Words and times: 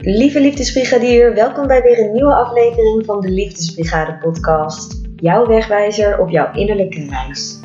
Lieve 0.00 0.40
Liefdesbrigadier, 0.40 1.34
welkom 1.34 1.66
bij 1.66 1.82
weer 1.82 1.98
een 1.98 2.12
nieuwe 2.12 2.34
aflevering 2.34 3.04
van 3.04 3.20
de 3.20 3.28
Liefdesbrigade 3.28 4.18
podcast. 4.18 5.00
Jouw 5.16 5.46
wegwijzer 5.46 6.18
op 6.18 6.28
jouw 6.28 6.52
innerlijke 6.52 7.06
reis. 7.08 7.60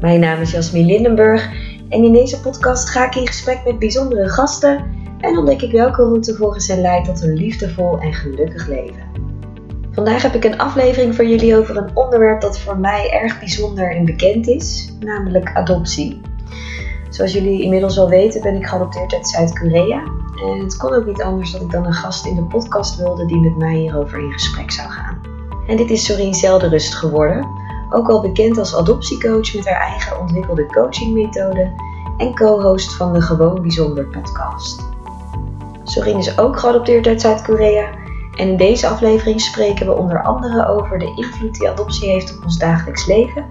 Mijn 0.00 0.20
naam 0.20 0.40
is 0.40 0.50
Jasmin 0.50 0.86
Lindenburg 0.86 1.50
en 1.88 2.04
in 2.04 2.12
deze 2.12 2.40
podcast 2.40 2.90
ga 2.90 3.06
ik 3.06 3.14
in 3.14 3.26
gesprek 3.26 3.64
met 3.64 3.78
bijzondere 3.78 4.28
gasten 4.28 4.84
en 5.20 5.38
ontdek 5.38 5.62
ik 5.62 5.72
welke 5.72 6.02
route 6.02 6.34
volgens 6.34 6.68
hen 6.68 6.80
leidt 6.80 7.06
tot 7.06 7.22
een 7.22 7.34
liefdevol 7.34 7.98
en 7.98 8.12
gelukkig 8.12 8.68
leven. 8.68 9.06
Vandaag 9.90 10.22
heb 10.22 10.34
ik 10.34 10.44
een 10.44 10.58
aflevering 10.58 11.14
voor 11.14 11.26
jullie 11.26 11.56
over 11.56 11.76
een 11.76 11.96
onderwerp 11.96 12.40
dat 12.40 12.58
voor 12.58 12.78
mij 12.78 13.10
erg 13.10 13.38
bijzonder 13.38 13.96
en 13.96 14.04
bekend 14.04 14.48
is, 14.48 14.92
namelijk 15.00 15.50
adoptie. 15.54 16.20
Zoals 17.10 17.32
jullie 17.32 17.62
inmiddels 17.62 17.96
wel 17.96 18.08
weten 18.08 18.42
ben 18.42 18.54
ik 18.54 18.66
geadopteerd 18.66 19.14
uit 19.14 19.28
Zuid-Korea. 19.28 20.02
En 20.42 20.60
het 20.60 20.76
kon 20.76 20.94
ook 20.94 21.06
niet 21.06 21.22
anders 21.22 21.52
dat 21.52 21.60
ik 21.60 21.70
dan 21.70 21.86
een 21.86 21.92
gast 21.92 22.26
in 22.26 22.34
de 22.34 22.42
podcast 22.42 22.96
wilde 22.96 23.26
die 23.26 23.40
met 23.40 23.56
mij 23.56 23.74
hierover 23.74 24.18
in 24.18 24.32
gesprek 24.32 24.70
zou 24.70 24.88
gaan. 24.88 25.20
En 25.66 25.76
dit 25.76 25.90
is 25.90 26.04
Sorien 26.04 26.34
Zelderust 26.34 26.94
geworden, 26.94 27.48
ook 27.90 28.08
al 28.08 28.20
bekend 28.20 28.58
als 28.58 28.76
adoptiecoach 28.76 29.54
met 29.54 29.68
haar 29.68 29.80
eigen 29.80 30.20
ontwikkelde 30.20 30.66
coachingmethode 30.66 31.72
en 32.16 32.34
co-host 32.34 32.94
van 32.94 33.12
de 33.12 33.20
Gewoon 33.20 33.62
Bijzonder 33.62 34.04
podcast. 34.04 34.82
Sorien 35.84 36.18
is 36.18 36.38
ook 36.38 36.58
geadopteerd 36.58 37.06
uit 37.06 37.20
Zuid-Korea 37.20 37.90
en 38.38 38.48
in 38.48 38.56
deze 38.56 38.86
aflevering 38.86 39.40
spreken 39.40 39.86
we 39.86 39.96
onder 39.96 40.22
andere 40.22 40.66
over 40.68 40.98
de 40.98 41.12
invloed 41.16 41.54
die 41.54 41.68
adoptie 41.68 42.08
heeft 42.08 42.36
op 42.36 42.44
ons 42.44 42.58
dagelijks 42.58 43.06
leven 43.06 43.46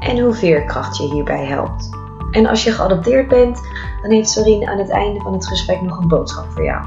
en 0.00 0.18
hoe 0.18 0.34
veerkracht 0.34 0.96
je 0.96 1.12
hierbij 1.12 1.44
helpt. 1.44 1.88
En 2.30 2.46
als 2.46 2.64
je 2.64 2.72
geadopteerd 2.72 3.28
bent, 3.28 3.60
dan 4.04 4.12
heeft 4.12 4.30
Sorine 4.30 4.66
aan 4.66 4.78
het 4.78 4.88
einde 4.88 5.20
van 5.20 5.32
het 5.32 5.46
gesprek 5.46 5.80
nog 5.82 5.98
een 5.98 6.08
boodschap 6.08 6.50
voor 6.50 6.64
jou. 6.64 6.86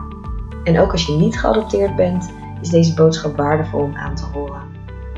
En 0.63 0.79
ook 0.79 0.91
als 0.91 1.05
je 1.05 1.13
niet 1.13 1.39
geadopteerd 1.39 1.95
bent, 1.95 2.31
is 2.61 2.69
deze 2.69 2.93
boodschap 2.93 3.37
waardevol 3.37 3.79
om 3.79 3.95
aan 3.95 4.15
te 4.15 4.25
horen. 4.25 4.61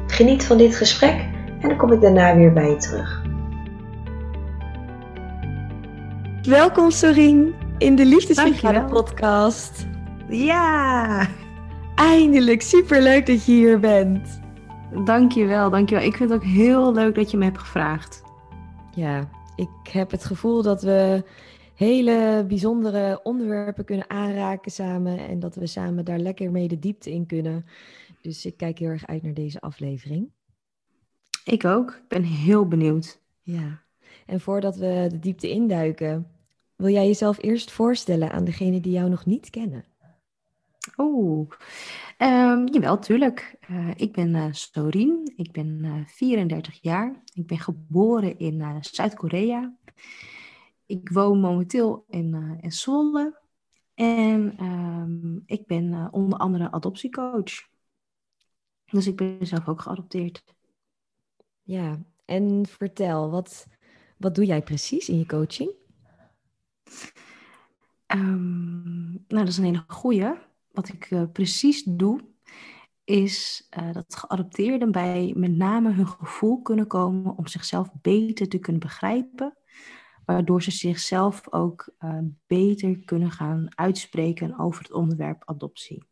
Geniet 0.07 0.45
van 0.45 0.57
dit 0.57 0.75
gesprek 0.75 1.29
en 1.59 1.69
dan 1.69 1.77
kom 1.77 1.91
ik 1.91 2.01
daarna 2.01 2.35
weer 2.35 2.53
bij 2.53 2.69
je 2.69 2.75
terug. 2.75 3.23
Welkom 6.41 6.91
Sorine 6.91 7.51
in 7.77 7.95
de 7.95 8.05
Liefdesbrigade 8.05 8.83
podcast. 8.83 9.87
Ja! 10.29 11.27
Eindelijk, 11.95 12.61
superleuk 12.61 13.25
dat 13.25 13.45
je 13.45 13.51
hier 13.51 13.79
bent. 13.79 14.39
Dankjewel, 15.05 15.69
dankjewel. 15.69 16.05
Ik 16.05 16.15
vind 16.15 16.29
het 16.29 16.39
ook 16.39 16.47
heel 16.47 16.93
leuk 16.93 17.15
dat 17.15 17.31
je 17.31 17.37
me 17.37 17.43
hebt 17.43 17.59
gevraagd. 17.59 18.23
Ja, 18.91 19.27
ik 19.55 19.91
heb 19.91 20.11
het 20.11 20.25
gevoel 20.25 20.61
dat 20.61 20.81
we 20.81 21.23
hele 21.79 22.45
bijzondere 22.47 23.19
onderwerpen 23.23 23.85
kunnen 23.85 24.09
aanraken 24.09 24.71
samen 24.71 25.19
en 25.19 25.39
dat 25.39 25.55
we 25.55 25.67
samen 25.67 26.05
daar 26.05 26.19
lekker 26.19 26.51
mee 26.51 26.67
de 26.67 26.79
diepte 26.79 27.11
in 27.11 27.25
kunnen. 27.25 27.65
Dus 28.21 28.45
ik 28.45 28.57
kijk 28.57 28.79
heel 28.79 28.89
erg 28.89 29.07
uit 29.07 29.23
naar 29.23 29.33
deze 29.33 29.61
aflevering. 29.61 30.31
Ik 31.43 31.65
ook. 31.65 31.89
Ik 31.89 32.07
ben 32.07 32.23
heel 32.23 32.67
benieuwd. 32.67 33.19
Ja. 33.41 33.81
En 34.25 34.39
voordat 34.39 34.75
we 34.75 35.07
de 35.09 35.19
diepte 35.19 35.49
induiken, 35.49 36.27
wil 36.75 36.89
jij 36.89 37.05
jezelf 37.05 37.43
eerst 37.43 37.71
voorstellen 37.71 38.31
aan 38.31 38.45
degenen 38.45 38.81
die 38.81 38.93
jou 38.93 39.09
nog 39.09 39.25
niet 39.25 39.49
kennen? 39.49 39.85
Oeh, 40.97 41.49
um, 42.17 42.67
jawel, 42.67 42.99
tuurlijk. 42.99 43.57
Uh, 43.71 43.89
ik 43.95 44.11
ben 44.11 44.35
uh, 44.35 44.45
Sorien, 44.51 45.33
ik 45.35 45.51
ben 45.51 45.79
uh, 45.83 45.95
eh, 45.95 46.05
34 46.07 46.79
jaar. 46.81 47.23
Ik 47.33 47.47
ben 47.47 47.59
geboren 47.59 48.39
in 48.39 48.77
Zuid-Korea. 48.81 49.73
Ik 50.89 51.09
woon 51.09 51.39
momenteel 51.39 52.05
in, 52.07 52.57
in 52.61 52.71
Zwolle. 52.71 53.39
En 53.93 54.63
um, 54.65 55.43
ik 55.45 55.65
ben 55.65 56.13
onder 56.13 56.39
andere 56.39 56.71
adoptiecoach. 56.71 57.67
Dus 58.85 59.07
ik 59.07 59.15
ben 59.15 59.47
zelf 59.47 59.67
ook 59.67 59.81
geadopteerd. 59.81 60.43
Ja, 61.63 61.99
en 62.25 62.65
vertel, 62.67 63.29
wat, 63.29 63.67
wat 64.17 64.35
doe 64.35 64.45
jij 64.45 64.61
precies 64.61 65.09
in 65.09 65.17
je 65.17 65.25
coaching? 65.25 65.71
Um, 68.07 69.11
nou, 69.11 69.25
dat 69.27 69.47
is 69.47 69.57
een 69.57 69.63
hele 69.63 69.83
goeie 69.87 70.33
wat 70.71 70.89
ik 70.89 71.11
uh, 71.11 71.23
precies 71.31 71.83
doe, 71.83 72.19
is 73.03 73.67
uh, 73.79 73.93
dat 73.93 74.15
geadopteerden 74.15 74.91
bij 74.91 75.33
met 75.37 75.55
name 75.55 75.91
hun 75.91 76.07
gevoel 76.07 76.61
kunnen 76.61 76.87
komen 76.87 77.37
om 77.37 77.47
zichzelf 77.47 77.89
beter 78.01 78.47
te 78.47 78.59
kunnen 78.59 78.81
begrijpen, 78.81 79.57
waardoor 80.33 80.63
ze 80.63 80.71
zichzelf 80.71 81.53
ook 81.53 81.93
uh, 81.99 82.17
beter 82.47 82.99
kunnen 82.99 83.31
gaan 83.31 83.67
uitspreken 83.75 84.59
over 84.59 84.81
het 84.81 84.91
onderwerp 84.91 85.41
adoptie. 85.45 86.03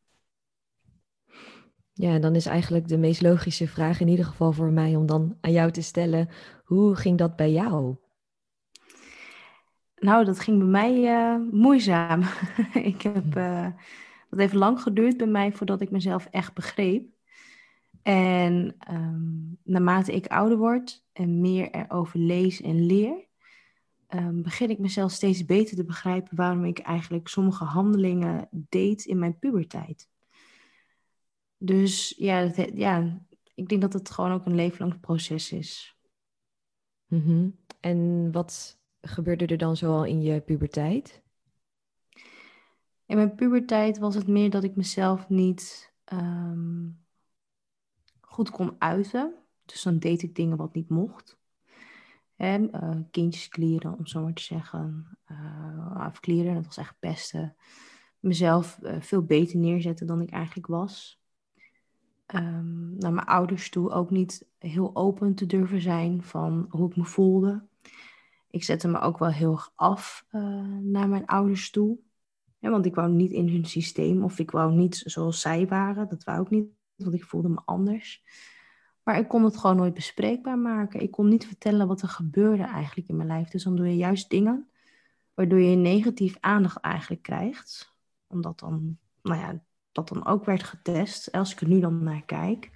Ja, 1.93 2.19
dan 2.19 2.35
is 2.35 2.45
eigenlijk 2.45 2.87
de 2.87 2.97
meest 2.97 3.21
logische 3.21 3.67
vraag 3.67 3.99
in 3.99 4.07
ieder 4.07 4.25
geval 4.25 4.51
voor 4.51 4.71
mij 4.71 4.95
om 4.95 5.05
dan 5.05 5.37
aan 5.41 5.51
jou 5.51 5.71
te 5.71 5.81
stellen, 5.81 6.29
hoe 6.63 6.95
ging 6.95 7.17
dat 7.17 7.35
bij 7.35 7.51
jou? 7.51 7.95
Nou, 9.95 10.25
dat 10.25 10.39
ging 10.39 10.57
bij 10.57 10.67
mij 10.67 11.39
moeizaam. 11.51 12.21
ik 12.93 13.01
heb 13.01 13.33
dat 14.29 14.39
heeft 14.39 14.53
lang 14.53 14.81
geduurd 14.81 15.17
bij 15.17 15.27
mij 15.27 15.51
voordat 15.51 15.81
ik 15.81 15.91
mezelf 15.91 16.27
echt 16.31 16.53
begreep. 16.53 17.05
En 18.03 18.75
um, 18.91 19.57
naarmate 19.63 20.13
ik 20.13 20.27
ouder 20.27 20.57
word 20.57 21.05
en 21.13 21.41
meer 21.41 21.71
erover 21.71 22.19
lees 22.19 22.61
en 22.61 22.85
leer, 22.85 23.26
um, 24.07 24.41
begin 24.41 24.69
ik 24.69 24.79
mezelf 24.79 25.11
steeds 25.11 25.45
beter 25.45 25.75
te 25.75 25.85
begrijpen 25.85 26.35
waarom 26.35 26.65
ik 26.65 26.79
eigenlijk 26.79 27.27
sommige 27.27 27.63
handelingen 27.63 28.47
deed 28.51 29.05
in 29.05 29.19
mijn 29.19 29.39
puberteit. 29.39 30.09
Dus 31.57 32.13
ja, 32.17 32.45
dat, 32.45 32.71
ja 32.73 33.21
ik 33.55 33.69
denk 33.69 33.81
dat 33.81 33.93
het 33.93 34.09
gewoon 34.09 34.31
ook 34.31 34.45
een 34.45 34.55
levenslang 34.55 34.99
proces 34.99 35.51
is. 35.51 35.97
Mm 37.07 37.21
-hmm. 37.21 37.59
En 37.79 38.31
wat 38.31 38.79
gebeurde 39.01 39.45
er 39.45 39.57
dan 39.57 39.77
zoal 39.77 40.05
in 40.05 40.21
je 40.21 40.41
puberteit? 40.41 41.23
In 43.05 43.15
mijn 43.15 43.35
puberteit 43.35 43.97
was 43.97 44.15
het 44.15 44.27
meer 44.27 44.49
dat 44.49 44.63
ik 44.63 44.75
mezelf 44.75 45.29
niet 45.29 45.93
ehm, 46.03 46.89
goed 48.21 48.49
kon 48.49 48.75
uiten. 48.77 49.35
Dus 49.65 49.81
dan 49.83 49.99
deed 49.99 50.21
ik 50.21 50.35
dingen 50.35 50.57
wat 50.57 50.73
niet 50.73 50.89
mocht. 50.89 51.37
En 52.37 52.69
uh, 52.75 52.95
kindjes 53.11 53.47
klieren, 53.47 53.97
om 53.97 54.05
zo 54.05 54.21
maar 54.21 54.33
te 54.33 54.41
zeggen. 54.41 55.17
Uh, 55.31 55.95
afklieren, 55.95 56.53
dat 56.53 56.65
was 56.65 56.77
echt 56.77 56.95
pesten. 56.99 57.55
Mezelf 58.19 58.79
uh, 58.81 59.01
veel 59.01 59.23
beter 59.23 59.57
neerzetten 59.57 60.07
dan 60.07 60.21
ik 60.21 60.29
eigenlijk 60.29 60.67
was. 60.67 61.21
Um, 62.35 62.95
naar 62.97 63.13
mijn 63.13 63.27
ouders 63.27 63.69
toe 63.69 63.89
ook 63.89 64.09
niet 64.09 64.47
heel 64.57 64.95
open 64.95 65.35
te 65.35 65.45
durven 65.45 65.81
zijn 65.81 66.23
van 66.23 66.65
hoe 66.69 66.89
ik 66.89 66.95
me 66.95 67.05
voelde. 67.05 67.65
Ik 68.49 68.63
zette 68.63 68.87
me 68.87 68.99
ook 68.99 69.17
wel 69.17 69.31
heel 69.31 69.51
erg 69.51 69.71
af 69.75 70.25
naar 70.81 71.09
mijn 71.09 71.25
ouders 71.25 71.69
toe 71.69 71.99
want 72.59 72.85
ik 72.85 72.95
wou 72.95 73.11
niet 73.11 73.31
in 73.31 73.49
hun 73.49 73.65
systeem 73.65 74.23
of 74.23 74.39
ik 74.39 74.51
wou 74.51 74.73
niet 74.73 75.01
zoals 75.05 75.41
zij 75.41 75.67
waren. 75.67 76.09
Dat 76.09 76.23
wou 76.23 76.41
ik 76.41 76.49
niet, 76.49 76.67
want 76.95 77.13
ik 77.13 77.23
voelde 77.23 77.49
me 77.49 77.61
anders. 77.65 78.23
Maar 79.07 79.17
ik 79.17 79.27
kon 79.27 79.43
het 79.43 79.57
gewoon 79.57 79.75
nooit 79.75 79.93
bespreekbaar 79.93 80.57
maken. 80.57 81.01
Ik 81.01 81.11
kon 81.11 81.27
niet 81.27 81.45
vertellen 81.45 81.87
wat 81.87 82.01
er 82.01 82.07
gebeurde 82.07 82.63
eigenlijk 82.63 83.07
in 83.07 83.15
mijn 83.15 83.27
lijf. 83.27 83.49
Dus 83.49 83.63
dan 83.63 83.75
doe 83.75 83.87
je 83.87 83.95
juist 83.95 84.29
dingen 84.29 84.67
waardoor 85.33 85.59
je 85.59 85.75
negatief 85.75 86.37
aandacht 86.39 86.77
eigenlijk 86.79 87.21
krijgt. 87.21 87.93
Omdat 88.27 88.59
dan, 88.59 88.97
nou 89.21 89.39
ja, 89.39 89.59
dat 89.91 90.07
dan 90.07 90.25
ook 90.25 90.45
werd 90.45 90.63
getest. 90.63 91.31
Als 91.31 91.51
ik 91.51 91.61
er 91.61 91.67
nu 91.67 91.79
dan 91.79 92.03
naar 92.03 92.23
kijk. 92.25 92.71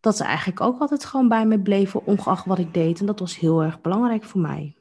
Dat 0.00 0.16
ze 0.16 0.24
eigenlijk 0.24 0.60
ook 0.60 0.80
altijd 0.80 1.04
gewoon 1.04 1.28
bij 1.28 1.46
me 1.46 1.60
bleven, 1.60 2.06
ongeacht 2.06 2.44
wat 2.44 2.58
ik 2.58 2.74
deed. 2.74 3.00
En 3.00 3.06
dat 3.06 3.20
was 3.20 3.38
heel 3.38 3.62
erg 3.62 3.80
belangrijk 3.80 4.24
voor 4.24 4.40
mij. 4.40 4.76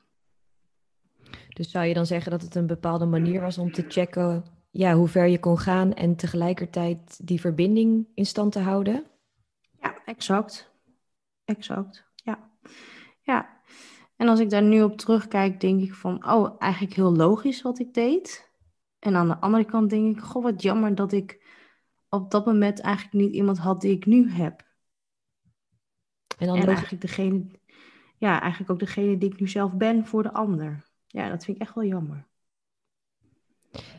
Dus 1.49 1.71
zou 1.71 1.85
je 1.85 1.93
dan 1.93 2.05
zeggen 2.05 2.31
dat 2.31 2.41
het 2.41 2.55
een 2.55 2.67
bepaalde 2.67 3.05
manier 3.05 3.41
was 3.41 3.57
om 3.57 3.71
te 3.71 3.85
checken 3.87 4.43
ja, 4.71 4.93
hoe 4.93 5.07
ver 5.07 5.27
je 5.27 5.39
kon 5.39 5.57
gaan 5.57 5.93
en 5.93 6.15
tegelijkertijd 6.15 7.27
die 7.27 7.39
verbinding 7.39 8.07
in 8.13 8.25
stand 8.25 8.51
te 8.51 8.59
houden? 8.59 9.10
Ja, 9.81 10.01
exact. 10.05 10.71
Exact, 11.45 12.05
ja. 12.15 12.51
Ja. 13.21 13.61
En 14.15 14.27
als 14.27 14.39
ik 14.39 14.49
daar 14.49 14.63
nu 14.63 14.83
op 14.83 14.97
terugkijk, 14.97 15.59
denk 15.59 15.81
ik 15.81 15.93
van, 15.93 16.31
oh, 16.31 16.55
eigenlijk 16.59 16.93
heel 16.93 17.15
logisch 17.15 17.61
wat 17.61 17.79
ik 17.79 17.93
deed. 17.93 18.49
En 18.99 19.15
aan 19.15 19.27
de 19.27 19.39
andere 19.39 19.65
kant 19.65 19.89
denk 19.89 20.17
ik, 20.17 20.23
goh, 20.23 20.43
wat 20.43 20.61
jammer 20.61 20.95
dat 20.95 21.11
ik 21.11 21.45
op 22.09 22.31
dat 22.31 22.45
moment 22.45 22.79
eigenlijk 22.79 23.13
niet 23.15 23.33
iemand 23.33 23.57
had 23.57 23.81
die 23.81 23.95
ik 23.95 24.05
nu 24.05 24.31
heb. 24.31 24.69
En 26.37 26.47
dan 26.47 26.57
en 26.57 26.67
eigenlijk 26.67 27.01
degene, 27.01 27.45
ja, 28.17 28.41
eigenlijk 28.41 28.71
ook 28.71 28.79
degene 28.79 29.17
die 29.17 29.31
ik 29.31 29.39
nu 29.39 29.47
zelf 29.47 29.73
ben 29.73 30.05
voor 30.05 30.23
de 30.23 30.33
ander 30.33 30.89
ja, 31.11 31.29
dat 31.29 31.43
vind 31.45 31.57
ik 31.57 31.63
echt 31.63 31.75
wel 31.75 31.85
jammer. 31.85 32.27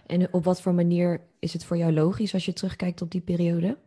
En 0.06 0.32
op 0.32 0.44
wat 0.44 0.62
voor 0.62 0.75
manier 0.75 1.20
is 1.38 1.52
het 1.52 1.64
voor 1.64 1.76
jou 1.76 1.93
logisch 1.93 2.34
als 2.34 2.44
je 2.44 2.52
terugkijkt 2.52 3.02
op 3.02 3.11
die 3.11 3.20
periode? 3.20 3.79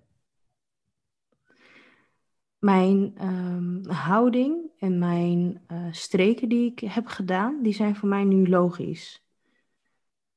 Mijn 2.66 3.14
um, 3.22 3.82
houding 3.88 4.72
en 4.80 5.00
mijn 5.00 5.62
uh, 5.72 5.78
streken 5.92 6.50
die 6.50 6.72
ik 6.72 6.80
heb 6.80 7.08
gedaan, 7.08 7.62
die 7.62 7.74
zijn 7.74 7.96
voor 7.96 8.10
mij 8.10 8.24
nu 8.24 8.50
logisch. 8.50 9.26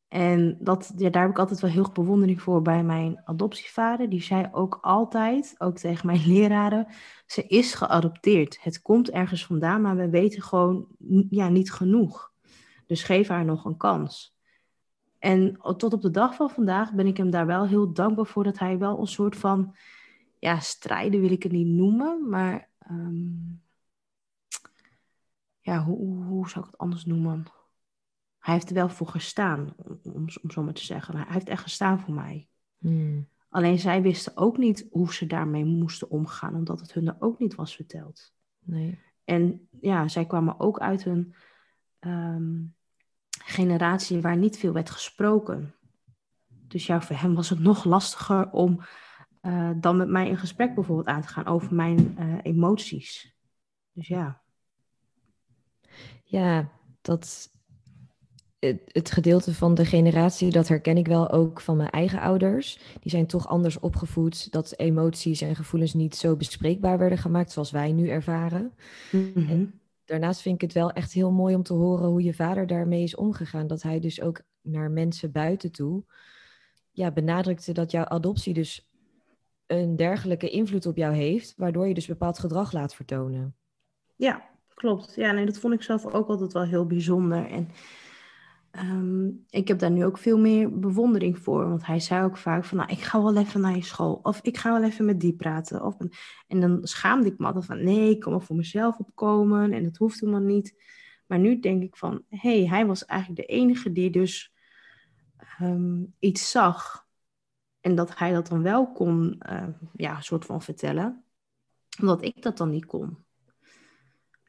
En 0.08 0.58
dat, 0.60 0.92
ja, 0.96 1.10
daar 1.10 1.22
heb 1.22 1.30
ik 1.30 1.38
altijd 1.38 1.60
wel 1.60 1.70
heel 1.70 1.84
veel 1.84 1.92
bewondering 1.92 2.42
voor 2.42 2.62
bij 2.62 2.84
mijn 2.84 3.20
adoptievader. 3.24 4.08
Die 4.08 4.22
zei 4.22 4.48
ook 4.52 4.78
altijd, 4.80 5.54
ook 5.58 5.78
tegen 5.78 6.06
mijn 6.06 6.26
leraren, 6.32 6.86
ze 7.26 7.46
is 7.46 7.74
geadopteerd. 7.74 8.58
Het 8.62 8.82
komt 8.82 9.10
ergens 9.10 9.46
vandaan, 9.46 9.80
maar 9.80 9.96
we 9.96 10.08
weten 10.08 10.42
gewoon 10.42 10.86
ja, 11.30 11.48
niet 11.48 11.72
genoeg. 11.72 12.32
Dus 12.86 13.02
geef 13.02 13.28
haar 13.28 13.44
nog 13.44 13.64
een 13.64 13.76
kans. 13.76 14.36
En 15.18 15.58
tot 15.76 15.92
op 15.92 16.02
de 16.02 16.10
dag 16.10 16.34
van 16.34 16.50
vandaag 16.50 16.92
ben 16.92 17.06
ik 17.06 17.16
hem 17.16 17.30
daar 17.30 17.46
wel 17.46 17.66
heel 17.66 17.92
dankbaar 17.92 18.26
voor 18.26 18.44
dat 18.44 18.58
hij 18.58 18.78
wel 18.78 18.98
een 19.00 19.06
soort 19.06 19.36
van, 19.36 19.74
ja, 20.38 20.60
strijden 20.60 21.20
wil 21.20 21.30
ik 21.30 21.42
het 21.42 21.52
niet 21.52 21.66
noemen, 21.66 22.28
maar 22.28 22.68
ehm, 22.78 23.26
ja, 25.60 25.84
hoe, 25.84 26.24
hoe 26.24 26.48
zou 26.48 26.64
ik 26.64 26.70
het 26.70 26.80
anders 26.80 27.04
noemen? 27.04 27.44
Hij 28.38 28.54
heeft 28.54 28.68
er 28.68 28.74
wel 28.74 28.88
voor 28.88 29.06
gestaan, 29.06 29.74
om, 30.02 30.26
om 30.42 30.50
zo 30.50 30.62
maar 30.62 30.72
te 30.72 30.84
zeggen. 30.84 31.16
Hij 31.16 31.26
heeft 31.28 31.48
echt 31.48 31.62
gestaan 31.62 32.00
voor 32.00 32.14
mij. 32.14 32.48
Hmm. 32.78 33.28
Alleen 33.48 33.78
zij 33.78 34.02
wisten 34.02 34.36
ook 34.36 34.56
niet 34.56 34.86
hoe 34.90 35.14
ze 35.14 35.26
daarmee 35.26 35.64
moesten 35.64 36.10
omgaan, 36.10 36.54
omdat 36.54 36.80
het 36.80 36.92
hun 36.92 37.06
er 37.06 37.16
ook 37.18 37.38
niet 37.38 37.54
was 37.54 37.74
verteld. 37.74 38.32
Nee. 38.58 38.98
En 39.24 39.68
ja, 39.80 40.08
zij 40.08 40.26
kwamen 40.26 40.60
ook 40.60 40.78
uit 40.78 41.04
een 41.04 41.34
ehm, 41.98 42.64
generatie 43.44 44.20
waar 44.20 44.36
niet 44.36 44.58
veel 44.58 44.72
werd 44.72 44.90
gesproken. 44.90 45.74
Dus 46.46 46.86
ja, 46.86 47.00
voor 47.00 47.16
hem 47.16 47.34
was 47.34 47.50
het 47.50 47.58
nog 47.58 47.84
lastiger 47.84 48.50
om 48.50 48.80
uh, 49.42 49.70
dan 49.76 49.96
met 49.96 50.08
mij 50.08 50.28
in 50.28 50.38
gesprek 50.38 50.74
bijvoorbeeld 50.74 51.06
aan 51.06 51.22
te 51.22 51.28
gaan 51.28 51.46
over 51.46 51.74
mijn 51.74 52.16
uh, 52.18 52.38
emoties. 52.42 53.34
Dus 53.92 54.08
ja. 54.08 54.40
Ja, 56.24 56.70
dat 57.00 57.50
het, 58.58 58.80
het, 58.86 59.10
gedeelte 59.10 59.54
van 59.54 59.74
de 59.74 59.84
generatie, 59.84 60.50
dat 60.50 60.68
herken 60.68 60.96
ik 60.96 61.06
wel 61.06 61.30
ook 61.30 61.60
van 61.60 61.76
mijn 61.76 61.90
eigen 61.90 62.20
ouders. 62.20 62.78
Die 63.00 63.10
zijn 63.10 63.26
toch 63.26 63.48
anders 63.48 63.78
opgevoed, 63.78 64.52
dat 64.52 64.78
emoties 64.78 65.40
en 65.40 65.56
gevoelens 65.56 65.94
niet 65.94 66.16
zo 66.16 66.36
bespreekbaar 66.36 66.98
werden 66.98 67.18
gemaakt 67.18 67.52
zoals 67.52 67.70
wij 67.70 67.92
nu 67.92 68.08
ervaren. 68.08 68.72
Mhm. 69.12 69.64
daarnaast 70.04 70.40
vind 70.40 70.54
ik 70.54 70.60
het 70.60 70.72
wel 70.72 70.92
echt 70.92 71.12
heel 71.12 71.30
mooi 71.30 71.54
om 71.54 71.62
te 71.62 71.72
horen 71.72 72.08
hoe 72.08 72.22
je 72.22 72.34
vader 72.34 72.66
daarmee 72.66 73.02
is 73.02 73.16
omgegaan. 73.16 73.66
Dat 73.66 73.82
hij 73.82 74.00
dus 74.00 74.20
ook 74.20 74.40
naar 74.62 74.90
mensen 74.90 75.32
buiten 75.32 75.72
toe 75.72 76.04
ja, 76.98 77.10
benadrukte 77.10 77.72
dat 77.72 77.90
jouw 77.90 78.04
adoptie 78.04 78.54
dus 78.54 78.87
een 79.68 79.96
dergelijke 79.96 80.50
invloed 80.50 80.86
op 80.86 80.96
jou 80.96 81.14
heeft, 81.14 81.54
waardoor 81.56 81.88
je 81.88 81.94
dus 81.94 82.06
bepaald 82.06 82.38
gedrag 82.38 82.72
laat 82.72 82.94
vertonen. 82.94 83.56
Ja, 84.16 84.48
klopt. 84.74 85.14
Ja, 85.14 85.32
nee, 85.32 85.46
dat 85.46 85.58
vond 85.58 85.74
ik 85.74 85.82
zelf 85.82 86.06
ook 86.06 86.28
altijd 86.28 86.52
wel 86.52 86.64
heel 86.64 86.86
bijzonder. 86.86 87.46
En 87.46 87.68
Ehm, 88.70 89.28
ik 89.50 89.68
heb 89.68 89.78
daar 89.78 89.90
nu 89.90 90.04
ook 90.04 90.18
veel 90.18 90.38
meer 90.38 90.78
bewondering 90.78 91.38
voor. 91.38 91.68
Want 91.68 91.86
hij 91.86 92.00
zei 92.00 92.24
ook 92.24 92.36
vaak 92.36 92.64
van, 92.64 92.76
nou, 92.76 92.90
ik 92.90 93.00
ga 93.00 93.22
wel 93.22 93.36
even 93.36 93.60
naar 93.60 93.76
je 93.76 93.82
school. 93.82 94.20
Of 94.22 94.40
ik 94.42 94.56
ga 94.56 94.72
wel 94.72 94.88
even 94.88 95.04
met 95.04 95.20
die 95.20 95.34
praten. 95.34 95.84
Of, 95.84 95.96
en 96.46 96.60
dan 96.60 96.78
schaamde 96.82 97.28
ik 97.28 97.38
me 97.38 97.46
altijd 97.46 97.64
van, 97.64 97.84
nee, 97.84 98.10
ik 98.10 98.20
kan 98.20 98.32
wel 98.32 98.40
voor 98.40 98.56
mezelf 98.56 98.98
opkomen. 98.98 99.72
En 99.72 99.82
dat 99.82 99.96
hoeft 99.96 100.20
helemaal 100.20 100.40
niet. 100.40 100.82
Maar 101.26 101.38
nu 101.38 101.60
denk 101.60 101.82
ik 101.82 101.96
van, 101.96 102.22
hé, 102.28 102.58
hey, 102.58 102.68
hij 102.68 102.86
was 102.86 103.04
eigenlijk 103.04 103.40
de 103.40 103.54
enige 103.54 103.92
die 103.92 104.10
dus 104.10 104.52
ehm, 105.58 106.02
iets 106.18 106.50
zag. 106.50 107.06
En 107.80 107.94
dat 107.94 108.18
hij 108.18 108.32
dat 108.32 108.46
dan 108.46 108.62
wel 108.62 108.92
kon, 108.92 109.42
uh, 109.50 109.68
ja, 109.92 110.20
soort 110.20 110.44
van 110.44 110.62
vertellen. 110.62 111.24
Omdat 112.00 112.22
ik 112.22 112.42
dat 112.42 112.56
dan 112.56 112.70
niet 112.70 112.86
kon. 112.86 113.26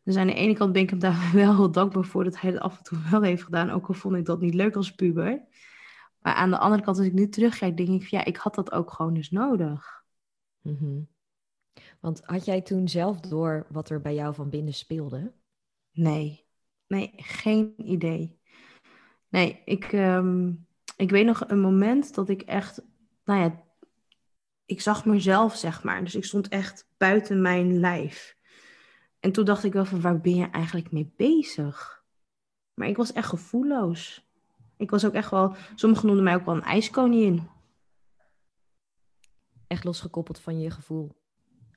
Dus 0.03 0.15
aan 0.15 0.27
de 0.27 0.33
ene 0.33 0.53
kant 0.53 0.73
ben 0.73 0.81
ik 0.81 0.89
hem 0.89 0.99
daar 0.99 1.31
wel 1.33 1.55
heel 1.55 1.71
dankbaar 1.71 2.05
voor 2.05 2.23
dat 2.23 2.39
hij 2.39 2.51
het 2.51 2.59
af 2.59 2.77
en 2.77 2.83
toe 2.83 2.97
wel 3.11 3.21
heeft 3.21 3.43
gedaan. 3.43 3.69
Ook 3.69 3.87
al 3.87 3.93
vond 3.93 4.15
ik 4.15 4.25
dat 4.25 4.41
niet 4.41 4.53
leuk 4.53 4.75
als 4.75 4.95
puber. 4.95 5.47
Maar 6.19 6.33
aan 6.33 6.49
de 6.49 6.57
andere 6.57 6.83
kant, 6.83 6.97
als 6.97 7.05
ik 7.05 7.13
nu 7.13 7.29
terugkijk, 7.29 7.77
denk 7.77 7.89
ik 7.89 8.07
van 8.07 8.17
ja, 8.19 8.25
ik 8.25 8.37
had 8.37 8.55
dat 8.55 8.71
ook 8.71 8.91
gewoon 8.91 9.13
dus 9.13 9.29
nodig. 9.29 10.03
Mhm. 10.61 11.01
Want 11.99 12.21
had 12.25 12.45
jij 12.45 12.61
toen 12.61 12.87
zelf 12.87 13.19
door 13.19 13.65
wat 13.69 13.89
er 13.89 14.01
bij 14.01 14.13
jou 14.13 14.33
van 14.33 14.49
binnen 14.49 14.73
speelde? 14.73 15.33
Nee, 15.91 16.45
nee, 16.87 17.11
geen 17.15 17.73
idee. 17.77 18.39
Nee, 19.29 19.61
ik, 19.65 19.83
ehm, 19.83 20.53
ik 20.97 21.09
weet 21.09 21.25
nog 21.25 21.43
een 21.47 21.61
moment 21.61 22.15
dat 22.15 22.29
ik 22.29 22.41
echt, 22.41 22.81
nou 23.29 23.41
ja, 23.41 23.63
ik 24.65 24.81
zag 24.81 25.05
mezelf, 25.05 25.55
zeg 25.55 25.83
maar. 25.83 26.03
Dus 26.03 26.15
ik 26.15 26.25
stond 26.25 26.47
echt 26.47 26.87
buiten 26.97 27.41
mijn 27.41 27.79
lijf. 27.79 28.37
En 29.19 29.31
toen 29.31 29.45
dacht 29.45 29.63
ik 29.63 29.73
wel 29.73 29.85
van, 29.85 30.01
waar 30.01 30.21
ben 30.21 30.35
je 30.35 30.49
eigenlijk 30.49 30.91
mee 30.91 31.13
bezig? 31.17 32.03
Maar 32.73 32.87
ik 32.87 32.97
was 32.97 33.13
echt 33.13 33.27
gevoelloos. 33.27 34.27
Ik 34.77 34.89
was 34.89 35.05
ook 35.05 35.13
echt 35.13 35.31
wel, 35.31 35.55
sommigen 35.75 36.05
noemden 36.05 36.23
mij 36.23 36.35
ook 36.35 36.45
wel 36.45 36.55
een 36.55 36.63
ijskoningin. 36.63 37.47
Echt 39.67 39.83
losgekoppeld 39.83 40.39
van 40.39 40.59
je 40.59 40.71
gevoel? 40.71 41.21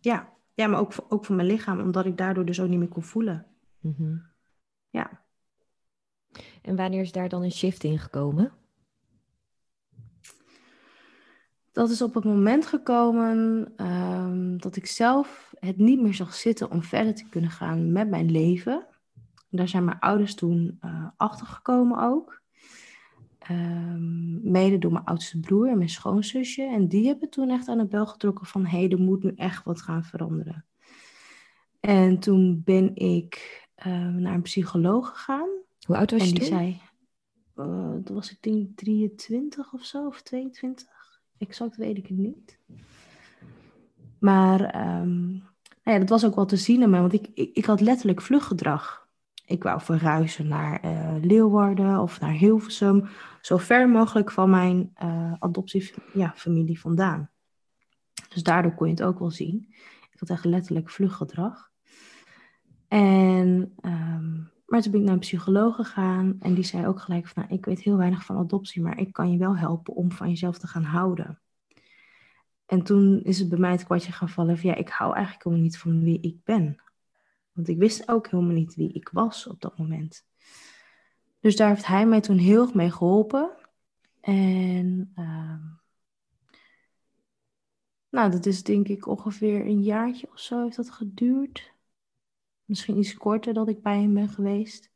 Ja, 0.00 0.32
ja 0.54 0.66
maar 0.66 0.80
ook, 0.80 0.92
ook 1.08 1.24
van 1.24 1.36
mijn 1.36 1.48
lichaam, 1.48 1.80
omdat 1.80 2.06
ik 2.06 2.16
daardoor 2.16 2.44
dus 2.44 2.60
ook 2.60 2.68
niet 2.68 2.78
meer 2.78 2.88
kon 2.88 3.02
voelen. 3.02 3.46
Mhm. 3.80 4.16
Ja. 4.90 5.24
En 6.62 6.76
wanneer 6.76 7.00
is 7.00 7.12
daar 7.12 7.28
dan 7.28 7.42
een 7.42 7.52
shift 7.52 7.84
in 7.84 7.98
gekomen? 7.98 8.52
Dat 11.72 11.90
is 11.90 12.02
op 12.02 12.14
het 12.14 12.24
moment 12.24 12.66
gekomen 12.66 13.72
ehm, 13.76 14.56
dat 14.56 14.76
ik 14.76 14.86
zelf 14.86 15.54
het 15.58 15.76
niet 15.76 16.00
meer 16.00 16.14
zag 16.14 16.34
zitten 16.34 16.70
om 16.70 16.82
verder 16.82 17.14
te 17.14 17.28
kunnen 17.28 17.50
gaan 17.50 17.92
met 17.92 18.08
mijn 18.08 18.30
leven. 18.30 18.86
Daar 19.50 19.68
zijn 19.68 19.84
mijn 19.84 19.98
ouders 19.98 20.34
toen 20.34 20.78
uh, 20.84 21.06
achter 21.16 21.46
gekomen 21.46 21.98
ook. 21.98 22.40
Um, 23.50 24.50
mede 24.50 24.78
door 24.78 24.92
mijn 24.92 25.04
oudste 25.04 25.40
broer 25.40 25.68
en 25.68 25.76
mijn 25.76 25.88
schoonzusje. 25.88 26.62
En 26.62 26.88
die 26.88 27.06
hebben 27.06 27.30
toen 27.30 27.50
echt 27.50 27.68
aan 27.68 27.78
de 27.78 27.86
bel 27.86 28.06
getrokken 28.06 28.46
van... 28.46 28.66
hé, 28.66 28.78
hey, 28.78 28.90
er 28.90 29.00
moet 29.00 29.22
nu 29.22 29.32
echt 29.36 29.64
wat 29.64 29.82
gaan 29.82 30.04
veranderen. 30.04 30.64
En 31.80 32.18
toen 32.18 32.62
ben 32.64 32.96
ik 32.96 33.60
uh, 33.86 34.08
naar 34.08 34.34
een 34.34 34.42
psycholoog 34.42 35.08
gegaan. 35.08 35.48
Hoe 35.86 35.96
oud 35.96 36.10
was 36.10 36.22
je 36.22 36.28
en 36.28 36.34
die 36.34 36.44
zei, 36.44 36.80
uh, 37.56 37.94
toen 38.04 38.14
was 38.14 38.30
ik 38.30 38.42
denk 38.42 38.76
23 38.76 39.72
of 39.72 39.84
zo, 39.84 40.06
of 40.06 40.22
22. 40.22 40.88
Exact 41.42 41.76
weet 41.76 41.96
ik 41.96 42.06
het 42.06 42.18
niet. 42.18 42.58
Maar 44.18 44.60
um, 45.00 45.28
nou 45.82 45.96
ja, 45.96 45.98
dat 45.98 46.08
was 46.08 46.24
ook 46.24 46.34
wel 46.34 46.46
te 46.46 46.56
zien 46.56 46.82
aan 46.82 46.90
mij, 46.90 47.00
want 47.00 47.12
ik, 47.12 47.28
ik, 47.34 47.56
ik 47.56 47.64
had 47.64 47.80
letterlijk 47.80 48.20
vluchtgedrag. 48.20 49.08
Ik 49.46 49.62
wou 49.62 49.80
verhuizen 49.80 50.48
naar 50.48 50.84
uh, 50.84 51.14
Leeuwarden 51.22 51.98
of 51.98 52.20
naar 52.20 52.32
Hilversum, 52.32 53.08
zo 53.40 53.56
ver 53.56 53.88
mogelijk 53.88 54.30
van 54.30 54.50
mijn 54.50 54.92
uh, 55.02 55.32
adoptiefamilie 55.38 56.74
ja, 56.74 56.80
vandaan. 56.80 57.30
Dus 58.28 58.42
daardoor 58.42 58.74
kon 58.74 58.86
je 58.86 58.92
het 58.92 59.02
ook 59.02 59.18
wel 59.18 59.30
zien. 59.30 59.66
Ik 60.12 60.18
had 60.18 60.30
echt 60.30 60.44
letterlijk 60.44 60.90
vluchtgedrag. 60.90 61.70
En, 62.88 63.74
um, 63.80 64.51
maar 64.72 64.82
toen 64.82 64.92
ben 64.92 65.00
ik 65.00 65.06
naar 65.06 65.14
een 65.14 65.20
psycholoog 65.20 65.76
gegaan 65.76 66.36
en 66.40 66.54
die 66.54 66.64
zei 66.64 66.86
ook 66.86 67.00
gelijk 67.00 67.26
van, 67.26 67.42
nou, 67.42 67.54
ik 67.54 67.64
weet 67.64 67.80
heel 67.80 67.96
weinig 67.96 68.24
van 68.24 68.36
adoptie, 68.36 68.82
maar 68.82 68.98
ik 68.98 69.12
kan 69.12 69.32
je 69.32 69.38
wel 69.38 69.56
helpen 69.56 69.94
om 69.94 70.12
van 70.12 70.28
jezelf 70.28 70.58
te 70.58 70.66
gaan 70.66 70.82
houden. 70.82 71.40
En 72.66 72.82
toen 72.82 73.22
is 73.22 73.38
het 73.38 73.48
bij 73.48 73.58
mij 73.58 73.70
het 73.70 73.84
kwartje 73.84 74.12
gaan 74.12 74.28
vallen 74.28 74.58
van 74.58 74.70
ja, 74.70 74.76
ik 74.76 74.88
hou 74.88 75.14
eigenlijk 75.14 75.44
helemaal 75.44 75.64
niet 75.64 75.78
van 75.78 76.02
wie 76.02 76.20
ik 76.20 76.44
ben. 76.44 76.82
Want 77.52 77.68
ik 77.68 77.78
wist 77.78 78.08
ook 78.08 78.28
helemaal 78.28 78.54
niet 78.54 78.74
wie 78.74 78.92
ik 78.92 79.08
was 79.08 79.46
op 79.46 79.60
dat 79.60 79.78
moment. 79.78 80.26
Dus 81.40 81.56
daar 81.56 81.68
heeft 81.68 81.86
hij 81.86 82.06
mij 82.06 82.20
toen 82.20 82.38
heel 82.38 82.62
erg 82.62 82.74
mee 82.74 82.90
geholpen. 82.90 83.50
En 84.20 85.12
uh, 85.16 85.64
nou, 88.08 88.30
dat 88.30 88.46
is 88.46 88.62
denk 88.62 88.88
ik 88.88 89.06
ongeveer 89.06 89.66
een 89.66 89.82
jaartje 89.82 90.28
of 90.32 90.38
zo 90.38 90.62
heeft 90.62 90.76
dat 90.76 90.90
geduurd. 90.90 91.71
Misschien 92.72 92.98
iets 92.98 93.14
korter 93.14 93.54
dat 93.54 93.68
ik 93.68 93.82
bij 93.82 94.00
hem 94.00 94.14
ben 94.14 94.28
geweest. 94.28 94.90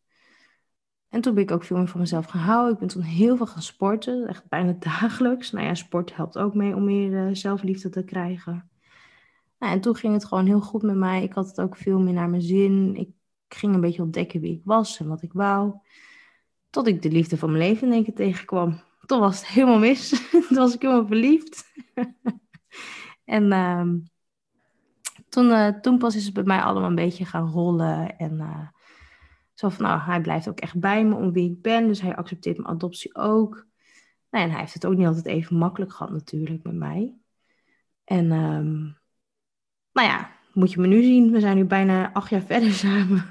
En 1.08 1.20
toen 1.20 1.34
ben 1.34 1.42
ik 1.42 1.50
ook 1.50 1.64
veel 1.64 1.76
meer 1.76 1.88
van 1.88 2.00
mezelf 2.00 2.26
gaan 2.26 2.40
houden. 2.40 2.72
Ik 2.72 2.78
ben 2.78 2.88
toen 2.88 3.02
heel 3.02 3.36
veel 3.36 3.46
gaan 3.46 3.62
sporten, 3.62 4.28
echt 4.28 4.48
bijna 4.48 4.72
dagelijks. 5.00 5.50
Nou 5.50 5.66
ja, 5.66 5.74
sport 5.74 6.16
helpt 6.16 6.38
ook 6.38 6.54
mee 6.54 6.74
om 6.74 6.84
meer 6.84 7.28
uh, 7.28 7.34
zelfliefde 7.34 7.88
te 7.88 8.04
krijgen. 8.04 8.70
Nou, 9.58 9.72
en 9.72 9.80
toen 9.80 9.96
ging 9.96 10.12
het 10.12 10.24
gewoon 10.24 10.46
heel 10.46 10.60
goed 10.60 10.82
met 10.82 10.96
mij. 10.96 11.22
Ik 11.22 11.32
had 11.32 11.46
het 11.46 11.60
ook 11.60 11.76
veel 11.76 11.98
meer 11.98 12.12
naar 12.12 12.30
mijn 12.30 12.42
zin. 12.42 12.96
Ik 12.96 13.08
ging 13.48 13.74
een 13.74 13.80
beetje 13.80 14.02
ontdekken 14.02 14.40
wie 14.40 14.54
ik 14.54 14.62
was 14.64 14.98
en 14.98 15.08
wat 15.08 15.22
ik 15.22 15.32
wou. 15.32 15.74
Tot 16.70 16.86
ik 16.86 17.02
de 17.02 17.10
liefde 17.10 17.36
van 17.36 17.52
mijn 17.52 17.62
leven 17.62 17.86
in 17.86 17.92
één 17.92 18.14
tegenkwam. 18.14 18.80
Toen 19.06 19.20
was 19.20 19.38
het 19.38 19.48
helemaal 19.48 19.78
mis. 19.78 20.08
toen 20.30 20.56
was 20.56 20.74
ik 20.74 20.82
helemaal 20.82 21.06
verliefd. 21.06 21.72
en 23.24 23.44
uh, 23.44 23.84
toen, 25.36 25.48
uh, 25.48 25.68
toen 25.68 25.98
pas 25.98 26.16
is 26.16 26.24
het 26.24 26.34
bij 26.34 26.42
mij 26.42 26.60
allemaal 26.60 26.88
een 26.88 26.94
beetje 26.94 27.24
gaan 27.24 27.48
rollen. 27.48 28.16
En 28.18 28.32
uh, 28.32 28.68
zo 29.54 29.68
van, 29.68 29.84
nou, 29.84 30.00
hij 30.00 30.20
blijft 30.20 30.48
ook 30.48 30.60
echt 30.60 30.80
bij 30.80 31.04
me 31.04 31.14
om 31.14 31.32
wie 31.32 31.50
ik 31.50 31.62
ben. 31.62 31.86
Dus 31.86 32.00
hij 32.00 32.16
accepteert 32.16 32.56
mijn 32.56 32.68
adoptie 32.68 33.14
ook. 33.14 33.66
Nou, 34.30 34.44
en 34.44 34.50
hij 34.50 34.60
heeft 34.60 34.74
het 34.74 34.86
ook 34.86 34.96
niet 34.96 35.06
altijd 35.06 35.26
even 35.26 35.56
makkelijk 35.56 35.92
gehad 35.92 36.12
natuurlijk 36.12 36.62
met 36.62 36.74
mij. 36.74 37.14
En 38.04 38.32
um, 38.32 38.98
nou 39.92 40.08
ja, 40.08 40.30
moet 40.52 40.72
je 40.72 40.80
me 40.80 40.86
nu 40.86 41.02
zien. 41.02 41.30
We 41.30 41.40
zijn 41.40 41.56
nu 41.56 41.64
bijna 41.64 42.12
acht 42.12 42.30
jaar 42.30 42.42
verder 42.42 42.72
samen. 42.84 43.24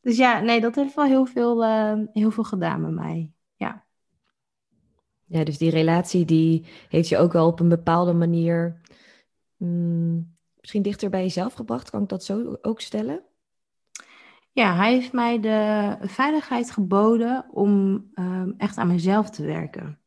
dus 0.00 0.16
ja, 0.16 0.40
nee, 0.40 0.60
dat 0.60 0.74
heeft 0.74 0.94
wel 0.94 1.04
heel 1.04 1.26
veel, 1.26 1.64
uh, 1.64 1.98
heel 2.12 2.30
veel 2.30 2.44
gedaan 2.44 2.80
met 2.80 2.92
mij. 2.92 3.32
Ja. 3.56 3.84
Ja, 5.26 5.44
dus 5.44 5.58
die 5.58 5.70
relatie 5.70 6.24
die 6.24 6.66
heeft 6.88 7.08
je 7.08 7.18
ook 7.18 7.32
wel 7.32 7.46
op 7.46 7.60
een 7.60 7.68
bepaalde 7.68 8.12
manier 8.12 8.79
mm, 9.60 10.36
misschien 10.60 10.82
dichter 10.82 11.10
bij 11.10 11.22
jezelf 11.22 11.52
gebracht. 11.52 11.90
Kan 11.90 12.02
ik 12.02 12.08
dat 12.08 12.24
zo 12.24 12.58
ook 12.62 12.80
stellen? 12.80 13.22
Ja, 14.52 14.74
hij 14.74 14.92
heeft 14.92 15.12
mij 15.12 15.40
de 15.40 15.96
veiligheid 16.00 16.70
geboden 16.70 17.46
om 17.50 18.04
ehm, 18.14 18.50
echt 18.56 18.76
aan 18.76 18.86
mezelf 18.86 19.30
te 19.30 19.44
werken. 19.44 19.98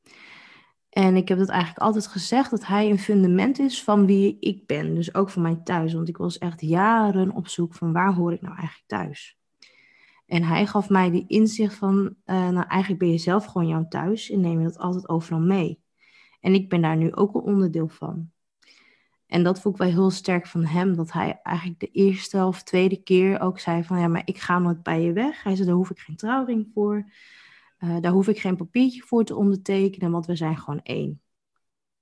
En 0.89 1.15
ik 1.15 1.27
heb 1.27 1.37
dat 1.37 1.49
eigenlijk 1.49 1.79
altijd 1.81 2.07
gezegd, 2.07 2.51
dat 2.51 2.65
hij 2.65 2.89
een 2.89 2.99
fundament 2.99 3.59
is 3.59 3.83
van 3.83 4.05
wie 4.05 4.37
ik 4.39 4.65
ben. 4.65 4.95
Dus 4.95 5.15
ook 5.15 5.29
van 5.29 5.41
mijn 5.41 5.63
thuis. 5.63 5.93
Want 5.93 6.07
ik 6.07 6.17
was 6.17 6.37
echt 6.37 6.61
jaren 6.61 7.31
op 7.31 7.47
zoek 7.47 7.73
van 7.73 7.93
waar 7.93 8.13
hoor 8.13 8.33
ik 8.33 8.41
nou 8.41 8.55
eigenlijk 8.55 8.87
thuis. 8.87 9.37
En 10.25 10.43
hij 10.43 10.65
gaf 10.65 10.89
mij 10.89 11.11
die 11.11 11.25
inzicht 11.27 11.75
van, 11.75 12.15
uh, 12.25 12.49
nou 12.49 12.67
eigenlijk 12.67 13.01
ben 13.01 13.11
je 13.11 13.17
zelf 13.17 13.45
gewoon 13.45 13.67
jouw 13.67 13.87
thuis 13.87 14.29
en 14.29 14.41
neem 14.41 14.59
je 14.59 14.65
dat 14.65 14.77
altijd 14.77 15.09
overal 15.09 15.41
mee. 15.41 15.81
En 16.39 16.53
ik 16.53 16.69
ben 16.69 16.81
daar 16.81 16.97
nu 16.97 17.13
ook 17.13 17.35
een 17.35 17.41
onderdeel 17.41 17.87
van. 17.87 18.31
En 19.27 19.43
dat 19.43 19.61
voel 19.61 19.71
ik 19.71 19.77
wel 19.77 19.87
heel 19.87 20.09
sterk 20.09 20.47
van 20.47 20.65
hem, 20.65 20.95
dat 20.95 21.11
hij 21.11 21.39
eigenlijk 21.43 21.79
de 21.79 21.89
eerste 21.91 22.45
of 22.45 22.63
tweede 22.63 23.03
keer 23.03 23.39
ook 23.39 23.59
zei 23.59 23.83
van, 23.83 23.99
ja, 23.99 24.07
maar 24.07 24.21
ik 24.25 24.37
ga 24.37 24.59
nooit 24.59 24.83
bij 24.83 25.01
je 25.01 25.13
weg. 25.13 25.43
Hij 25.43 25.55
zei, 25.55 25.67
daar 25.67 25.75
hoef 25.75 25.89
ik 25.89 25.99
geen 25.99 26.15
trouwring 26.15 26.69
voor. 26.73 27.05
Uh, 27.79 27.97
daar 28.01 28.11
hoef 28.11 28.27
ik 28.27 28.39
geen 28.39 28.55
papiertje 28.55 29.01
voor 29.01 29.23
te 29.23 29.35
ondertekenen, 29.35 30.11
want 30.11 30.25
we 30.25 30.35
zijn 30.35 30.57
gewoon 30.57 30.81
één. 30.83 31.21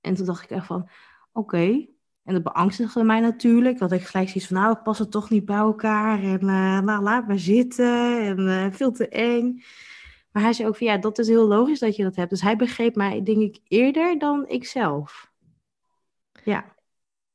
En 0.00 0.14
toen 0.14 0.26
dacht 0.26 0.42
ik 0.42 0.50
echt 0.50 0.66
van, 0.66 0.88
oké. 1.32 1.86
En 2.24 2.34
dat 2.34 2.42
beangstigde 2.42 3.04
mij 3.04 3.20
natuurlijk. 3.20 3.78
Dat 3.78 3.92
ik 3.92 4.02
gelijk 4.02 4.28
zoiets 4.28 4.46
van, 4.46 4.56
nou, 4.56 4.76
pas 4.76 4.98
het 4.98 5.10
toch 5.10 5.30
niet 5.30 5.44
bij 5.44 5.56
elkaar. 5.56 6.22
En 6.22 6.42
uh, 6.42 6.80
nou, 6.80 7.02
laat 7.02 7.26
maar 7.26 7.38
zitten. 7.38 8.26
En 8.26 8.38
uh, 8.38 8.66
veel 8.70 8.92
te 8.92 9.08
eng. 9.08 9.62
Maar 10.30 10.42
hij 10.42 10.52
zei 10.52 10.68
ook 10.68 10.76
van, 10.76 10.86
ja, 10.86 10.96
dat 10.98 11.18
is 11.18 11.28
heel 11.28 11.46
logisch 11.46 11.78
dat 11.78 11.96
je 11.96 12.02
dat 12.02 12.16
hebt. 12.16 12.30
Dus 12.30 12.42
hij 12.42 12.56
begreep 12.56 12.94
mij, 12.94 13.22
denk 13.22 13.38
ik, 13.38 13.58
eerder 13.68 14.18
dan 14.18 14.48
ik 14.48 14.64
zelf. 14.64 15.30
Ja. 16.44 16.71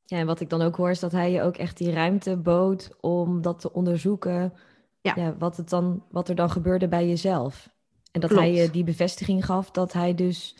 Ja, 0.08 0.18
en 0.18 0.26
wat 0.26 0.40
ik 0.40 0.50
dan 0.50 0.62
ook 0.62 0.76
hoor, 0.76 0.90
is 0.90 1.00
dat 1.00 1.12
hij 1.12 1.30
je 1.32 1.42
ook 1.42 1.56
echt 1.56 1.76
die 1.76 1.92
ruimte 1.92 2.36
bood 2.36 2.96
om 3.00 3.42
dat 3.42 3.60
te 3.60 3.72
onderzoeken. 3.72 4.52
Ja. 5.00 5.12
ja 5.16 5.36
wat, 5.36 5.56
het 5.56 5.68
dan, 5.68 6.04
wat 6.10 6.28
er 6.28 6.34
dan 6.34 6.50
gebeurde 6.50 6.88
bij 6.88 7.08
jezelf. 7.08 7.68
En 8.12 8.20
dat 8.20 8.30
hij 8.30 8.52
je 8.52 8.70
die 8.70 8.84
bevestiging 8.84 9.44
gaf 9.44 9.70
dat 9.70 9.92
hij 9.92 10.14
dus 10.14 10.56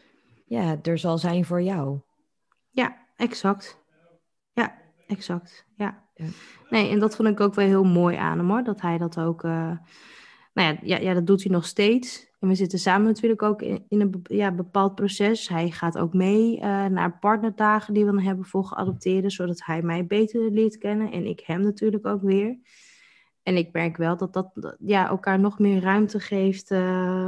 ja, 0.46 0.78
er 0.82 0.98
zal 0.98 1.18
zijn 1.18 1.44
voor 1.44 1.62
jou. 1.62 2.00
Ja, 2.70 2.96
exact. 3.16 3.84
Ja, 4.52 4.78
exact. 5.06 5.66
Ja. 5.76 6.04
ja. 6.14 6.26
Nee, 6.68 6.90
en 6.90 6.98
dat 6.98 7.16
vond 7.16 7.28
ik 7.28 7.40
ook 7.40 7.54
wel 7.54 7.66
heel 7.66 7.84
mooi 7.84 8.16
aan 8.16 8.38
hem 8.38 8.50
hoor. 8.50 8.62
Dat 8.62 8.80
hij 8.80 8.98
dat 8.98 9.18
ook. 9.20 9.42
Uh, 9.42 9.52
nou 10.52 10.74
ja, 10.74 10.76
ja, 10.82 10.98
ja, 10.98 11.14
dat 11.14 11.26
doet 11.26 11.42
hij 11.42 11.52
nog 11.52 11.66
steeds. 11.66 12.27
En 12.38 12.48
we 12.48 12.54
zitten 12.54 12.78
samen 12.78 13.06
natuurlijk 13.06 13.42
ook 13.42 13.62
in, 13.62 13.84
een 13.88 14.20
ja, 14.22 14.52
bepaald 14.52 14.94
proces. 14.94 15.48
Hij 15.48 15.70
gaat 15.70 15.98
ook 15.98 16.14
mee 16.14 16.56
uh, 16.56 16.86
naar 16.86 17.18
partnerdagen 17.18 17.94
die 17.94 18.04
we 18.04 18.10
dan 18.10 18.20
hebben 18.20 18.44
voor 18.44 18.64
geadopteerden, 18.64 19.30
zodat 19.30 19.64
hij 19.64 19.82
mij 19.82 20.06
beter 20.06 20.50
leert 20.50 20.78
kennen 20.78 21.12
en 21.12 21.26
ik 21.26 21.40
hem 21.40 21.60
natuurlijk 21.60 22.06
ook 22.06 22.22
weer. 22.22 22.58
En 23.42 23.56
ik 23.56 23.72
merk 23.72 23.96
wel 23.96 24.16
dat 24.16 24.32
dat 24.32 24.76
ja, 24.78 25.08
elkaar 25.08 25.40
nog 25.40 25.58
meer 25.58 25.80
ruimte 25.80 26.20
geeft 26.20 26.70
uh, 26.70 26.78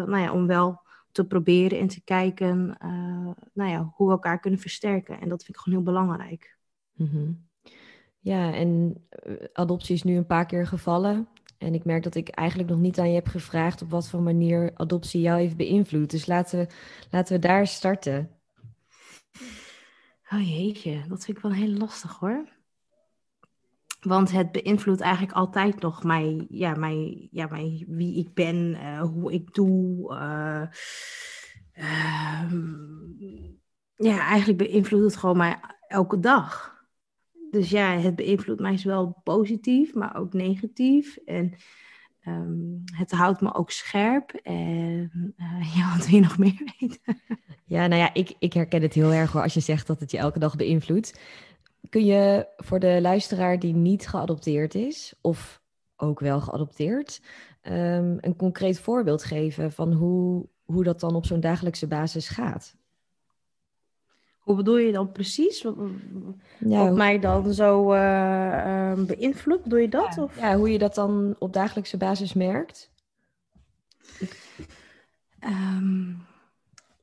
nou 0.05 0.19
ja, 0.19 0.33
om 0.33 0.47
wel 0.47 0.81
te 1.13 1.27
proberen 1.27 1.79
en 1.79 1.87
te 1.87 2.05
kijken 2.05 2.77
uh, 2.85 3.31
nou 3.53 3.71
ja, 3.71 3.93
hoe 3.95 4.07
we 4.07 4.13
elkaar 4.13 4.41
kunnen 4.41 4.61
versterken. 4.61 5.21
En 5.21 5.29
dat 5.29 5.45
vind 5.45 5.57
ik 5.57 5.63
gewoon 5.63 5.79
heel 5.79 5.93
belangrijk. 5.93 6.57
Mm 6.95 7.49
Ja, 8.19 8.55
en 8.55 9.03
eh, 9.09 9.35
adoptie 9.53 9.95
is 9.95 10.03
nu 10.03 10.17
een 10.17 10.27
paar 10.27 10.47
keer 10.47 10.67
gevallen. 10.67 11.29
En 11.61 11.75
ik 11.75 11.85
merk 11.85 12.03
dat 12.03 12.15
ik 12.15 12.29
eigenlijk 12.29 12.69
nog 12.69 12.79
niet 12.79 12.99
aan 12.99 13.09
je 13.09 13.15
heb 13.15 13.27
gevraagd 13.27 13.83
op 13.83 13.91
wat 13.91 14.09
voor 14.09 14.23
manier 14.23 14.71
adoptie 14.75 15.21
jou 15.21 15.41
heeft 15.41 15.57
beïnvloed. 15.57 16.11
Dus 16.11 16.27
laten 16.27 16.59
we, 16.59 16.67
laten 17.11 17.35
we 17.35 17.41
daar 17.41 17.67
starten. 17.67 18.31
Oh 20.33 20.49
jeetje, 20.49 21.05
dat 21.09 21.25
vind 21.25 21.37
ik 21.37 21.43
wel 21.43 21.53
heel 21.53 21.69
lastig 21.69 22.19
hoor. 22.19 22.49
Want 24.01 24.31
het 24.31 24.53
beïnvloedt 24.53 25.01
eigenlijk 25.01 25.33
altijd 25.33 25.81
nog 25.81 26.05
mij, 26.05 26.47
ja, 26.49 26.75
mij, 26.75 27.29
ja, 27.31 27.47
mij, 27.47 27.85
wie 27.89 28.19
ik 28.19 28.35
ben, 28.35 28.57
uh, 28.57 29.01
hoe 29.01 29.33
ik 29.33 29.55
doe. 29.55 30.13
Uh, 30.13 30.63
uh, 31.75 32.53
ja, 33.97 34.19
eigenlijk 34.19 34.59
beïnvloedt 34.59 35.05
het 35.05 35.17
gewoon 35.17 35.37
mij 35.37 35.61
elke 35.89 36.21
dag. 36.21 36.80
Dus 37.51 37.71
ja, 37.71 37.99
het 37.99 38.17
beïnvloedt 38.17 38.61
mij 38.61 38.77
zowel 38.77 39.21
positief, 39.25 39.95
maar 39.95 40.17
ook 40.17 40.33
negatief. 40.33 41.17
En 41.17 41.55
um, 42.27 42.83
het 42.85 43.11
houdt 43.11 43.41
me 43.41 43.55
ook 43.55 43.71
scherp. 43.71 44.31
En 44.43 45.35
ja, 45.75 45.97
wat 45.97 46.07
wil 46.07 46.15
je 46.15 46.21
nog 46.21 46.39
meer 46.39 46.73
weten? 46.79 47.21
Ja, 47.65 47.87
nou 47.87 48.01
ja, 48.01 48.15
ik, 48.15 48.35
ik 48.39 48.53
herken 48.53 48.83
het 48.83 48.95
heel 48.95 49.13
erg 49.13 49.33
hoor, 49.33 49.43
als 49.43 49.55
je 49.55 49.61
zegt 49.61 49.87
dat 49.87 50.01
het 50.01 50.11
je 50.11 50.19
elke 50.19 50.39
dag 50.39 50.57
beïnvloedt. 50.57 51.21
Kun 51.89 52.05
je 52.05 52.47
voor 52.57 52.79
de 52.79 52.99
luisteraar 53.01 53.59
die 53.59 53.75
niet 53.75 54.09
geadopteerd 54.09 54.75
is, 54.75 55.15
of 55.21 55.63
ook 55.97 56.21
wel 56.21 56.41
geadopteerd, 56.41 57.23
um, 57.63 58.19
een 58.21 58.37
concreet 58.37 58.81
voorbeeld 58.81 59.25
geven 59.25 59.73
van 59.73 59.93
hoe, 59.93 60.49
hoe 60.65 60.85
dat 60.85 61.01
dan 61.01 61.15
op 61.15 61.27
zo'n 61.27 61.41
dagelijkse 61.41 61.87
basis 61.87 62.29
gaat? 62.29 62.77
Hoe 64.51 64.59
bedoel 64.59 64.79
je 64.79 64.93
dan 64.93 65.13
precies? 65.13 65.63
Wat, 65.63 65.77
ja, 66.59 66.91
mij 66.91 67.19
dan 67.19 67.53
zo 67.53 67.93
uh, 67.95 68.93
beïnvloedt? 68.93 69.63
Bedoel 69.63 69.79
je 69.79 69.89
dat? 69.89 70.15
Ja, 70.15 70.23
of? 70.23 70.39
ja, 70.39 70.57
hoe 70.57 70.73
je 70.73 70.79
dat 70.79 70.95
dan 70.95 71.37
op 71.39 71.53
dagelijkse 71.53 71.97
basis 71.97 72.35
merkt? 72.35 72.91
Um, 75.45 76.27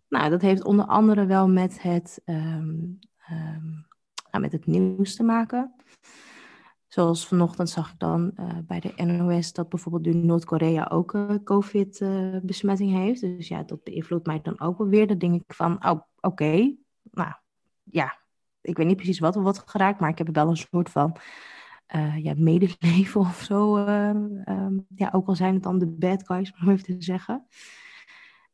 nou, 0.09 0.29
dat 0.29 0.41
heeft 0.41 0.63
onder 0.63 0.85
andere 0.85 1.25
wel 1.25 1.47
met 1.49 1.81
het 1.81 2.21
um, 2.25 2.99
met 4.39 4.51
het 4.51 4.65
nieuws 4.65 5.15
te 5.15 5.23
maken. 5.23 5.73
Zoals 6.87 7.27
vanochtend 7.27 7.69
zag 7.69 7.91
ik 7.91 7.99
dan 7.99 8.31
uh, 8.39 8.57
bij 8.67 8.79
de 8.79 9.03
NOS 9.03 9.53
dat 9.53 9.69
bijvoorbeeld 9.69 10.15
nu 10.15 10.21
Noord-Korea 10.21 10.87
ook 10.91 11.13
uh, 11.13 11.35
COVID-besmetting 11.43 12.91
uh, 12.91 12.97
heeft. 12.97 13.21
Dus 13.21 13.47
ja, 13.47 13.63
dat 13.63 13.83
beïnvloedt 13.83 14.25
mij 14.25 14.39
dan 14.41 14.59
ook 14.59 14.77
wel 14.77 14.87
weer. 14.87 15.07
Dan 15.07 15.17
denk 15.17 15.41
ik 15.41 15.53
van, 15.53 15.85
oh, 15.85 15.91
oké, 15.91 16.03
okay. 16.21 16.77
Nou 17.11 17.33
ja, 17.83 18.17
ik 18.61 18.77
weet 18.77 18.87
niet 18.87 18.95
precies 18.95 19.19
wat 19.19 19.35
er 19.35 19.41
wordt 19.41 19.63
geraakt, 19.65 19.99
maar 19.99 20.09
ik 20.09 20.17
heb 20.17 20.35
wel 20.35 20.49
een 20.49 20.57
soort 20.57 20.89
van 20.89 21.17
uh, 21.95 22.23
ja, 22.23 22.33
medeleven 22.37 23.21
of 23.29 23.41
zo. 23.41 23.77
Um, 23.77 24.85
ja, 24.95 25.09
ook 25.11 25.27
al 25.27 25.35
zijn 25.35 25.53
het 25.53 25.63
dan 25.63 25.79
de 25.79 25.87
bad 25.87 26.25
guys, 26.25 26.53
om 26.61 26.69
even 26.69 26.83
te 26.83 26.95
zeggen. 26.99 27.45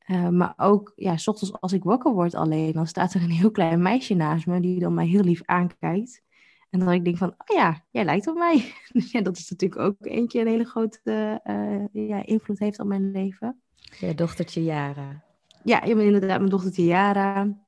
Uh, 0.08 0.30
maar 0.30 0.54
ook, 0.58 0.92
ja, 0.96 1.18
s 1.18 1.28
ochtends 1.28 1.54
als 1.60 1.74
ik 1.74 1.84
wakker 1.84 2.14
word 2.14 2.36
alleen, 2.36 2.72
dan 2.72 2.88
staat 2.88 3.14
er 3.14 3.24
een 3.24 3.30
heel 3.30 3.52
klein 3.52 3.82
meisje 3.82 4.14
naast 4.14 4.48
me 4.48 4.60
die 4.60 4.80
dan 4.80 4.94
mij 4.94 5.08
heel 5.08 5.24
lief 5.24 5.42
aankijkt. 5.46 6.22
En 6.70 6.80
dan 6.80 6.92
ik 6.92 7.04
denk 7.04 7.18
van, 7.18 7.30
oh 7.30 7.56
ja, 7.56 7.86
jij 7.92 8.06
lijkt 8.06 8.28
op 8.28 8.36
mij. 8.36 8.74
Dus 8.94 9.12
ja, 9.12 9.22
dat 9.22 9.38
is 9.38 9.50
natuurlijk 9.50 9.82
ook 9.82 9.96
eentje 10.00 10.40
een 10.40 10.48
hele 10.48 10.66
grote 10.66 11.42
uh, 11.44 12.08
ja, 12.08 12.26
invloed 12.26 12.60
heeft 12.60 12.80
op 12.80 12.88
mijn 12.88 13.12
leven. 13.12 13.62
Je 14.00 14.16
dochtertje 14.16 14.64
Jara. 14.64 15.24
Ja, 15.64 15.84
inderdaad 15.84 16.38
mijn 16.38 16.50
dochtertje 16.50 16.86
Jara. 16.86 17.63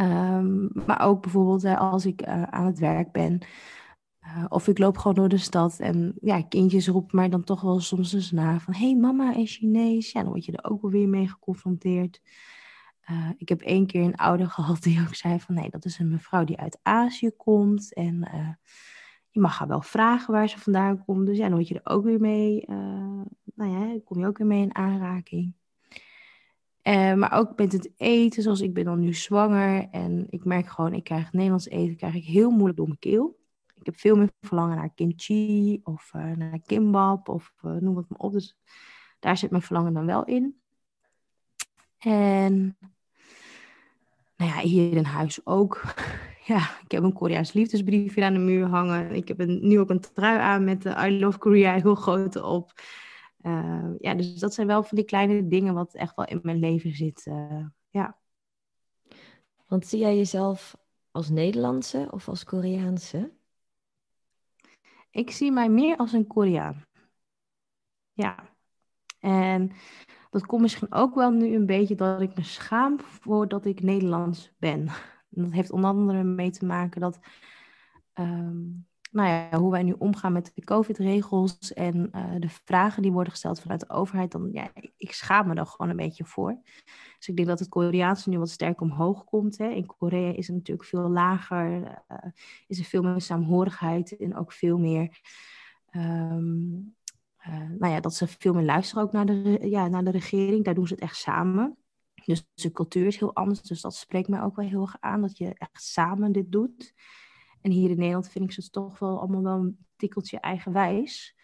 Um, 0.00 0.70
maar 0.86 1.00
ook 1.00 1.22
bijvoorbeeld 1.22 1.64
als 1.64 2.06
ik 2.06 2.26
uh, 2.26 2.42
aan 2.42 2.66
het 2.66 2.78
werk 2.78 3.12
ben, 3.12 3.38
uh, 4.22 4.44
of 4.48 4.68
ik 4.68 4.78
loop 4.78 4.96
gewoon 4.98 5.16
door 5.16 5.28
de 5.28 5.38
stad 5.38 5.78
en 5.78 6.14
ja, 6.20 6.42
kindjes 6.42 6.88
roepen 6.88 7.16
mij 7.16 7.28
dan 7.28 7.44
toch 7.44 7.60
wel 7.60 7.80
soms 7.80 8.12
eens 8.12 8.30
na 8.30 8.58
van... 8.60 8.74
hey, 8.74 8.94
mama 8.94 9.34
is 9.34 9.56
Chinees. 9.56 10.12
Ja, 10.12 10.22
dan 10.22 10.30
word 10.30 10.44
je 10.44 10.52
er 10.52 10.70
ook 10.70 10.82
wel 10.82 10.90
weer 10.90 11.08
mee 11.08 11.28
geconfronteerd. 11.28 12.20
Ik 13.36 13.48
heb 13.48 13.60
één 13.60 13.86
keer 13.86 14.02
een 14.02 14.16
ouder 14.16 14.50
gehad 14.56 14.82
die 14.82 15.00
ook 15.00 15.14
zei 15.14 15.40
van... 15.40 15.54
nee, 15.54 15.70
dat 15.70 15.84
is 15.84 15.98
een 15.98 16.10
mevrouw 16.10 16.44
die 16.44 16.58
uit 16.58 16.78
Azië 16.82 17.30
komt. 17.30 17.94
En 17.94 18.28
je 19.30 19.40
mag 19.40 19.58
haar 19.58 19.68
wel 19.68 19.82
vragen 19.82 20.32
waar 20.32 20.48
ze 20.48 20.58
vandaan 20.58 21.04
komt. 21.04 21.26
Dus 21.26 21.36
ja, 21.36 21.44
dan 21.44 21.54
word 21.54 21.68
je 21.68 21.80
er 21.80 21.92
ook 21.92 22.04
weer 22.04 22.20
mee... 22.20 22.64
nou 23.54 23.70
ja, 23.70 24.00
kom 24.04 24.18
je 24.18 24.26
ook 24.26 24.38
weer 24.38 24.46
mee 24.46 24.62
in 24.62 24.74
aanraking. 24.74 25.54
Maar 26.94 27.32
ook 27.32 27.56
met 27.56 27.72
het 27.72 27.90
eten, 27.96 28.42
zoals 28.42 28.60
ik 28.60 28.74
ben 28.74 28.84
dan 28.84 29.00
nu 29.00 29.14
zwanger. 29.14 29.88
En 29.90 30.26
ik 30.30 30.44
merk 30.44 30.68
gewoon, 30.68 30.94
ik 30.94 31.04
krijg 31.04 31.32
Nederlands 31.32 31.68
eten 31.68 31.96
krijg 31.96 32.14
ik 32.14 32.24
heel 32.24 32.50
moeilijk 32.50 32.76
door 32.76 32.86
mijn 32.86 32.98
keel. 32.98 33.38
Ik 33.74 33.86
heb 33.86 33.96
veel 33.96 34.16
meer 34.16 34.30
verlangen 34.40 34.76
naar 34.76 34.94
kimchi 34.94 35.80
of 35.82 36.12
uh, 36.16 36.32
naar 36.32 36.60
kimbap 36.66 37.28
of 37.28 37.52
uh, 37.64 37.72
noem 37.72 37.96
het 37.96 38.08
maar 38.08 38.18
op. 38.18 38.32
Dus 38.32 38.56
daar 39.18 39.36
zit 39.36 39.50
mijn 39.50 39.62
verlangen 39.62 39.92
dan 39.92 40.06
wel 40.06 40.24
in. 40.24 40.60
En 41.98 42.76
nou 44.36 44.50
ja, 44.50 44.58
hier 44.58 44.96
in 44.96 45.04
huis 45.04 45.46
ook. 45.46 45.82
ja, 46.52 46.70
ik 46.84 46.90
heb 46.90 47.02
een 47.02 47.12
Koreaans 47.12 47.52
liefdesbriefje 47.52 48.24
aan 48.24 48.32
de 48.32 48.38
muur 48.38 48.66
hangen. 48.66 49.10
Ik 49.10 49.28
heb 49.28 49.40
een, 49.40 49.68
nu 49.68 49.80
ook 49.80 49.90
een 49.90 50.00
trui 50.00 50.38
aan 50.38 50.64
met 50.64 50.82
de 50.82 50.94
I 51.06 51.20
Love 51.20 51.38
Korea 51.38 51.74
heel 51.74 51.94
groot 51.94 52.36
op. 52.42 52.72
Uh, 53.46 53.94
ja, 53.98 54.14
dus 54.14 54.34
dat 54.34 54.54
zijn 54.54 54.66
wel 54.66 54.82
van 54.82 54.96
die 54.96 55.06
kleine 55.06 55.46
dingen 55.46 55.74
wat 55.74 55.94
echt 55.94 56.16
wel 56.16 56.26
in 56.26 56.40
mijn 56.42 56.58
leven 56.58 56.92
zit. 56.94 57.30
ja. 57.90 58.18
Want 59.66 59.86
zie 59.86 59.98
jij 59.98 60.16
jezelf 60.16 60.76
als 61.10 61.28
Nederlandse 61.28 62.08
of 62.10 62.28
als 62.28 62.44
Koreaanse? 62.44 63.32
Ik 65.10 65.30
zie 65.30 65.52
mij 65.52 65.68
meer 65.68 65.96
als 65.96 66.12
een 66.12 66.26
Koreaan. 66.26 66.84
Ja. 68.12 68.54
En 69.18 69.72
dat 70.30 70.46
komt 70.46 70.62
misschien 70.62 70.92
ook 70.92 71.14
wel 71.14 71.30
nu 71.30 71.54
een 71.54 71.66
beetje 71.66 71.94
dat 71.94 72.20
ik 72.20 72.36
me 72.36 72.42
schaam 72.42 73.00
voor 73.00 73.48
dat 73.48 73.64
ik 73.64 73.82
Nederlands 73.82 74.52
ben. 74.58 74.88
En 74.88 74.92
dat 75.42 75.52
heeft 75.52 75.70
onder 75.70 75.90
andere 75.90 76.22
mee 76.22 76.50
te 76.50 76.66
maken 76.66 77.00
dat, 77.00 77.18
ehm, 78.12 78.64
nou 79.10 79.28
ja, 79.28 79.58
hoe 79.58 79.70
wij 79.70 79.82
nu 79.82 79.94
omgaan 79.98 80.32
met 80.32 80.52
de 80.54 80.64
COVID-regels 80.64 81.72
en 81.72 82.10
uh, 82.14 82.34
de 82.38 82.48
vragen 82.48 83.02
die 83.02 83.12
worden 83.12 83.32
gesteld 83.32 83.60
vanuit 83.60 83.80
de 83.80 83.88
overheid, 83.88 84.32
dan, 84.32 84.48
ja, 84.52 84.70
ik 84.96 85.12
schaam 85.12 85.48
me 85.48 85.54
er 85.54 85.66
gewoon 85.66 85.90
een 85.90 85.96
beetje 85.96 86.24
voor. 86.24 86.58
Dus 87.16 87.28
ik 87.28 87.36
denk 87.36 87.48
dat 87.48 87.58
het 87.58 87.68
Koreaanse 87.68 88.28
nu 88.28 88.38
wat 88.38 88.50
sterk 88.50 88.80
omhoog 88.80 89.24
komt. 89.24 89.58
Hè. 89.58 89.68
In 89.68 89.86
Korea 89.86 90.32
is 90.32 90.46
het 90.46 90.56
natuurlijk 90.56 90.88
veel 90.88 91.08
lager, 91.08 91.82
uh, 92.08 92.18
is 92.66 92.78
er 92.78 92.84
veel 92.84 93.02
meer 93.02 93.20
saamhorigheid 93.20 94.16
en 94.16 94.36
ook 94.36 94.52
veel 94.52 94.78
meer 94.78 95.20
um, 95.92 96.94
uh, 97.48 97.70
nou 97.78 97.92
ja, 97.92 98.00
dat 98.00 98.14
ze 98.14 98.26
veel 98.26 98.54
meer 98.54 98.64
luisteren 98.64 99.02
ook 99.02 99.12
naar 99.12 99.26
de, 99.26 99.58
ja, 99.62 99.88
naar 99.88 100.04
de 100.04 100.10
regering. 100.10 100.64
Daar 100.64 100.74
doen 100.74 100.86
ze 100.86 100.94
het 100.94 101.02
echt 101.02 101.16
samen. 101.16 101.76
Dus 102.24 102.48
de 102.54 102.72
cultuur 102.72 103.06
is 103.06 103.18
heel 103.18 103.34
anders. 103.34 103.62
Dus 103.62 103.80
dat 103.80 103.94
spreekt 103.94 104.28
mij 104.28 104.42
ook 104.42 104.56
wel 104.56 104.68
heel 104.68 104.80
erg 104.80 104.96
aan, 105.00 105.20
dat 105.20 105.38
je 105.38 105.54
echt 105.54 105.82
samen 105.82 106.32
dit 106.32 106.52
doet. 106.52 106.94
En 107.66 107.72
hier 107.72 107.90
in 107.90 107.96
Nederland 107.96 108.28
vind 108.28 108.44
ik 108.44 108.52
ze 108.52 108.70
toch 108.70 108.98
wel 108.98 109.20
allemaal 109.20 109.42
wel 109.42 109.58
een 109.58 109.78
tikkeltje 109.96 110.40
eigenwijs. 110.40 111.36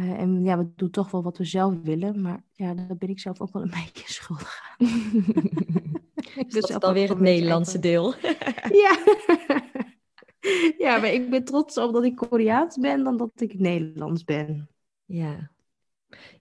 Uh, 0.00 0.20
en 0.20 0.44
ja, 0.44 0.58
we 0.58 0.70
doen 0.76 0.90
toch 0.90 1.10
wel 1.10 1.22
wat 1.22 1.38
we 1.38 1.44
zelf 1.44 1.74
willen. 1.82 2.20
Maar 2.20 2.44
ja, 2.52 2.74
daar 2.74 2.96
ben 2.96 3.08
ik 3.08 3.20
zelf 3.20 3.40
ook 3.40 3.52
wel 3.52 3.62
een 3.62 3.74
beetje 3.84 4.12
schuldig 4.12 4.60
aan. 4.78 4.86
dus 6.44 6.52
dat 6.52 6.70
is 6.70 6.78
dan 6.78 6.92
weer 6.92 7.08
het 7.08 7.20
Nederlandse 7.20 7.78
deel. 7.78 8.14
ja. 8.84 8.98
ja, 10.78 10.98
maar 10.98 11.12
ik 11.12 11.30
ben 11.30 11.44
trots 11.44 11.78
op 11.78 11.92
dat 11.92 12.04
ik 12.04 12.16
Koreaans 12.16 12.76
ben 12.76 13.04
dan 13.04 13.16
dat 13.16 13.30
ik 13.40 13.58
Nederlands 13.58 14.24
ben. 14.24 14.68
Ja. 15.04 15.50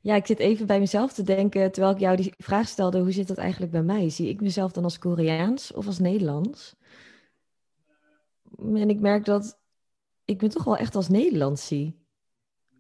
Ja, 0.01 0.15
ik 0.15 0.25
zit 0.25 0.39
even 0.39 0.67
bij 0.67 0.79
mezelf 0.79 1.13
te 1.13 1.23
denken, 1.23 1.71
terwijl 1.71 1.93
ik 1.93 1.99
jou 1.99 2.15
die 2.15 2.33
vraag 2.37 2.67
stelde, 2.67 2.99
hoe 2.99 3.11
zit 3.11 3.27
dat 3.27 3.37
eigenlijk 3.37 3.71
bij 3.71 3.83
mij? 3.83 4.09
Zie 4.09 4.29
ik 4.29 4.41
mezelf 4.41 4.71
dan 4.71 4.83
als 4.83 4.99
Koreaans 4.99 5.73
of 5.73 5.85
als 5.85 5.99
Nederlands? 5.99 6.75
En 8.57 8.89
ik 8.89 8.99
merk 8.99 9.25
dat 9.25 9.59
ik 10.25 10.41
me 10.41 10.47
toch 10.47 10.63
wel 10.63 10.77
echt 10.77 10.95
als 10.95 11.09
Nederlands 11.09 11.67
zie. 11.67 12.05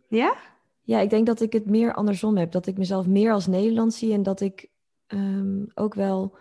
Ja? 0.07 0.35
Ja, 0.81 0.99
ik 0.99 1.09
denk 1.09 1.25
dat 1.25 1.41
ik 1.41 1.53
het 1.53 1.65
meer 1.65 1.93
andersom 1.93 2.37
heb. 2.37 2.51
Dat 2.51 2.67
ik 2.67 2.77
mezelf 2.77 3.07
meer 3.07 3.31
als 3.31 3.47
Nederlands 3.47 3.97
zie 3.97 4.13
en 4.13 4.23
dat 4.23 4.41
ik 4.41 4.69
um, 5.07 5.67
ook 5.73 5.93
wel 5.93 6.35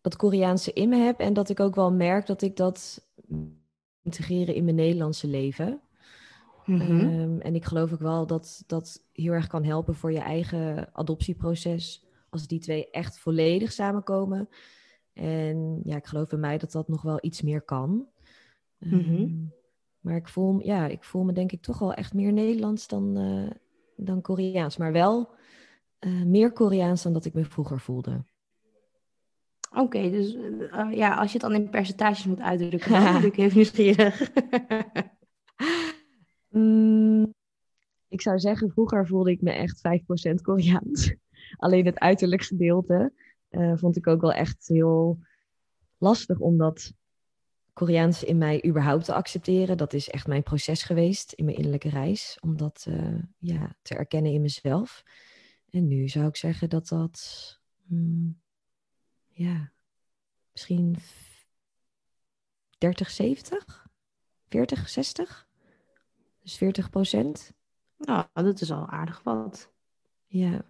dat 0.00 0.16
Koreaanse 0.16 0.72
in 0.72 0.88
me 0.88 0.96
heb. 0.96 1.18
En 1.20 1.32
dat 1.32 1.48
ik 1.48 1.60
ook 1.60 1.74
wel 1.74 1.92
merk 1.92 2.26
dat 2.26 2.42
ik 2.42 2.56
dat 2.56 3.08
integreren 4.02 4.54
in 4.54 4.64
mijn 4.64 4.76
Nederlandse 4.76 5.26
leven. 5.26 5.80
Mm-hmm. 6.64 7.00
Um, 7.00 7.40
en 7.40 7.54
ik 7.54 7.64
geloof 7.64 7.92
ook 7.92 8.00
wel 8.00 8.26
dat 8.26 8.62
dat 8.66 9.04
heel 9.12 9.32
erg 9.32 9.46
kan 9.46 9.64
helpen 9.64 9.94
voor 9.94 10.12
je 10.12 10.20
eigen 10.20 10.88
adoptieproces. 10.92 12.06
Als 12.30 12.46
die 12.46 12.60
twee 12.60 12.90
echt 12.90 13.18
volledig 13.18 13.72
samenkomen. 13.72 14.48
En 15.12 15.80
ja, 15.84 15.96
ik 15.96 16.06
geloof 16.06 16.28
bij 16.28 16.38
mij 16.38 16.58
dat 16.58 16.72
dat 16.72 16.88
nog 16.88 17.02
wel 17.02 17.18
iets 17.20 17.42
meer 17.42 17.62
kan. 17.62 18.06
Mm-hmm. 18.84 19.14
Um, 19.14 19.52
maar 20.02 20.16
ik 20.16 20.28
voel, 20.28 20.62
ja, 20.62 20.86
ik 20.86 21.04
voel 21.04 21.24
me 21.24 21.32
denk 21.32 21.52
ik 21.52 21.62
toch 21.62 21.78
wel 21.78 21.94
echt 21.94 22.14
meer 22.14 22.32
Nederlands 22.32 22.88
dan, 22.88 23.18
uh, 23.18 23.50
dan 23.96 24.20
Koreaans. 24.20 24.76
Maar 24.76 24.92
wel 24.92 25.30
uh, 26.00 26.22
meer 26.24 26.52
Koreaans 26.52 27.02
dan 27.02 27.12
dat 27.12 27.24
ik 27.24 27.34
me 27.34 27.44
vroeger 27.44 27.80
voelde. 27.80 28.24
Oké, 29.70 29.80
okay, 29.80 30.10
dus 30.10 30.34
uh, 30.34 30.92
ja, 30.92 31.14
als 31.14 31.32
je 31.32 31.38
het 31.38 31.48
dan 31.50 31.60
in 31.60 31.70
percentages 31.70 32.24
moet 32.24 32.40
uitdrukken, 32.40 32.90
dan 32.90 33.12
ben 33.12 33.24
ik 33.24 33.36
even 33.44 33.56
nieuwsgierig. 33.56 34.30
mm, 36.48 37.34
ik 38.08 38.20
zou 38.20 38.38
zeggen, 38.38 38.70
vroeger 38.70 39.06
voelde 39.06 39.30
ik 39.30 39.42
me 39.42 39.50
echt 39.50 39.82
5% 40.30 40.34
Koreaans. 40.42 41.14
Alleen 41.56 41.86
het 41.86 41.98
uiterlijk 41.98 42.42
gedeelte 42.42 43.12
vond 43.74 43.96
ik 43.96 44.06
ook 44.06 44.20
wel 44.20 44.32
echt 44.32 44.68
heel 44.68 45.18
lastig 45.98 46.38
om 46.38 46.56
dat 46.56 46.92
Koreaans 47.72 48.24
in 48.24 48.38
mij 48.38 48.64
überhaupt 48.66 49.04
te 49.04 49.14
accepteren. 49.14 49.76
Dat 49.76 49.92
is 49.92 50.08
echt 50.08 50.26
mijn 50.26 50.42
proces 50.42 50.82
geweest 50.82 51.32
in 51.32 51.44
mijn 51.44 51.56
innerlijke 51.56 51.88
reis. 51.88 52.38
Om 52.40 52.56
dat 52.56 52.86
uh, 52.88 53.22
ja, 53.38 53.76
te 53.82 53.94
erkennen 53.94 54.32
in 54.32 54.40
mezelf. 54.40 55.02
En 55.70 55.88
nu 55.88 56.08
zou 56.08 56.26
ik 56.26 56.36
zeggen 56.36 56.68
dat 56.68 56.88
dat... 56.88 57.60
Hmm, 57.86 58.40
ja, 59.28 59.72
misschien 60.52 60.96
30, 62.78 63.10
70? 63.10 63.86
40, 64.48 64.88
60? 64.88 65.48
Dus 66.42 66.56
40 66.56 66.90
procent. 66.90 67.52
Nou, 67.96 68.26
dat 68.32 68.60
is 68.60 68.70
al 68.70 68.88
aardig 68.88 69.22
wat. 69.22 69.72
Ja. 70.26 70.64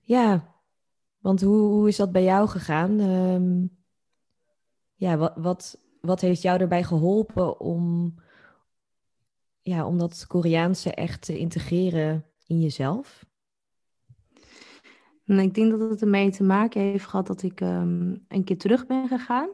Ja, 0.00 0.54
want 1.18 1.40
hoe, 1.40 1.60
hoe 1.60 1.88
is 1.88 1.96
dat 1.96 2.12
bij 2.12 2.24
jou 2.24 2.48
gegaan? 2.48 3.00
Um, 3.00 3.83
ja, 5.04 5.16
wat, 5.16 5.32
wat, 5.36 5.78
wat 6.00 6.20
heeft 6.20 6.42
jou 6.42 6.60
erbij 6.60 6.82
geholpen 6.82 7.60
om, 7.60 8.14
ja, 9.60 9.86
om 9.86 9.98
dat 9.98 10.26
Koreaanse 10.26 10.94
echt 10.94 11.22
te 11.22 11.38
integreren 11.38 12.24
in 12.46 12.60
jezelf? 12.60 13.24
En 15.24 15.38
ik 15.38 15.54
denk 15.54 15.70
dat 15.70 15.90
het 15.90 16.02
ermee 16.02 16.30
te 16.30 16.42
maken 16.42 16.80
heeft 16.80 17.06
gehad 17.06 17.26
dat 17.26 17.42
ik 17.42 17.60
um, 17.60 18.24
een 18.28 18.44
keer 18.44 18.58
terug 18.58 18.86
ben 18.86 19.08
gegaan. 19.08 19.48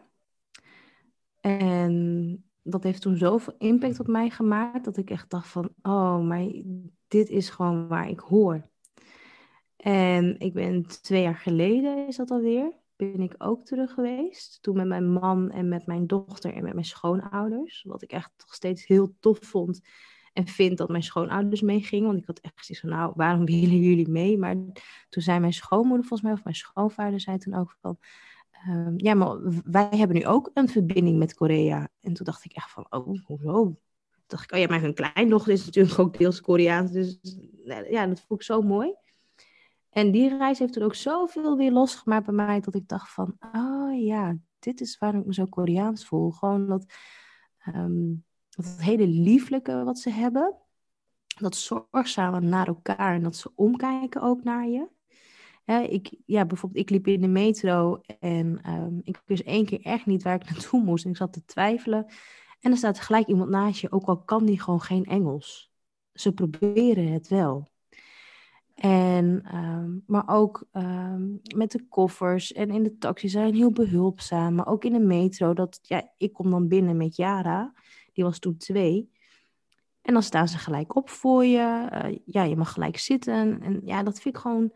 En 1.41 2.45
dat 2.63 2.83
heeft 2.83 3.03
toen 3.03 3.17
zoveel 3.17 3.55
impact 3.59 4.01
op 4.01 4.07
mij 4.07 4.31
gemaakt 4.31 4.85
dat 4.85 4.97
ik 4.97 5.11
echt 5.11 5.31
dacht 5.31 5.49
van, 5.49 5.75
oh, 5.83 6.21
maar 6.21 6.47
dit 7.09 7.29
is 7.29 7.51
gewoon 7.51 7.89
waar 7.89 8.09
ik 8.09 8.21
hoor. 8.21 8.69
En 9.77 10.39
ik 10.39 10.53
ben 10.53 10.87
twee 10.87 11.23
jaar 11.23 11.37
geleden, 11.37 12.07
is 12.07 12.17
dat 12.17 12.31
alweer, 12.31 12.80
ben 13.01 13.21
ik 13.21 13.35
ook 13.39 13.65
terug 13.65 13.93
geweest. 13.93 14.59
Toen 14.63 14.77
met 14.77 14.87
mijn 14.87 15.13
man 15.13 15.51
en 15.51 15.69
met 15.69 15.87
mijn 15.87 16.07
dochter 16.07 16.55
en 16.55 16.63
met 16.63 16.73
mijn 16.73 16.85
schoonouders. 16.85 17.85
Wat 17.87 18.03
ik 18.03 18.13
echt 18.13 18.31
nog 18.39 18.55
steeds 18.55 18.87
heel 18.87 19.15
tof 19.21 19.39
vond. 19.41 19.81
En 20.33 20.47
vind 20.47 20.79
dat 20.79 20.89
mijn 20.89 21.03
schoonouders 21.03 21.61
meegingen. 21.61 22.07
Want 22.07 22.19
ik 22.19 22.27
had 22.27 22.39
echt 22.39 22.67
zoiets 22.67 22.81
van, 22.81 22.91
nou, 22.91 23.13
waarom 23.17 23.45
willen 23.55 23.81
jullie 23.81 24.09
mee? 24.09 24.39
Maar 24.39 24.55
toen 25.09 25.23
zei 25.23 25.39
mijn 25.39 25.53
schoonmoeder 25.53 26.07
volgens 26.07 26.23
mij, 26.23 26.33
of 26.33 26.45
mijn 26.45 26.57
schoonvader 26.57 27.21
zei 27.21 27.39
toen 27.39 27.55
ook 27.55 27.77
van... 27.81 27.99
Um, 28.69 28.95
ja, 28.97 29.15
maar 29.15 29.39
wij 29.65 29.89
hebben 29.91 30.17
nu 30.17 30.27
ook 30.27 30.51
een 30.55 30.69
verbinding 30.69 31.19
met 31.19 31.35
Korea. 31.35 31.89
En 32.01 32.13
toen 32.13 32.27
dacht 32.27 32.45
ik 32.45 32.53
echt 32.53 32.71
van, 32.71 32.87
oh, 32.91 33.07
hoezo? 33.25 33.63
Toen 33.63 33.79
dacht 34.27 34.45
ik, 34.45 34.53
oh 34.53 34.59
ja, 34.59 34.67
mijn 34.67 34.95
kleindochter 34.95 35.53
is 35.53 35.65
natuurlijk 35.65 35.99
ook 35.99 36.19
deels 36.19 36.41
Koreaans. 36.41 36.93
Dus 36.93 37.19
ja, 37.91 38.07
dat 38.07 38.21
vond 38.21 38.41
ik 38.41 38.47
zo 38.47 38.63
mooi. 38.63 38.95
En 39.91 40.11
die 40.11 40.39
reis 40.39 40.59
heeft 40.59 40.77
er 40.77 40.85
ook 40.85 40.95
zoveel 40.95 41.57
weer 41.57 41.73
losgemaakt 41.73 42.25
bij 42.25 42.35
mij, 42.35 42.61
dat 42.61 42.75
ik 42.75 42.89
dacht 42.89 43.13
van, 43.13 43.37
oh 43.53 44.05
ja, 44.05 44.37
dit 44.59 44.81
is 44.81 44.99
waarom 44.99 45.21
ik 45.21 45.27
me 45.27 45.35
zo 45.35 45.47
Koreaans 45.47 46.07
voel. 46.07 46.31
Gewoon 46.31 46.67
dat, 46.67 46.85
um, 47.75 48.25
dat 48.49 48.67
hele 48.79 49.07
lieflijke 49.07 49.85
wat 49.85 49.99
ze 49.99 50.11
hebben, 50.11 50.57
dat 51.39 51.57
zorgzame 51.57 52.41
naar 52.41 52.67
elkaar 52.67 53.15
en 53.15 53.23
dat 53.23 53.37
ze 53.37 53.53
omkijken 53.55 54.23
ook 54.23 54.43
naar 54.43 54.69
je. 54.69 54.89
Ik, 55.89 56.15
ja, 56.27 56.47
bijvoorbeeld, 56.47 56.83
ik 56.83 56.91
liep 56.91 57.07
in 57.07 57.21
de 57.21 57.29
metro 57.29 58.01
en 58.19 58.71
um, 58.71 59.01
ik 59.03 59.23
wist 59.27 59.43
één 59.43 59.65
keer 59.65 59.81
echt 59.81 60.07
niet 60.07 60.23
waar 60.23 60.35
ik 60.35 60.45
naartoe 60.51 60.83
moest. 60.83 61.05
En 61.05 61.11
ik 61.11 61.17
zat 61.17 61.33
te 61.33 61.45
twijfelen. 61.45 62.07
En 62.61 62.71
er 62.71 62.77
staat 62.77 63.01
gelijk 63.01 63.27
iemand 63.27 63.51
naast 63.51 63.81
je, 63.81 63.93
ook 63.93 64.07
al 64.07 64.23
kan 64.23 64.45
die 64.47 64.61
gewoon 64.61 64.81
geen 64.81 65.05
Engels. 65.05 65.73
Ze 66.13 66.33
proberen 66.33 67.13
het 67.13 67.29
wel. 67.29 67.69
En, 68.81 69.57
um, 69.57 70.03
maar 70.07 70.29
ook 70.29 70.67
um, 70.73 71.41
met 71.57 71.71
de 71.71 71.87
koffers 71.89 72.53
en 72.53 72.71
in 72.71 72.83
de 72.83 72.99
taxi 72.99 73.29
zijn 73.29 73.55
heel 73.55 73.73
behulpzaam. 73.73 74.55
Maar 74.55 74.67
ook 74.67 74.85
in 74.85 74.93
de 74.93 75.01
metro. 75.01 75.55
Dat, 75.55 75.79
ja, 75.83 76.11
ik 76.17 76.33
kom 76.33 76.51
dan 76.51 76.69
binnen 76.69 76.97
met 76.97 77.17
Yara. 77.17 77.73
Die 78.13 78.25
was 78.25 78.39
toen 78.39 78.57
twee. 78.57 79.11
En 80.03 80.13
dan 80.13 80.23
staan 80.23 80.49
ze 80.49 80.59
gelijk 80.59 80.97
op 80.97 81.09
voor 81.09 81.45
je. 81.45 81.89
Uh, 81.93 82.19
ja, 82.25 82.43
je 82.43 82.57
mag 82.57 82.73
gelijk 82.73 82.99
zitten. 82.99 83.61
En 83.63 83.81
ja, 83.85 84.03
dat 84.03 84.21
vind 84.21 84.35
ik 84.35 84.41
gewoon 84.41 84.73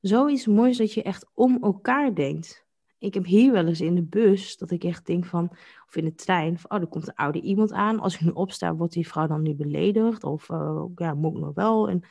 zoiets 0.00 0.46
moois 0.46 0.76
dat 0.76 0.92
je 0.92 1.02
echt 1.02 1.30
om 1.34 1.58
elkaar 1.62 2.14
denkt. 2.14 2.66
Ik 2.98 3.14
heb 3.14 3.24
hier 3.24 3.52
wel 3.52 3.66
eens 3.66 3.80
in 3.80 3.94
de 3.94 4.04
bus 4.04 4.56
dat 4.56 4.70
ik 4.70 4.84
echt 4.84 5.06
denk 5.06 5.24
van, 5.24 5.48
of 5.86 5.96
in 5.96 6.04
de 6.04 6.14
trein, 6.14 6.58
van, 6.58 6.70
oh, 6.70 6.80
er 6.80 6.86
komt 6.86 7.08
een 7.08 7.14
oude 7.14 7.40
iemand 7.40 7.72
aan. 7.72 8.00
Als 8.00 8.14
ik 8.14 8.20
nu 8.20 8.30
opsta, 8.30 8.74
wordt 8.74 8.92
die 8.92 9.08
vrouw 9.08 9.26
dan 9.26 9.42
nu 9.42 9.54
beledigd? 9.54 10.24
Of 10.24 10.48
uh, 10.48 10.84
ja, 10.94 11.14
moet 11.14 11.34
ik 11.34 11.40
nog 11.40 11.54
wel? 11.54 11.88
En 11.88 12.02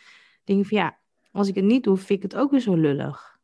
denk 0.44 0.66
van, 0.66 0.78
ja, 0.78 1.02
als 1.34 1.48
ik 1.48 1.56
het 1.56 1.66
niet 1.66 1.84
doe, 1.84 1.98
vind 1.98 2.24
ik 2.24 2.32
het 2.32 2.36
ook 2.36 2.52
weer 2.52 2.60
zo 2.60 2.76
lullig. 2.76 3.40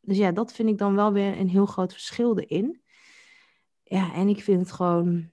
Dus 0.00 0.16
ja, 0.16 0.32
dat 0.32 0.52
vind 0.52 0.68
ik 0.68 0.78
dan 0.78 0.94
wel 0.94 1.12
weer 1.12 1.38
een 1.38 1.48
heel 1.48 1.66
groot 1.66 1.92
verschil 1.92 2.38
erin. 2.38 2.82
Ja, 3.82 4.14
en 4.14 4.28
ik 4.28 4.42
vind 4.42 4.60
het 4.60 4.72
gewoon. 4.72 5.30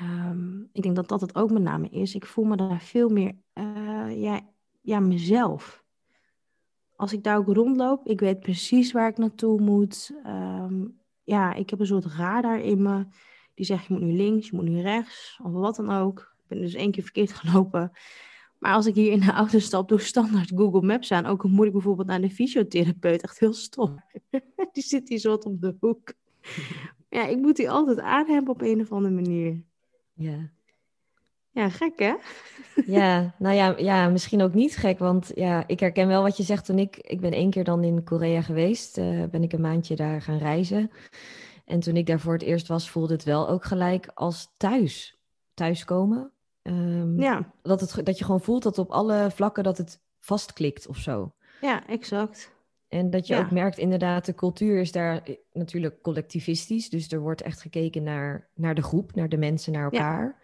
Um, 0.00 0.68
ik 0.72 0.82
denk 0.82 0.96
dat 0.96 1.08
dat 1.08 1.20
het 1.20 1.34
ook 1.34 1.50
met 1.50 1.62
name 1.62 1.88
is. 1.88 2.14
Ik 2.14 2.26
voel 2.26 2.44
me 2.44 2.56
daar 2.56 2.80
veel 2.80 3.08
meer. 3.08 3.32
Uh, 3.54 4.22
ja, 4.22 4.40
ja, 4.80 5.00
mezelf. 5.00 5.84
Als 6.96 7.12
ik 7.12 7.22
daar 7.22 7.36
ook 7.36 7.46
rondloop, 7.46 8.06
ik 8.06 8.20
weet 8.20 8.40
precies 8.40 8.92
waar 8.92 9.08
ik 9.08 9.16
naartoe 9.16 9.60
moet. 9.60 10.14
Um, 10.26 11.00
ja, 11.22 11.54
ik 11.54 11.70
heb 11.70 11.80
een 11.80 11.86
soort 11.86 12.04
radar 12.04 12.60
in 12.60 12.82
me. 12.82 13.06
Die 13.54 13.66
zegt, 13.66 13.86
je 13.86 13.92
moet 13.92 14.02
nu 14.02 14.12
links, 14.12 14.48
je 14.48 14.56
moet 14.56 14.64
nu 14.64 14.80
rechts, 14.80 15.40
of 15.42 15.52
wat 15.52 15.76
dan 15.76 15.90
ook. 15.90 16.34
Ik 16.42 16.48
ben 16.48 16.60
dus 16.60 16.74
één 16.74 16.90
keer 16.90 17.02
verkeerd 17.02 17.32
gelopen. 17.40 17.92
Maar 18.64 18.74
als 18.74 18.86
ik 18.86 18.94
hier 18.94 19.12
in 19.12 19.20
de 19.20 19.32
auto 19.32 19.58
stap, 19.58 19.88
doe 19.88 20.00
standaard 20.00 20.52
Google 20.54 20.82
Maps 20.82 21.12
aan. 21.12 21.26
Ook 21.26 21.44
moet 21.44 21.66
ik 21.66 21.72
bijvoorbeeld 21.72 22.08
naar 22.08 22.20
de 22.20 22.30
fysiotherapeut. 22.30 23.22
Echt 23.22 23.38
heel 23.38 23.52
stom. 23.52 24.02
die 24.72 24.82
zit 24.82 25.08
hier 25.08 25.18
zo 25.18 25.30
wat 25.30 25.44
op 25.44 25.60
de 25.60 25.76
hoek. 25.80 26.12
ja, 27.08 27.26
ik 27.26 27.36
moet 27.36 27.56
die 27.56 27.70
altijd 27.70 28.00
aan 28.00 28.26
hebben 28.26 28.54
op 28.54 28.62
een 28.62 28.80
of 28.80 28.92
andere 28.92 29.14
manier. 29.14 29.62
Ja. 30.12 30.50
Ja, 31.50 31.68
gek 31.68 31.98
hè? 31.98 32.14
ja, 32.86 33.34
nou 33.38 33.54
ja, 33.54 33.74
ja, 33.78 34.08
misschien 34.08 34.42
ook 34.42 34.54
niet 34.54 34.76
gek. 34.76 34.98
Want 34.98 35.32
ja, 35.34 35.64
ik 35.66 35.80
herken 35.80 36.08
wel 36.08 36.22
wat 36.22 36.36
je 36.36 36.42
zegt. 36.42 36.64
Toen 36.64 36.78
ik, 36.78 36.96
ik 36.96 37.20
ben 37.20 37.32
één 37.32 37.50
keer 37.50 37.64
dan 37.64 37.84
in 37.84 38.04
Korea 38.04 38.42
geweest. 38.42 38.98
Uh, 38.98 39.24
ben 39.24 39.42
ik 39.42 39.52
een 39.52 39.60
maandje 39.60 39.96
daar 39.96 40.22
gaan 40.22 40.38
reizen. 40.38 40.90
En 41.64 41.80
toen 41.80 41.96
ik 41.96 42.06
daar 42.06 42.20
voor 42.20 42.32
het 42.32 42.42
eerst 42.42 42.66
was, 42.66 42.90
voelde 42.90 43.12
het 43.12 43.24
wel 43.24 43.48
ook 43.48 43.64
gelijk 43.64 44.10
als 44.14 44.54
thuis. 44.56 45.18
Thuiskomen. 45.54 46.33
Um, 46.66 47.20
ja. 47.20 47.52
dat, 47.62 47.80
het, 47.80 48.06
dat 48.06 48.18
je 48.18 48.24
gewoon 48.24 48.40
voelt 48.40 48.62
dat 48.62 48.78
op 48.78 48.90
alle 48.90 49.30
vlakken 49.30 49.64
dat 49.64 49.78
het 49.78 50.00
vastklikt 50.18 50.86
of 50.86 50.96
zo. 50.96 51.34
Ja, 51.60 51.86
exact. 51.86 52.52
En 52.88 53.10
dat 53.10 53.26
je 53.26 53.36
ook 53.36 53.50
merkt, 53.50 53.78
inderdaad, 53.78 54.24
de 54.24 54.34
cultuur 54.34 54.80
is 54.80 54.92
daar 54.92 55.22
eh, 55.22 55.36
natuurlijk 55.52 56.02
collectivistisch. 56.02 56.88
Dus 56.88 57.12
er 57.12 57.20
wordt 57.20 57.42
echt 57.42 57.60
gekeken 57.60 58.02
naar, 58.02 58.48
naar 58.54 58.74
de 58.74 58.82
groep, 58.82 59.14
naar 59.14 59.28
de 59.28 59.36
mensen, 59.36 59.72
naar 59.72 59.84
elkaar. 59.84 60.42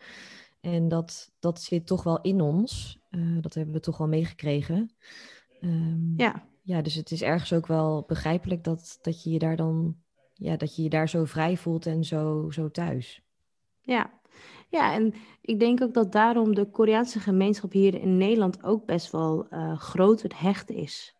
En 0.61 0.89
dat, 0.89 1.33
dat 1.39 1.61
zit 1.61 1.87
toch 1.87 2.03
wel 2.03 2.21
in 2.21 2.41
ons. 2.41 2.99
Uh, 3.11 3.43
dat 3.43 3.55
hebben 3.55 3.75
we 3.75 3.81
toch 3.81 3.99
wel 3.99 4.09
meegekregen. 4.09 4.95
Um, 5.61 6.15
ja. 6.17 6.49
Ja, 6.63 6.83
dus 6.83 6.95
het 6.95 7.11
is 7.11 7.23
ergens 7.23 7.53
ook 7.53 7.67
wel 7.67 8.05
begrijpelijk 8.07 8.65
dat, 8.65 8.99
dat 9.03 9.23
je 9.23 9.31
je 9.31 9.39
daar 9.39 9.57
dan, 9.57 9.97
ja, 10.35 10.57
dat 10.57 10.77
je 10.77 10.83
je 10.83 10.89
daar 10.89 11.09
zo 11.09 11.25
vrij 11.25 11.57
voelt 11.57 11.87
en 11.87 12.05
zo, 12.05 12.51
zo 12.51 12.71
thuis. 12.71 13.23
Ja, 13.81 14.20
ja, 14.71 14.95
en 14.95 15.15
ik 15.41 15.59
denk 15.59 15.83
ook 15.83 15.95
dat 15.95 16.13
daarom 16.13 16.55
de 16.55 16.71
Koreaanse 16.71 17.21
gemeenschap 17.21 17.73
hier 17.73 17.95
in 17.95 18.17
Nederland 18.17 18.63
ook 18.63 18.87
best 18.87 19.11
wel 19.11 19.47
uh, 19.51 19.79
groot 19.79 20.23
het 20.23 20.39
hecht 20.39 20.71
is. 20.71 21.17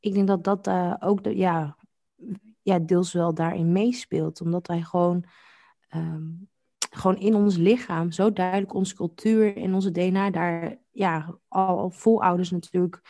Ik 0.00 0.14
denk 0.14 0.26
dat 0.26 0.44
dat 0.44 0.66
uh, 0.66 0.94
ook 0.98 1.24
de, 1.24 1.36
ja, 1.36 1.76
ja, 2.62 2.78
deels 2.78 3.12
wel 3.12 3.34
daarin 3.34 3.72
meespeelt. 3.72 4.40
Omdat 4.40 4.66
wij 4.66 4.82
gewoon, 4.82 5.24
um, 5.94 6.48
gewoon 6.90 7.18
in 7.18 7.34
ons 7.34 7.56
lichaam 7.56 8.10
zo 8.10 8.32
duidelijk 8.32 8.74
onze 8.74 8.94
cultuur 8.94 9.56
en 9.56 9.74
onze 9.74 9.90
DNA 9.90 10.30
daar 10.30 10.78
ja, 10.90 11.38
al 11.48 11.90
voorouders 11.90 12.50
natuurlijk 12.50 13.00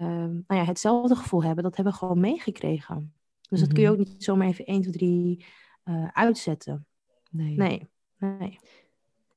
um, 0.00 0.44
nou 0.46 0.60
ja, 0.60 0.64
hetzelfde 0.64 1.16
gevoel 1.16 1.42
hebben. 1.42 1.64
Dat 1.64 1.76
hebben 1.76 1.92
we 1.92 1.98
gewoon 1.98 2.20
meegekregen. 2.20 3.14
Dus 3.48 3.60
dat 3.60 3.72
kun 3.72 3.82
je 3.82 3.88
mhm. 3.90 4.00
ook 4.00 4.06
niet 4.06 4.24
zomaar 4.24 4.46
even 4.46 4.64
1, 4.64 4.80
2, 4.80 4.92
3 4.92 5.44
uh, 5.84 6.08
uitzetten. 6.12 6.86
Nee. 7.30 7.56
nee. 7.56 7.88
nee. 8.18 8.58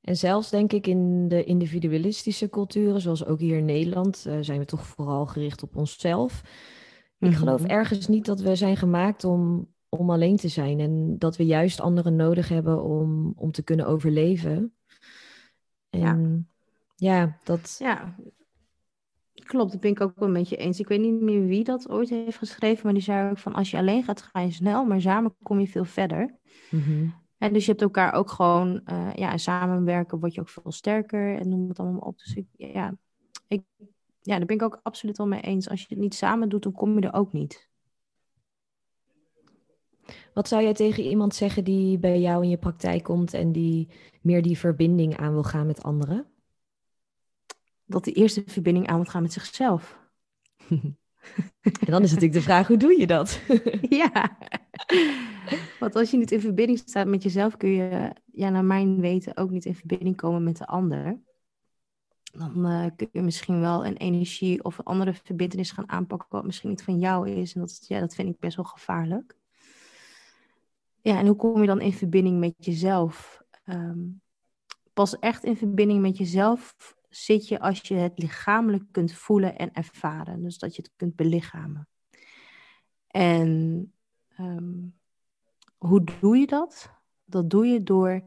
En 0.06 0.16
zelfs 0.18 0.50
denk 0.50 0.74
ik 0.74 0.88
in 0.88 1.28
de 1.28 1.44
individualistische 1.44 2.50
culturen, 2.50 3.02
zoals 3.02 3.26
ook 3.26 3.40
hier 3.40 3.58
in 3.58 3.66
Nederland, 3.66 4.26
uh, 4.28 4.38
zijn 4.42 4.60
we 4.60 4.66
toch 4.66 4.86
vooral 4.88 5.26
gericht 5.26 5.64
op 5.64 5.76
onszelf. 5.76 6.42
Ik 7.20 7.30
mhm. 7.30 7.38
geloof 7.38 7.64
ergens 7.64 8.08
niet 8.08 8.26
dat 8.26 8.40
we 8.40 8.56
zijn 8.56 8.78
gemaakt 8.78 9.24
om, 9.24 9.68
om 9.90 10.10
alleen 10.10 10.36
te 10.36 10.48
zijn 10.48 10.80
en 10.80 11.16
dat 11.18 11.38
we 11.38 11.46
juist 11.46 11.82
anderen 11.82 12.16
nodig 12.16 12.50
hebben 12.50 12.84
om, 12.84 13.34
om 13.36 13.52
te 13.52 13.64
kunnen 13.64 13.88
overleven. 13.88 14.74
En 15.90 16.48
ja, 16.96 17.24
ja 17.26 17.38
dat. 17.44 17.76
Ja, 17.80 18.16
klopt. 19.34 19.72
Dat 19.72 19.82
ben 19.82 19.92
ik 19.92 20.02
ook 20.02 20.14
wel 20.16 20.28
een 20.28 20.34
beetje 20.34 20.58
eens. 20.58 20.80
Ik 20.80 20.88
weet 20.88 21.02
niet 21.02 21.22
meer 21.22 21.46
wie 21.46 21.64
dat 21.64 21.90
ooit 21.90 22.10
heeft 22.10 22.38
geschreven, 22.38 22.84
maar 22.84 22.94
die 22.94 23.04
zei 23.04 23.30
ook 23.30 23.38
van 23.38 23.54
als 23.54 23.72
je 23.72 23.78
alleen 23.78 24.04
gaat, 24.04 24.22
ga 24.22 24.40
je 24.40 24.52
snel, 24.52 24.86
maar 24.86 25.02
samen 25.02 25.36
kom 25.44 25.60
je 25.60 25.68
veel 25.68 25.86
verder. 25.86 26.36
Mm 26.72 27.24
en 27.38 27.54
dus 27.54 27.66
je 27.66 27.72
hebt 27.72 27.84
elkaar 27.84 28.14
ook 28.14 28.32
gewoon, 28.32 28.82
uh, 28.86 29.14
ja, 29.14 29.38
samenwerken 29.38 30.20
word 30.20 30.34
je 30.34 30.42
ook 30.42 30.50
veel 30.50 30.72
sterker 30.72 31.38
en 31.38 31.50
noem 31.50 31.70
het 31.70 31.80
allemaal 31.80 32.00
op. 32.00 32.18
Dus 32.18 32.36
ik, 32.36 32.48
ja, 32.52 32.98
ik, 33.48 33.64
ja, 34.22 34.38
daar 34.38 34.46
ben 34.46 34.56
ik 34.56 34.62
ook 34.62 34.80
absoluut 34.84 35.18
wel 35.18 35.28
mee 35.28 35.42
eens. 35.42 35.70
Als 35.70 35.80
je 35.82 35.88
het 35.90 35.98
niet 35.98 36.16
samen 36.16 36.50
doet, 36.50 36.64
dan 36.64 36.72
kom 36.72 37.00
je 37.00 37.08
er 37.08 37.14
ook 37.14 37.34
niet. 37.34 37.70
Wat 40.34 40.48
zou 40.48 40.64
jij 40.64 40.74
tegen 40.74 41.04
iemand 41.04 41.36
zeggen 41.36 41.64
die 41.64 41.98
bij 41.98 42.20
jou 42.20 42.44
in 42.44 42.50
je 42.50 42.58
praktijk 42.58 43.04
komt 43.04 43.34
en 43.34 43.52
die 43.52 43.90
meer 44.22 44.42
die 44.42 44.58
verbinding 44.58 45.18
aan 45.18 45.34
wil 45.34 45.44
gaan 45.44 45.68
met 45.68 45.84
anderen? 45.84 46.26
Dat 47.86 48.04
de 48.04 48.12
eerste 48.12 48.44
verbinding 48.46 48.88
aan 48.88 48.96
wil 48.96 49.12
gaan 49.12 49.22
met 49.22 49.34
zichzelf. 49.34 50.00
en 50.70 50.98
dan 51.86 52.04
is 52.04 52.10
natuurlijk 52.10 52.34
de 52.34 52.42
vraag, 52.42 52.68
hoe 52.68 52.78
doe 52.78 53.00
je 53.00 53.08
dat? 53.08 53.42
ja. 53.90 54.38
Want 55.80 55.96
als 55.96 56.12
je 56.12 56.18
niet 56.18 56.32
in 56.32 56.42
verbinding 56.42 56.80
staat 56.80 57.08
met 57.08 57.24
jezelf, 57.24 57.58
kun 57.58 57.70
je, 57.70 58.12
ja, 58.32 58.50
naar 58.50 58.66
mijn 58.66 59.00
weten, 59.00 59.38
ook 59.38 59.50
niet 59.50 59.66
in 59.66 59.76
verbinding 59.76 60.16
komen 60.16 60.44
met 60.44 60.58
de 60.58 60.66
ander. 60.66 61.20
Dan 62.32 62.72
uh, 62.72 62.86
kun 62.96 63.10
je 63.12 63.22
misschien 63.22 63.60
wel 63.60 63.86
een 63.86 63.98
energie 63.98 64.64
of 64.64 64.78
een 64.78 64.86
andere 64.86 65.14
verbindenis 65.14 65.72
gaan 65.72 65.90
aanpakken, 65.90 66.28
wat 66.30 66.46
misschien 66.46 66.70
niet 66.70 66.84
van 66.84 67.00
jou 67.00 67.30
is. 67.30 67.54
En 67.54 67.62
dat, 67.62 67.86
ja, 67.88 68.00
dat 68.00 68.16
vind 68.16 68.30
ik 68.30 68.40
best 68.40 68.56
wel 68.56 68.66
gevaarlijk. 68.66 69.36
Ja, 71.02 71.20
en 71.20 71.28
hoe 71.28 71.36
kom 71.36 71.62
je 71.62 71.68
dan 71.68 71.82
in 71.82 71.94
verbinding 71.94 72.40
met 72.40 72.54
jezelf? 72.58 73.44
Um, 73.66 74.22
pas 74.94 75.20
echt 75.20 75.44
in 75.44 75.58
verbinding 75.58 76.02
met 76.02 76.18
jezelf 76.18 76.76
zit 77.10 77.48
je 77.48 77.60
als 77.60 77.82
je 77.82 77.94
het 77.94 78.20
lichamelijk 78.20 78.84
kunt 78.92 79.14
voelen 79.14 79.58
en 79.58 79.74
ervaren. 79.74 80.42
Dus 80.42 80.58
dat 80.58 80.76
je 80.76 80.82
het 80.82 80.92
kunt 80.96 81.16
belichamen. 81.16 81.88
En 83.08 83.94
um, 84.40 84.96
hoe 85.78 86.04
doe 86.20 86.38
je 86.38 86.48
dat? 86.48 86.92
Dat 87.26 87.50
doe 87.50 87.68
je 87.68 87.84
door 87.84 88.24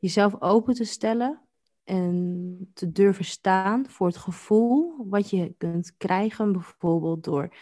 jezelf 0.00 0.40
open 0.40 0.74
te 0.74 0.84
stellen 0.84 1.40
en 1.84 2.70
te 2.74 2.92
durven 2.92 3.24
staan 3.24 3.88
voor 3.88 4.06
het 4.06 4.16
gevoel 4.16 5.06
wat 5.08 5.30
je 5.30 5.54
kunt 5.58 5.96
krijgen, 5.96 6.52
bijvoorbeeld 6.52 7.24
door 7.24 7.54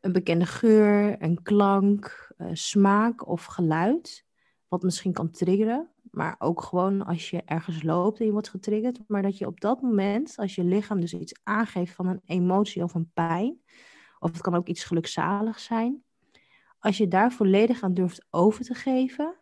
een 0.00 0.12
bekende 0.12 0.46
geur, 0.46 1.22
een 1.22 1.42
klank, 1.42 2.32
uh, 2.38 2.48
smaak 2.52 3.26
of 3.26 3.44
geluid, 3.44 4.24
wat 4.68 4.82
misschien 4.82 5.12
kan 5.12 5.30
triggeren. 5.30 5.90
Maar 6.10 6.34
ook 6.38 6.62
gewoon 6.62 7.04
als 7.04 7.30
je 7.30 7.42
ergens 7.44 7.82
loopt 7.82 8.18
en 8.20 8.26
je 8.26 8.32
wordt 8.32 8.48
getriggerd. 8.48 9.00
Maar 9.06 9.22
dat 9.22 9.38
je 9.38 9.46
op 9.46 9.60
dat 9.60 9.82
moment, 9.82 10.36
als 10.36 10.54
je 10.54 10.64
lichaam 10.64 11.00
dus 11.00 11.14
iets 11.14 11.40
aangeeft 11.42 11.94
van 11.94 12.06
een 12.06 12.20
emotie 12.24 12.82
of 12.82 12.94
een 12.94 13.10
pijn, 13.14 13.60
of 14.18 14.32
het 14.32 14.40
kan 14.40 14.54
ook 14.54 14.68
iets 14.68 14.84
gelukzaligs 14.84 15.64
zijn, 15.64 16.04
als 16.80 16.96
je 16.96 17.08
daar 17.08 17.32
volledig 17.32 17.82
aan 17.82 17.94
durft 17.94 18.26
over 18.30 18.64
te 18.64 18.74
geven, 18.74 19.34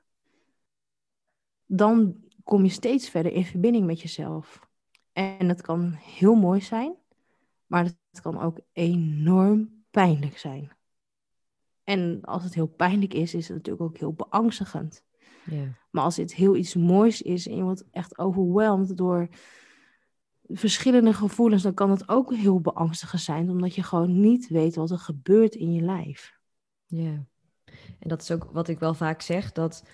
dan 1.67 2.17
kom 2.45 2.65
je 2.65 2.71
steeds 2.71 3.11
verder 3.11 3.33
in 3.33 3.45
verbinding 3.45 3.87
met 3.87 4.01
jezelf. 4.01 4.69
En 5.13 5.49
het 5.49 5.61
kan 5.61 5.93
heel 5.93 6.35
mooi 6.35 6.61
zijn, 6.61 6.95
maar 7.67 7.85
het 7.85 8.21
kan 8.21 8.41
ook 8.41 8.59
enorm 8.73 9.85
pijnlijk 9.91 10.39
zijn. 10.39 10.77
En 11.85 12.21
als 12.23 12.45
het 12.45 12.55
heel 12.55 12.67
pijnlijk 12.67 13.15
is, 13.15 13.35
is 13.35 13.49
het 13.49 13.57
natuurlijk 13.57 13.85
ook 13.85 13.99
heel 13.99 14.13
beangstigend. 14.13 15.05
Maar 15.91 16.05
als 16.05 16.17
het 16.17 16.35
heel 16.35 16.57
iets 16.57 16.75
moois 16.75 17.23
is 17.23 17.49
en 17.49 17.57
je 17.57 17.63
wordt 17.63 17.85
echt 17.91 18.19
overweldigd 18.19 18.97
door 18.97 19.29
verschillende 20.49 21.13
gevoelens, 21.13 21.63
dan 21.63 21.75
kan 21.75 21.91
het 21.91 22.09
ook 22.09 22.35
heel 22.35 22.61
beangstigend 22.61 23.23
zijn, 23.23 23.51
omdat 23.51 23.75
je 23.75 23.83
gewoon 23.83 24.21
niet 24.21 24.49
weet 24.49 24.75
wat 24.75 24.91
er 24.91 24.99
gebeurt 24.99 25.55
in 25.55 25.73
je 25.73 25.83
lijf. 25.83 26.38
Ja, 26.89 27.25
en 27.99 28.09
dat 28.09 28.23
is 28.23 28.31
ook 28.31 28.49
wat 28.53 28.69
ik 28.69 28.79
wel 28.79 28.95
vaak 28.95 29.23
zeg, 29.23 29.53
dat 29.53 29.85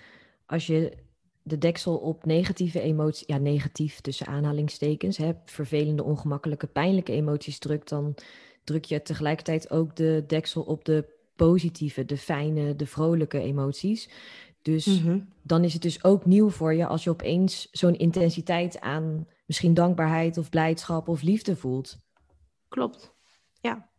als 0.45 0.67
je 0.67 0.97
de 1.41 1.57
deksel 1.57 1.97
op 1.97 2.25
negatieve 2.25 2.79
emoties, 2.81 3.27
ja 3.27 3.37
negatief 3.37 4.01
tussen 4.01 4.27
aanhalingstekens, 4.27 5.17
hè, 5.17 5.31
vervelende, 5.45 6.03
ongemakkelijke, 6.03 6.67
pijnlijke 6.67 7.11
emoties 7.11 7.59
drukt, 7.59 7.89
dan 7.89 8.15
druk 8.63 8.85
je 8.85 9.01
tegelijkertijd 9.01 9.71
ook 9.71 9.95
de 9.95 10.23
deksel 10.27 10.61
op 10.61 10.85
de 10.85 11.13
positieve, 11.35 12.05
de 12.05 12.17
fijne, 12.17 12.75
de 12.75 12.85
vrolijke 12.85 13.39
emoties. 13.39 14.09
Dus 14.61 14.85
mhm. 14.85 15.19
dan 15.41 15.63
is 15.63 15.73
het 15.73 15.81
dus 15.81 16.03
ook 16.03 16.25
nieuw 16.25 16.49
voor 16.49 16.73
je 16.73 16.87
als 16.87 17.03
je 17.03 17.09
opeens 17.09 17.67
zo'n 17.71 17.95
intensiteit 17.95 18.79
aan 18.79 19.27
misschien 19.45 19.73
dankbaarheid 19.73 20.37
of 20.37 20.49
blijdschap 20.49 21.07
of 21.07 21.21
liefde 21.21 21.55
voelt. 21.55 21.97
Klopt, 22.67 23.13
ja. 23.61 23.89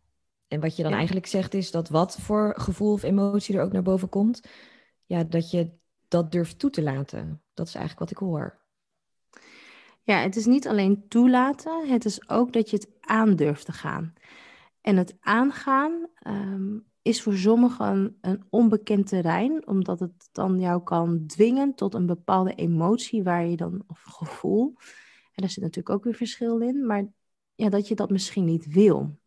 En 0.47 0.59
wat 0.59 0.75
je 0.75 0.83
dan 0.83 0.93
eigenlijk 0.93 1.25
zegt 1.25 1.53
is 1.53 1.71
dat 1.71 1.89
wat 1.89 2.17
voor 2.19 2.53
gevoel 2.57 2.91
of 2.91 3.03
emotie 3.03 3.55
er 3.55 3.63
ook 3.63 3.71
naar 3.71 3.81
boven 3.81 4.09
komt, 4.09 4.41
ja, 5.05 5.23
dat 5.23 5.51
je 5.51 5.71
dat 6.07 6.31
durft 6.31 6.59
toe 6.59 6.69
te 6.69 6.83
laten. 6.83 7.41
Dat 7.53 7.67
is 7.67 7.75
eigenlijk 7.75 8.09
wat 8.09 8.19
ik 8.19 8.27
hoor. 8.27 8.65
Ja, 10.01 10.19
het 10.19 10.35
is 10.35 10.45
niet 10.45 10.67
alleen 10.67 11.07
toelaten, 11.07 11.89
het 11.89 12.05
is 12.05 12.29
ook 12.29 12.53
dat 12.53 12.69
je 12.69 12.75
het 12.75 12.89
aan 13.01 13.35
durft 13.35 13.65
te 13.65 13.71
gaan. 13.71 14.13
En 14.81 14.97
het 14.97 15.17
aangaan 15.19 16.07
um, 16.27 16.85
is 17.01 17.21
voor 17.21 17.33
sommigen 17.33 18.17
een 18.21 18.45
onbekend 18.49 19.07
terrein, 19.07 19.67
omdat 19.67 19.99
het 19.99 20.29
dan 20.31 20.59
jou 20.59 20.83
kan 20.83 21.25
dwingen 21.25 21.75
tot 21.75 21.93
een 21.93 22.05
bepaalde 22.05 22.53
emotie 22.53 23.23
waar 23.23 23.45
je 23.45 23.55
dan, 23.55 23.83
of 23.87 24.01
gevoel, 24.03 24.73
en 25.33 25.43
daar 25.43 25.49
zit 25.49 25.63
natuurlijk 25.63 25.95
ook 25.95 26.03
weer 26.03 26.13
verschil 26.13 26.59
in, 26.59 26.85
maar 26.85 27.07
ja, 27.55 27.69
dat 27.69 27.87
je 27.87 27.95
dat 27.95 28.09
misschien 28.09 28.45
niet 28.45 28.67
wil. 28.67 29.17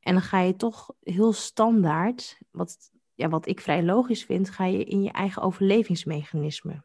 En 0.00 0.12
dan 0.12 0.22
ga 0.22 0.40
je 0.40 0.56
toch 0.56 0.92
heel 1.00 1.32
standaard, 1.32 2.38
wat, 2.50 2.90
ja, 3.14 3.28
wat 3.28 3.46
ik 3.46 3.60
vrij 3.60 3.82
logisch 3.82 4.24
vind, 4.24 4.50
ga 4.50 4.64
je 4.64 4.84
in 4.84 5.02
je 5.02 5.10
eigen 5.10 5.42
overlevingsmechanisme. 5.42 6.82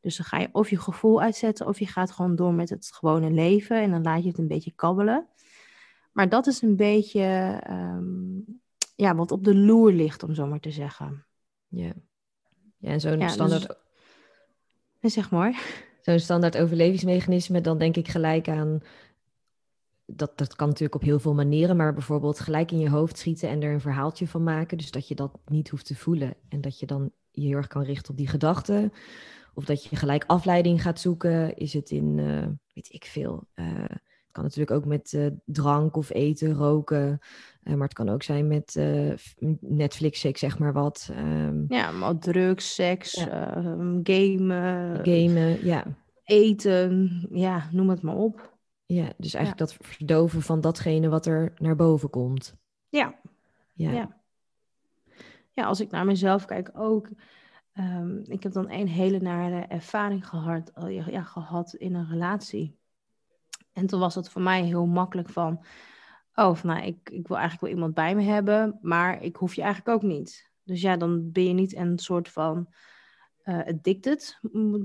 Dus 0.00 0.16
dan 0.16 0.26
ga 0.26 0.38
je 0.38 0.48
of 0.52 0.70
je 0.70 0.78
gevoel 0.78 1.20
uitzetten 1.20 1.66
of 1.66 1.78
je 1.78 1.86
gaat 1.86 2.12
gewoon 2.12 2.36
door 2.36 2.54
met 2.54 2.68
het 2.68 2.90
gewone 2.94 3.30
leven 3.30 3.82
en 3.82 3.90
dan 3.90 4.02
laat 4.02 4.22
je 4.22 4.28
het 4.28 4.38
een 4.38 4.48
beetje 4.48 4.72
kabbelen. 4.74 5.28
Maar 6.12 6.28
dat 6.28 6.46
is 6.46 6.62
een 6.62 6.76
beetje 6.76 7.58
ehm, 7.62 8.40
ja, 8.96 9.14
wat 9.14 9.32
op 9.32 9.44
de 9.44 9.54
loer 9.54 9.92
ligt, 9.92 10.22
om 10.22 10.34
zo 10.34 10.46
maar 10.46 10.60
te 10.60 10.70
zeggen. 10.70 11.26
Ja, 11.68 11.92
ja 12.76 12.90
en 12.90 13.00
zo'n 13.00 13.28
standaard... 13.28 13.76
Dus... 15.00 15.12
Zeg 15.12 15.30
maar. 15.30 15.82
Zo'n 16.00 16.18
standaard 16.18 16.56
overlevingsmechanisme, 16.56 17.60
dan 17.60 17.78
denk 17.78 17.96
ik 17.96 18.08
gelijk 18.08 18.48
aan 18.48 18.82
dat, 20.06 20.38
dat 20.38 20.56
kan 20.56 20.68
natuurlijk 20.68 20.94
op 20.94 21.02
heel 21.02 21.18
veel 21.18 21.34
manieren, 21.34 21.76
maar 21.76 21.92
bijvoorbeeld 21.92 22.40
gelijk 22.40 22.70
in 22.70 22.78
je 22.78 22.90
hoofd 22.90 23.18
schieten 23.18 23.48
en 23.48 23.62
er 23.62 23.72
een 23.72 23.80
verhaaltje 23.80 24.28
van 24.28 24.42
maken. 24.42 24.78
Dus 24.78 24.90
dat 24.90 25.08
je 25.08 25.14
dat 25.14 25.38
niet 25.46 25.68
hoeft 25.68 25.86
te 25.86 25.96
voelen 25.96 26.34
en 26.48 26.60
dat 26.60 26.78
je 26.78 26.86
dan 26.86 27.10
je 27.30 27.46
heel 27.46 27.56
erg 27.56 27.66
kan 27.66 27.82
richten 27.82 28.10
op 28.10 28.16
die 28.16 28.28
gedachten. 28.28 28.92
Of 29.54 29.64
dat 29.64 29.84
je 29.84 29.96
gelijk 29.96 30.24
afleiding 30.26 30.82
gaat 30.82 31.00
zoeken. 31.00 31.56
Is 31.56 31.72
het 31.72 31.90
in, 31.90 32.18
uh, 32.18 32.46
weet 32.72 32.92
ik 32.92 33.04
veel. 33.04 33.46
Uh, 33.54 33.66
het 33.88 34.32
kan 34.32 34.42
natuurlijk 34.42 34.70
ook 34.70 34.84
met 34.84 35.12
uh, 35.12 35.26
drank 35.44 35.96
of 35.96 36.10
eten, 36.10 36.54
roken. 36.54 37.18
maar 37.62 37.78
het 37.78 37.92
kan 37.92 38.08
ook 38.08 38.22
zijn 38.22 38.46
met 38.46 38.78
Netflix, 39.60 40.24
ik 40.24 40.36
zeg 40.36 40.58
maar 40.58 40.72
wat. 40.72 41.10
Um, 41.18 41.64
ja, 41.68 41.90
maar 41.90 42.18
drugs, 42.18 42.74
seks, 42.74 43.12
ja. 43.12 43.62
gamen. 44.02 45.00
Gamen, 45.02 45.64
ja. 45.66 45.84
Eten, 46.24 47.26
ja, 47.30 47.68
noem 47.72 47.90
het 47.90 48.02
maar 48.02 48.16
op. 48.16 48.53
Ja, 48.86 49.12
dus 49.16 49.34
eigenlijk 49.34 49.70
dat 49.70 49.86
verdoven 49.86 50.42
van 50.42 50.60
datgene 50.60 51.08
wat 51.08 51.26
er 51.26 51.52
naar 51.56 51.76
boven 51.76 52.10
komt. 52.10 52.56
Ja. 52.88 53.14
Ja. 53.72 53.90
ja. 53.90 54.20
ja 55.52 55.64
als 55.64 55.80
ik 55.80 55.90
naar 55.90 56.04
mezelf 56.04 56.44
kijk 56.44 56.70
ook. 56.74 57.08
Um, 57.78 58.22
ik 58.24 58.42
heb 58.42 58.52
dan 58.52 58.70
een 58.70 58.88
hele 58.88 59.20
nare 59.20 59.60
ervaring 59.60 60.28
gehad, 60.28 60.72
ja, 60.88 61.22
gehad 61.22 61.74
in 61.74 61.94
een 61.94 62.08
relatie. 62.08 62.78
En 63.72 63.86
toen 63.86 64.00
was 64.00 64.14
het 64.14 64.28
voor 64.28 64.42
mij 64.42 64.62
heel 64.62 64.86
makkelijk 64.86 65.28
van... 65.28 65.64
Oh, 66.34 66.54
van, 66.54 66.70
nou, 66.70 66.86
ik, 66.86 67.10
ik 67.10 67.28
wil 67.28 67.36
eigenlijk 67.36 67.60
wel 67.60 67.74
iemand 67.74 67.94
bij 67.94 68.14
me 68.14 68.22
hebben, 68.22 68.78
maar 68.82 69.22
ik 69.22 69.36
hoef 69.36 69.54
je 69.54 69.62
eigenlijk 69.62 69.96
ook 69.96 70.10
niet. 70.10 70.50
Dus 70.62 70.80
ja, 70.80 70.96
dan 70.96 71.32
ben 71.32 71.44
je 71.44 71.52
niet 71.52 71.76
een 71.76 71.98
soort 71.98 72.28
van 72.28 72.68
uh, 73.44 73.58
addicted, 73.66 74.38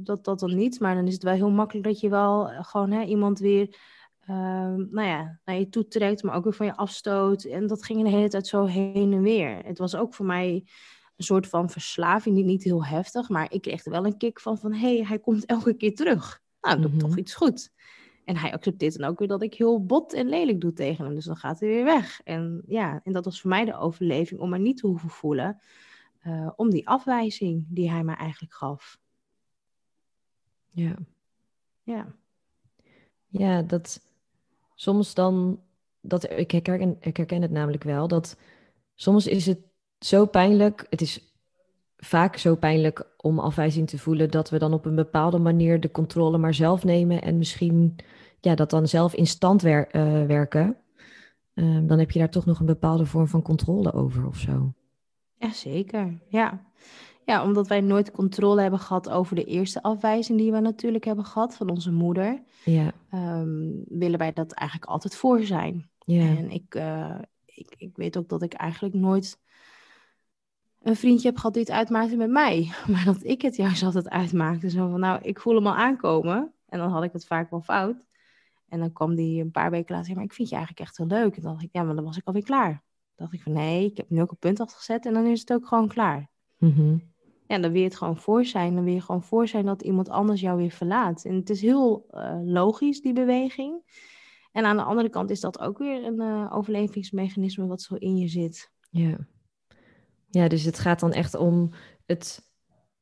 dat, 0.03 0.25
dat 0.25 0.39
dan 0.39 0.55
niet. 0.55 0.79
Maar 0.79 0.95
dan 0.95 1.07
is 1.07 1.13
het 1.13 1.23
wel 1.23 1.33
heel 1.33 1.49
makkelijk 1.49 1.87
dat 1.87 1.99
je 1.99 2.09
wel 2.09 2.49
eh, 2.49 2.63
gewoon 2.63 2.91
hè, 2.91 3.03
iemand 3.03 3.39
weer 3.39 3.77
uh, 4.29 4.35
nou 4.75 5.07
ja, 5.07 5.39
naar 5.45 5.55
je 5.55 5.69
toe 5.69 5.87
trekt, 5.87 6.23
maar 6.23 6.35
ook 6.35 6.43
weer 6.43 6.53
van 6.53 6.65
je 6.65 6.75
afstoot. 6.75 7.43
En 7.43 7.67
dat 7.67 7.83
ging 7.85 8.03
de 8.03 8.09
hele 8.09 8.29
tijd 8.29 8.47
zo 8.47 8.65
heen 8.65 9.13
en 9.13 9.21
weer. 9.21 9.65
Het 9.65 9.77
was 9.77 9.95
ook 9.95 10.13
voor 10.13 10.25
mij 10.25 10.63
een 11.15 11.25
soort 11.25 11.47
van 11.47 11.69
verslaving, 11.69 12.35
niet, 12.35 12.45
niet 12.45 12.63
heel 12.63 12.85
heftig, 12.85 13.29
maar 13.29 13.53
ik 13.53 13.61
kreeg 13.61 13.85
er 13.85 13.91
wel 13.91 14.05
een 14.05 14.17
kick 14.17 14.39
van, 14.39 14.57
van 14.57 14.73
hé, 14.73 14.95
hey, 14.95 15.05
hij 15.05 15.19
komt 15.19 15.45
elke 15.55 15.73
keer 15.73 15.95
terug. 15.95 16.41
Nou, 16.61 16.81
doe 16.81 16.91
mm 16.91 16.97
toch 16.99 17.17
iets 17.17 17.35
goed. 17.35 17.71
En 18.25 18.37
hij 18.37 18.53
accepteert 18.53 18.97
dan 18.97 19.09
ook 19.09 19.19
weer 19.19 19.27
dat 19.27 19.41
ik 19.41 19.53
heel 19.53 19.85
bot 19.85 20.13
en 20.13 20.29
lelijk 20.29 20.61
doe 20.61 20.73
tegen 20.73 21.05
hem. 21.05 21.15
Dus 21.15 21.25
dan 21.25 21.37
gaat 21.37 21.59
hij 21.59 21.69
weer 21.69 21.83
weg. 21.83 22.21
En 22.23 22.63
ja, 22.67 23.01
en 23.03 23.13
dat 23.13 23.25
was 23.25 23.41
voor 23.41 23.49
mij 23.49 23.65
de 23.65 23.77
overleving 23.77 24.39
om 24.39 24.49
maar 24.49 24.59
niet 24.59 24.77
te 24.77 24.87
hoeven 24.87 25.09
voelen 25.09 25.59
uh, 26.23 26.49
om 26.55 26.69
die 26.69 26.87
afwijzing 26.87 27.65
die 27.69 27.89
hij 27.89 28.03
me 28.03 28.15
eigenlijk 28.15 28.53
gaf. 28.53 28.99
Ja. 30.69 30.95
Ja. 31.83 32.07
Ja, 33.27 33.61
dat 33.61 34.01
soms 34.75 35.13
dan, 35.13 35.59
dat, 36.01 36.31
ik, 36.31 36.51
herken, 36.51 36.97
ik 36.99 37.17
herken 37.17 37.41
het 37.41 37.51
namelijk 37.51 37.83
wel, 37.83 38.07
dat 38.07 38.37
soms 38.95 39.27
is 39.27 39.45
het 39.45 39.59
zo 39.99 40.25
pijnlijk, 40.25 40.85
het 40.89 41.01
is 41.01 41.33
vaak 41.97 42.37
zo 42.37 42.55
pijnlijk 42.55 43.07
om 43.17 43.39
afwijzing 43.39 43.87
te 43.89 43.97
voelen, 43.97 44.31
dat 44.31 44.49
we 44.49 44.59
dan 44.59 44.73
op 44.73 44.85
een 44.85 44.95
bepaalde 44.95 45.39
manier 45.39 45.79
de 45.79 45.91
controle 45.91 46.37
maar 46.37 46.53
zelf 46.53 46.83
nemen 46.83 47.21
en 47.21 47.37
misschien 47.37 47.95
ja, 48.39 48.55
dat 48.55 48.69
dan 48.69 48.87
zelf 48.87 49.13
in 49.13 49.27
stand 49.27 49.61
wer 49.61 49.95
uh, 49.95 50.25
werken. 50.25 50.77
Uh, 51.53 51.79
dan 51.87 51.99
heb 51.99 52.11
je 52.11 52.19
daar 52.19 52.29
toch 52.29 52.45
nog 52.45 52.59
een 52.59 52.65
bepaalde 52.65 53.05
vorm 53.05 53.27
van 53.27 53.41
controle 53.41 53.93
over 53.93 54.27
of 54.27 54.37
zo. 54.37 54.73
Ja, 55.39 55.51
zeker. 55.51 56.19
Ja. 56.27 56.65
ja, 57.25 57.43
omdat 57.43 57.67
wij 57.67 57.81
nooit 57.81 58.11
controle 58.11 58.61
hebben 58.61 58.79
gehad 58.79 59.09
over 59.09 59.35
de 59.35 59.43
eerste 59.43 59.81
afwijzing 59.81 60.37
die 60.37 60.51
we 60.51 60.59
natuurlijk 60.59 61.05
hebben 61.05 61.25
gehad 61.25 61.55
van 61.55 61.69
onze 61.69 61.91
moeder, 61.91 62.43
ja. 62.65 62.91
um, 63.13 63.83
willen 63.87 64.19
wij 64.19 64.33
dat 64.33 64.51
eigenlijk 64.51 64.91
altijd 64.91 65.15
voor 65.15 65.43
zijn. 65.43 65.89
Ja. 66.05 66.21
En 66.21 66.51
ik, 66.51 66.75
uh, 66.75 67.19
ik, 67.45 67.73
ik 67.77 67.95
weet 67.95 68.17
ook 68.17 68.29
dat 68.29 68.41
ik 68.41 68.53
eigenlijk 68.53 68.95
nooit 68.95 69.39
een 70.81 70.95
vriendje 70.95 71.27
heb 71.27 71.37
gehad 71.37 71.53
die 71.53 71.63
het 71.63 71.71
uitmaakte 71.71 72.15
met 72.15 72.29
mij, 72.29 72.71
maar 72.91 73.05
dat 73.05 73.23
ik 73.23 73.41
het 73.41 73.55
juist 73.55 73.83
altijd 73.83 74.09
uitmaakte. 74.09 74.69
Zo 74.69 74.89
van, 74.89 74.99
nou, 74.99 75.21
ik 75.21 75.39
voel 75.39 75.55
hem 75.55 75.67
al 75.67 75.75
aankomen. 75.75 76.53
En 76.67 76.79
dan 76.79 76.91
had 76.91 77.03
ik 77.03 77.13
het 77.13 77.25
vaak 77.25 77.49
wel 77.49 77.61
fout. 77.61 78.05
En 78.67 78.79
dan 78.79 78.93
kwam 78.93 79.15
die 79.15 79.41
een 79.41 79.51
paar 79.51 79.71
weken 79.71 79.95
later, 79.95 80.15
maar 80.15 80.23
ik 80.23 80.33
vind 80.33 80.49
je 80.49 80.55
eigenlijk 80.55 80.85
echt 80.85 80.97
heel 80.97 81.07
leuk. 81.07 81.35
En 81.35 81.41
dan 81.41 81.51
dacht 81.51 81.63
ik, 81.63 81.69
ja, 81.71 81.83
maar 81.83 81.95
dan 81.95 82.03
was 82.03 82.17
ik 82.17 82.25
alweer 82.25 82.43
klaar 82.43 82.83
dacht 83.19 83.33
ik 83.33 83.41
van 83.41 83.53
nee, 83.53 83.85
ik 83.85 83.97
heb 83.97 84.09
nu 84.09 84.21
ook 84.21 84.31
een 84.31 84.37
punt 84.37 84.59
afgezet 84.59 85.05
en 85.05 85.13
dan 85.13 85.25
is 85.25 85.39
het 85.39 85.53
ook 85.53 85.67
gewoon 85.67 85.87
klaar. 85.87 86.29
Mm 86.57 87.07
Ja, 87.47 87.59
dan 87.59 87.71
wil 87.71 87.81
je 87.81 87.87
het 87.87 87.97
gewoon 87.97 88.17
voor 88.17 88.45
zijn. 88.45 88.75
Dan 88.75 88.83
wil 88.83 88.93
je 88.93 89.01
gewoon 89.01 89.23
voor 89.23 89.47
zijn 89.47 89.65
dat 89.65 89.81
iemand 89.81 90.09
anders 90.09 90.41
jou 90.41 90.57
weer 90.57 90.71
verlaat. 90.71 91.25
En 91.25 91.35
het 91.35 91.49
is 91.49 91.61
heel 91.61 92.07
uh, 92.11 92.39
logisch, 92.43 93.01
die 93.01 93.13
beweging. 93.13 93.81
En 94.51 94.65
aan 94.65 94.77
de 94.77 94.83
andere 94.83 95.09
kant 95.09 95.29
is 95.29 95.39
dat 95.39 95.59
ook 95.59 95.77
weer 95.77 96.05
een 96.05 96.21
uh, 96.21 96.55
overlevingsmechanisme 96.55 97.67
wat 97.67 97.81
zo 97.81 97.95
in 97.95 98.17
je 98.17 98.27
zit. 98.27 98.71
Ja. 98.89 99.27
ja, 100.29 100.47
dus 100.47 100.63
het 100.63 100.79
gaat 100.79 100.99
dan 100.99 101.11
echt 101.11 101.35
om 101.35 101.71
het 102.05 102.51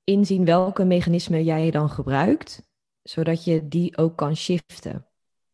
inzien 0.04 0.46
welke 0.46 0.86
mechanismen 0.86 1.44
jij 1.44 1.72
dan 1.72 1.90
gebruikt, 1.90 2.70
zodat 3.04 3.44
je 3.44 3.68
die 3.68 3.98
ook 3.98 4.16
kan 4.16 4.36
shiften. 4.36 5.08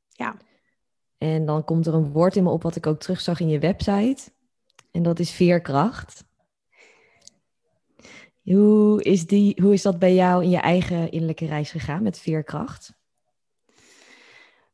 Ja. 0.10 0.38
En 1.17 1.45
dan 1.45 1.63
komt 1.63 1.88
er 1.88 1.93
een 1.93 2.12
woord 2.12 2.36
in 2.36 2.43
me 2.43 2.49
op 2.49 2.63
wat 2.63 2.76
ik 2.76 2.88
ook 2.88 2.99
terugzag 2.99 3.39
in 3.39 3.49
je 3.49 3.60
website. 3.60 4.33
En 4.94 5.04
dat 5.04 5.20
is 5.20 5.32
veerkracht. 5.32 6.26
Hoe 8.44 9.04
is, 9.04 9.28
die, 9.28 9.62
hoe 9.62 9.74
is 9.74 9.82
dat 9.82 10.00
bij 10.00 10.14
jou 10.14 10.44
in 10.44 10.50
je 10.50 10.58
eigen 10.58 11.12
innerlijke 11.12 11.46
reis 11.46 11.72
gegaan 11.72 12.04
met 12.04 12.20
veerkracht? 12.20 12.94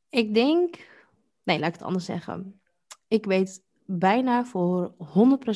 Ik 0.10 0.34
denk, 0.34 0.88
nee, 1.44 1.60
laat 1.60 1.68
ik 1.68 1.74
het 1.74 1.84
anders 1.84 2.06
zeggen. 2.06 2.62
Ik 3.08 3.26
weet 3.26 3.64
bijna 3.86 4.46
voor 4.46 4.94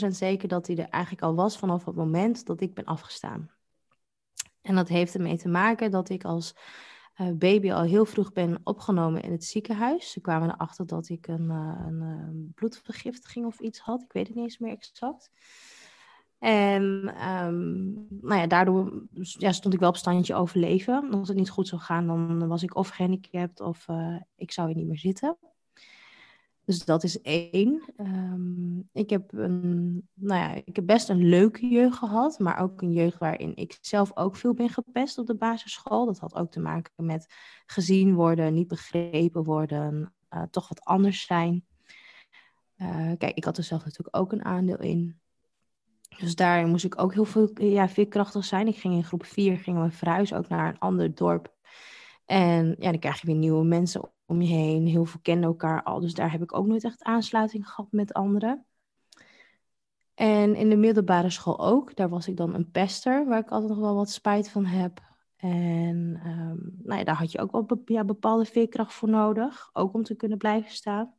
100% 0.06 0.08
zeker 0.08 0.48
dat 0.48 0.68
hij 0.68 0.78
er 0.78 0.90
eigenlijk 0.90 1.24
al 1.24 1.36
was 1.36 1.58
vanaf 1.58 1.86
het 1.86 1.96
moment 1.96 2.46
dat 2.46 2.62
ik 2.62 2.74
ben 2.74 2.86
afgestaan. 2.86 3.52
En 4.62 4.76
dat 4.76 4.88
heeft 4.88 5.14
ermee 5.14 5.38
te 5.38 5.50
maken 5.50 5.92
dat 5.92 6.10
ik 6.10 6.24
als 6.24 6.56
baby 7.38 7.72
al 7.72 7.82
heel 7.82 8.06
vroeg 8.06 8.34
ben 8.34 8.60
opgenomen 8.64 9.22
in 9.22 9.32
het 9.32 9.44
ziekenhuis. 9.44 10.12
Ze 10.12 10.22
kwamen 10.22 10.50
erachter 10.50 10.86
dat 10.86 11.10
ik 11.10 11.28
een, 11.28 11.50
een 11.50 12.02
uh, 12.02 12.54
bloedvergiftiging 12.56 13.46
of 13.46 13.60
iets 13.60 13.80
had. 13.80 14.02
Ik 14.02 14.14
weet 14.14 14.28
het 14.28 14.36
niet 14.36 14.46
eens 14.46 14.58
meer 14.58 14.72
exact. 14.72 15.32
En 16.40 16.84
um, 17.30 18.08
nou 18.10 18.42
ja, 18.42 18.48
daardoor 18.48 19.08
ja, 19.14 19.52
stond 19.52 19.74
ik 19.74 19.80
wel 19.80 19.90
op 19.90 19.98
standje 19.98 20.36
overleven. 20.36 21.14
Als 21.14 21.28
het 21.28 21.38
niet 21.38 21.50
goed 21.50 21.68
zou 21.68 21.82
gaan, 21.82 22.08
dan 22.08 22.48
was 22.48 22.64
ik 22.64 22.76
of 22.76 22.90
gehandicapt 22.90 23.60
of 23.60 23.88
ik 24.36 24.52
zou 24.52 24.68
hier 24.68 24.78
niet 24.78 24.88
meer 24.88 24.98
zitten. 24.98 25.38
Dus 26.66 26.86
dat 26.86 27.04
is 27.04 27.22
één. 27.22 27.94
Um, 27.98 28.90
ik, 28.94 29.10
heb 29.10 29.34
een, 29.34 30.08
nou 30.14 30.42
ja, 30.42 30.62
ik 30.66 30.76
heb 30.76 30.86
best 30.86 31.10
een 31.10 31.30
leuke 31.30 31.68
jeugd 31.68 31.98
gehad, 31.98 32.40
maar 32.40 32.60
ook 32.60 32.82
een 32.82 32.94
jeugd 32.94 33.18
waarin 33.18 33.56
ik 33.56 33.78
zelf 33.82 34.18
ook 34.18 34.36
veel 34.36 34.54
ben 34.54 34.70
gepest 34.70 35.18
op 35.18 35.28
de 35.28 35.36
basisschool. 35.36 36.06
Dat 36.06 36.20
had 36.20 36.36
ook 36.36 36.52
te 36.52 36.60
maken 36.60 37.06
met 37.06 37.34
gezien 37.66 38.14
worden, 38.14 38.54
niet 38.54 38.68
begrepen 38.68 39.44
worden, 39.44 40.14
uh, 40.30 40.42
toch 40.52 40.68
wat 40.68 40.84
anders 40.84 41.26
zijn. 41.26 41.66
Uh, 42.78 43.12
kijk, 43.18 43.36
ik 43.36 43.44
had 43.44 43.58
er 43.58 43.64
zelf 43.64 43.86
natuurlijk 43.86 44.18
ook 44.18 44.32
een 44.32 44.46
aandeel 44.46 44.80
in. 44.80 45.22
Dus 46.18 46.36
daar 46.36 46.68
moest 46.68 46.86
ik 46.86 47.02
ook 47.02 47.14
heel 47.14 47.26
veel, 47.26 47.52
ja, 47.54 47.90
veerkrachtig 47.90 48.46
zijn. 48.46 48.68
Ik 48.68 48.78
ging 48.78 48.94
in 48.94 49.04
groep 49.04 49.26
4, 49.26 49.58
gingen 49.58 49.84
we 49.84 49.92
verhuizen 49.92 50.38
ook 50.38 50.48
naar 50.48 50.70
een 50.70 50.80
ander 50.80 51.16
dorp. 51.16 51.53
En 52.26 52.76
ja, 52.80 52.90
dan 52.90 53.00
krijg 53.00 53.22
je 53.22 53.28
weer 53.28 53.36
nieuwe 53.36 53.66
mensen 53.66 54.12
om 54.26 54.42
je 54.42 54.54
heen. 54.54 54.88
Heel 54.88 55.06
veel 55.06 55.20
kenden 55.22 55.50
elkaar 55.50 55.84
al. 55.84 56.00
Dus 56.00 56.14
daar 56.14 56.32
heb 56.32 56.42
ik 56.42 56.56
ook 56.56 56.68
nooit 56.68 56.84
echt 56.84 57.04
aansluiting 57.04 57.70
gehad 57.70 57.88
met 57.92 58.14
anderen. 58.14 58.66
En 60.14 60.56
in 60.56 60.70
de 60.70 60.76
middelbare 60.76 61.30
school 61.30 61.60
ook. 61.60 61.96
Daar 61.96 62.10
was 62.10 62.28
ik 62.28 62.38
dan 62.38 62.54
een 62.54 62.72
pester, 62.72 63.26
waar 63.26 63.40
ik 63.40 63.50
altijd 63.50 63.70
nog 63.72 63.80
wel 63.80 63.96
wat 63.96 64.10
spijt 64.10 64.50
van 64.50 64.66
heb. 64.66 65.02
En 65.36 66.22
um, 66.26 66.76
nou 66.84 67.00
ja, 67.00 67.04
daar 67.04 67.16
had 67.16 67.32
je 67.32 67.40
ook 67.40 67.52
wel 67.52 68.06
bepaalde 68.06 68.46
veerkracht 68.46 68.94
voor 68.94 69.10
nodig. 69.10 69.70
Ook 69.74 69.94
om 69.94 70.04
te 70.04 70.16
kunnen 70.16 70.38
blijven 70.38 70.72
staan. 70.72 71.14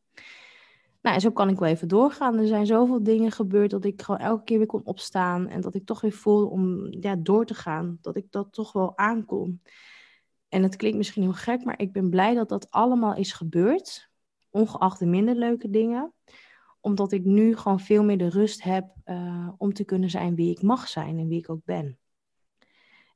Nou, 1.03 1.17
en 1.17 1.21
zo 1.21 1.31
kan 1.31 1.49
ik 1.49 1.59
wel 1.59 1.69
even 1.69 1.89
doorgaan. 1.89 2.39
Er 2.39 2.47
zijn 2.47 2.67
zoveel 2.67 3.03
dingen 3.03 3.31
gebeurd 3.31 3.71
dat 3.71 3.85
ik 3.85 4.03
gewoon 4.03 4.21
elke 4.21 4.45
keer 4.45 4.59
weer 4.59 4.67
kon 4.67 4.85
opstaan. 4.85 5.49
En 5.49 5.61
dat 5.61 5.75
ik 5.75 5.85
toch 5.85 6.01
weer 6.01 6.13
voelde 6.13 6.47
om 6.47 6.87
ja, 6.91 7.17
door 7.17 7.47
te 7.47 7.55
gaan. 7.55 7.99
Dat 8.01 8.17
ik 8.17 8.27
dat 8.31 8.53
toch 8.53 8.73
wel 8.73 8.99
aankon. 8.99 9.61
En 10.55 10.63
het 10.63 10.77
klinkt 10.77 10.97
misschien 10.97 11.23
heel 11.23 11.33
gek, 11.33 11.65
maar 11.65 11.81
ik 11.81 11.93
ben 11.93 12.11
blij 12.11 12.35
dat 12.35 12.49
dat 12.49 12.71
allemaal 12.71 13.15
is 13.15 13.33
gebeurd. 13.33 14.11
Ongeacht 14.51 14.99
de 14.99 15.07
minder 15.07 15.35
leuke 15.35 15.71
dingen. 15.71 16.13
Omdat 16.81 17.13
ik 17.13 17.25
nu 17.25 17.57
gewoon 17.57 17.81
veel 17.81 18.05
meer 18.05 18.19
de 18.19 18.29
rust 18.29 18.63
heb 18.63 18.95
uh, 19.05 19.49
om 19.57 19.73
te 19.73 19.85
kunnen 19.85 20.11
zijn 20.11 20.35
wie 20.35 20.51
ik 20.51 20.63
mag 20.63 20.89
zijn 20.89 21.19
en 21.19 21.29
wie 21.29 21.39
ik 21.39 21.51
ook 21.51 21.65
ben. 21.65 21.99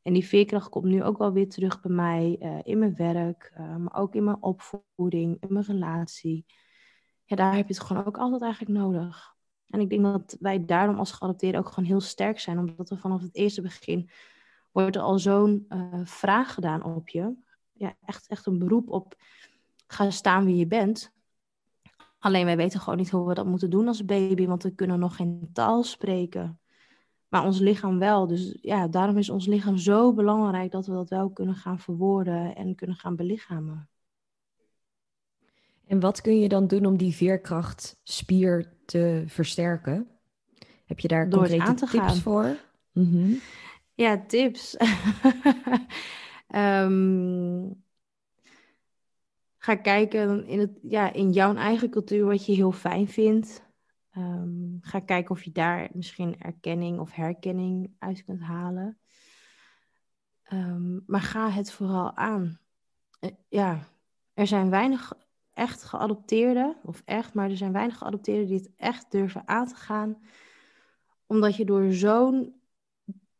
En 0.02 0.12
die 0.12 0.26
veerkracht 0.26 0.68
komt 0.68 0.84
nu 0.84 1.02
ook 1.02 1.18
wel 1.18 1.32
weer 1.32 1.48
terug 1.48 1.80
bij 1.80 1.90
mij 1.90 2.36
eh, 2.40 2.58
in 2.62 2.78
mijn 2.78 2.96
werk, 2.96 3.52
uh, 3.58 3.76
maar 3.76 3.94
ook 3.94 4.14
in 4.14 4.24
mijn 4.24 4.42
opvoeding, 4.42 5.36
in 5.40 5.52
mijn 5.52 5.64
relatie. 5.64 6.46
Ja, 7.24 7.36
daar 7.36 7.56
heb 7.56 7.68
je 7.68 7.74
het 7.74 7.82
gewoon 7.82 8.04
ook 8.04 8.18
altijd 8.18 8.42
eigenlijk 8.42 8.78
nodig. 8.78 9.36
En 9.68 9.80
ik 9.80 9.90
denk 9.90 10.02
dat 10.02 10.36
wij 10.40 10.64
daarom 10.64 10.98
als 10.98 11.12
geadopteerden 11.12 11.60
ook 11.60 11.68
gewoon 11.68 11.88
heel 11.88 12.00
sterk 12.00 12.40
zijn, 12.40 12.58
omdat 12.58 12.88
we 12.88 12.96
vanaf 12.96 13.20
het 13.20 13.34
eerste 13.34 13.62
begin 13.62 14.10
wordt 14.72 14.96
er 14.96 15.02
al 15.02 15.18
zo'n 15.18 15.66
uh, 15.68 16.00
vraag 16.04 16.54
gedaan 16.54 16.82
op 16.82 17.08
je. 17.08 17.34
Ja, 17.72 17.94
echt, 18.04 18.28
echt 18.28 18.46
een 18.46 18.58
beroep 18.58 18.90
op 18.90 19.16
ga 19.86 20.10
staan 20.10 20.44
wie 20.44 20.56
je 20.56 20.66
bent. 20.66 21.12
Alleen 22.18 22.44
wij 22.44 22.56
weten 22.56 22.80
gewoon 22.80 22.98
niet 22.98 23.10
hoe 23.10 23.28
we 23.28 23.34
dat 23.34 23.46
moeten 23.46 23.70
doen 23.70 23.88
als 23.88 24.04
baby, 24.04 24.46
want 24.46 24.62
we 24.62 24.70
kunnen 24.74 24.98
nog 24.98 25.16
geen 25.16 25.50
taal 25.52 25.82
spreken. 25.82 26.60
Maar 27.28 27.44
ons 27.44 27.58
lichaam 27.58 27.98
wel. 27.98 28.26
Dus 28.26 28.58
ja, 28.60 28.88
daarom 28.88 29.16
is 29.16 29.30
ons 29.30 29.46
lichaam 29.46 29.76
zo 29.76 30.12
belangrijk 30.12 30.70
dat 30.70 30.86
we 30.86 30.92
dat 30.92 31.08
wel 31.08 31.30
kunnen 31.30 31.54
gaan 31.54 31.78
verwoorden 31.78 32.56
en 32.56 32.74
kunnen 32.74 32.96
gaan 32.96 33.16
belichamen. 33.16 33.88
En 35.86 36.00
wat 36.00 36.20
kun 36.20 36.40
je 36.40 36.48
dan 36.48 36.66
doen 36.66 36.86
om 36.86 36.96
die 36.96 37.14
veerkrachtspier 37.14 38.72
te 38.84 39.24
versterken? 39.26 40.08
Heb 40.84 41.00
je 41.00 41.08
daar 41.08 41.28
Door 41.28 41.48
concrete 41.48 41.74
tips 41.74 41.90
gaan. 41.90 42.16
voor? 42.16 42.56
Mhm. 42.92 43.32
Ja, 43.98 44.24
tips. 44.26 44.76
um, 46.54 47.82
ga 49.66 49.74
kijken 49.74 50.46
in, 50.46 50.58
het, 50.58 50.78
ja, 50.82 51.12
in 51.12 51.30
jouw 51.30 51.54
eigen 51.54 51.90
cultuur 51.90 52.24
wat 52.24 52.46
je 52.46 52.52
heel 52.52 52.72
fijn 52.72 53.08
vindt. 53.08 53.66
Um, 54.16 54.78
ga 54.80 55.00
kijken 55.00 55.30
of 55.30 55.42
je 55.42 55.52
daar 55.52 55.88
misschien 55.92 56.40
erkenning 56.40 56.98
of 56.98 57.12
herkenning 57.12 57.94
uit 57.98 58.24
kunt 58.24 58.40
halen. 58.40 58.98
Um, 60.52 61.02
maar 61.06 61.20
ga 61.20 61.50
het 61.50 61.72
vooral 61.72 62.16
aan. 62.16 62.60
Uh, 63.20 63.30
ja, 63.48 63.78
er 64.34 64.46
zijn 64.46 64.70
weinig 64.70 65.12
echt 65.52 65.82
geadopteerden, 65.82 66.76
of 66.82 67.02
echt, 67.04 67.34
maar 67.34 67.50
er 67.50 67.56
zijn 67.56 67.72
weinig 67.72 67.98
geadopteerden 67.98 68.46
die 68.46 68.56
het 68.56 68.70
echt 68.76 69.10
durven 69.10 69.48
aan 69.48 69.66
te 69.66 69.74
gaan, 69.74 70.22
omdat 71.26 71.56
je 71.56 71.64
door 71.64 71.92
zo'n 71.92 72.57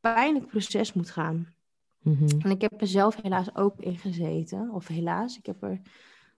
pijnlijk 0.01 0.47
proces 0.47 0.93
moet 0.93 1.11
gaan. 1.11 1.55
Mm 2.03 2.15
-hmm. 2.15 2.41
En 2.41 2.51
ik 2.51 2.61
heb 2.61 2.81
er 2.81 2.87
zelf 2.87 3.23
helaas 3.23 3.57
ook 3.57 3.81
in 3.81 3.99
gezeten, 3.99 4.71
of 4.71 4.87
helaas, 4.87 5.39
ik 5.39 5.47
heb 5.47 5.63
er 5.63 5.81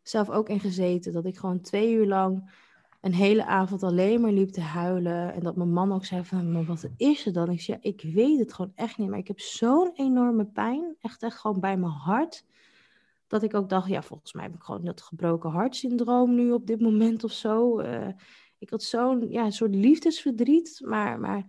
zelf 0.02 0.30
ook 0.30 0.48
in 0.48 0.60
gezeten, 0.60 1.12
dat 1.12 1.24
ik 1.24 1.38
gewoon 1.38 1.60
twee 1.60 1.92
uur 1.92 2.06
lang 2.06 2.50
een 3.00 3.14
hele 3.14 3.44
avond 3.46 3.82
alleen 3.82 4.20
maar 4.20 4.32
liep 4.32 4.50
te 4.50 4.60
huilen. 4.60 5.34
En 5.34 5.40
dat 5.40 5.56
mijn 5.56 5.72
man 5.72 5.92
ook 5.92 6.04
zei 6.04 6.24
van, 6.24 6.52
maar 6.52 6.64
wat 6.64 6.88
is 6.96 7.26
er 7.26 7.32
dan? 7.32 7.50
Ik 7.50 7.60
zei, 7.60 7.78
ja, 7.80 7.90
ik 7.90 8.02
weet 8.14 8.38
het 8.38 8.52
gewoon 8.52 8.72
echt 8.74 8.98
niet, 8.98 9.08
maar 9.08 9.18
ik 9.18 9.28
heb 9.28 9.40
zo'n 9.40 9.90
enorme 9.94 10.44
pijn, 10.44 10.96
echt, 11.00 11.22
echt 11.22 11.38
gewoon 11.38 11.60
bij 11.60 11.76
mijn 11.76 11.92
hart, 11.92 12.44
dat 13.26 13.42
ik 13.42 13.54
ook 13.54 13.68
dacht, 13.68 13.88
ja, 13.88 14.02
volgens 14.02 14.32
mij 14.32 14.44
heb 14.44 14.54
ik 14.54 14.62
gewoon 14.62 14.84
dat 14.84 15.02
gebroken 15.02 15.50
hartsyndroom 15.50 16.34
nu 16.34 16.52
op 16.52 16.66
dit 16.66 16.80
moment 16.80 17.24
of 17.24 17.32
zo. 17.32 17.80
Uh, 17.80 18.08
ik 18.58 18.70
had 18.70 18.82
zo'n 18.82 19.30
ja, 19.30 19.50
soort 19.50 19.74
liefdesverdriet, 19.74 20.80
maar, 20.84 21.20
maar, 21.20 21.48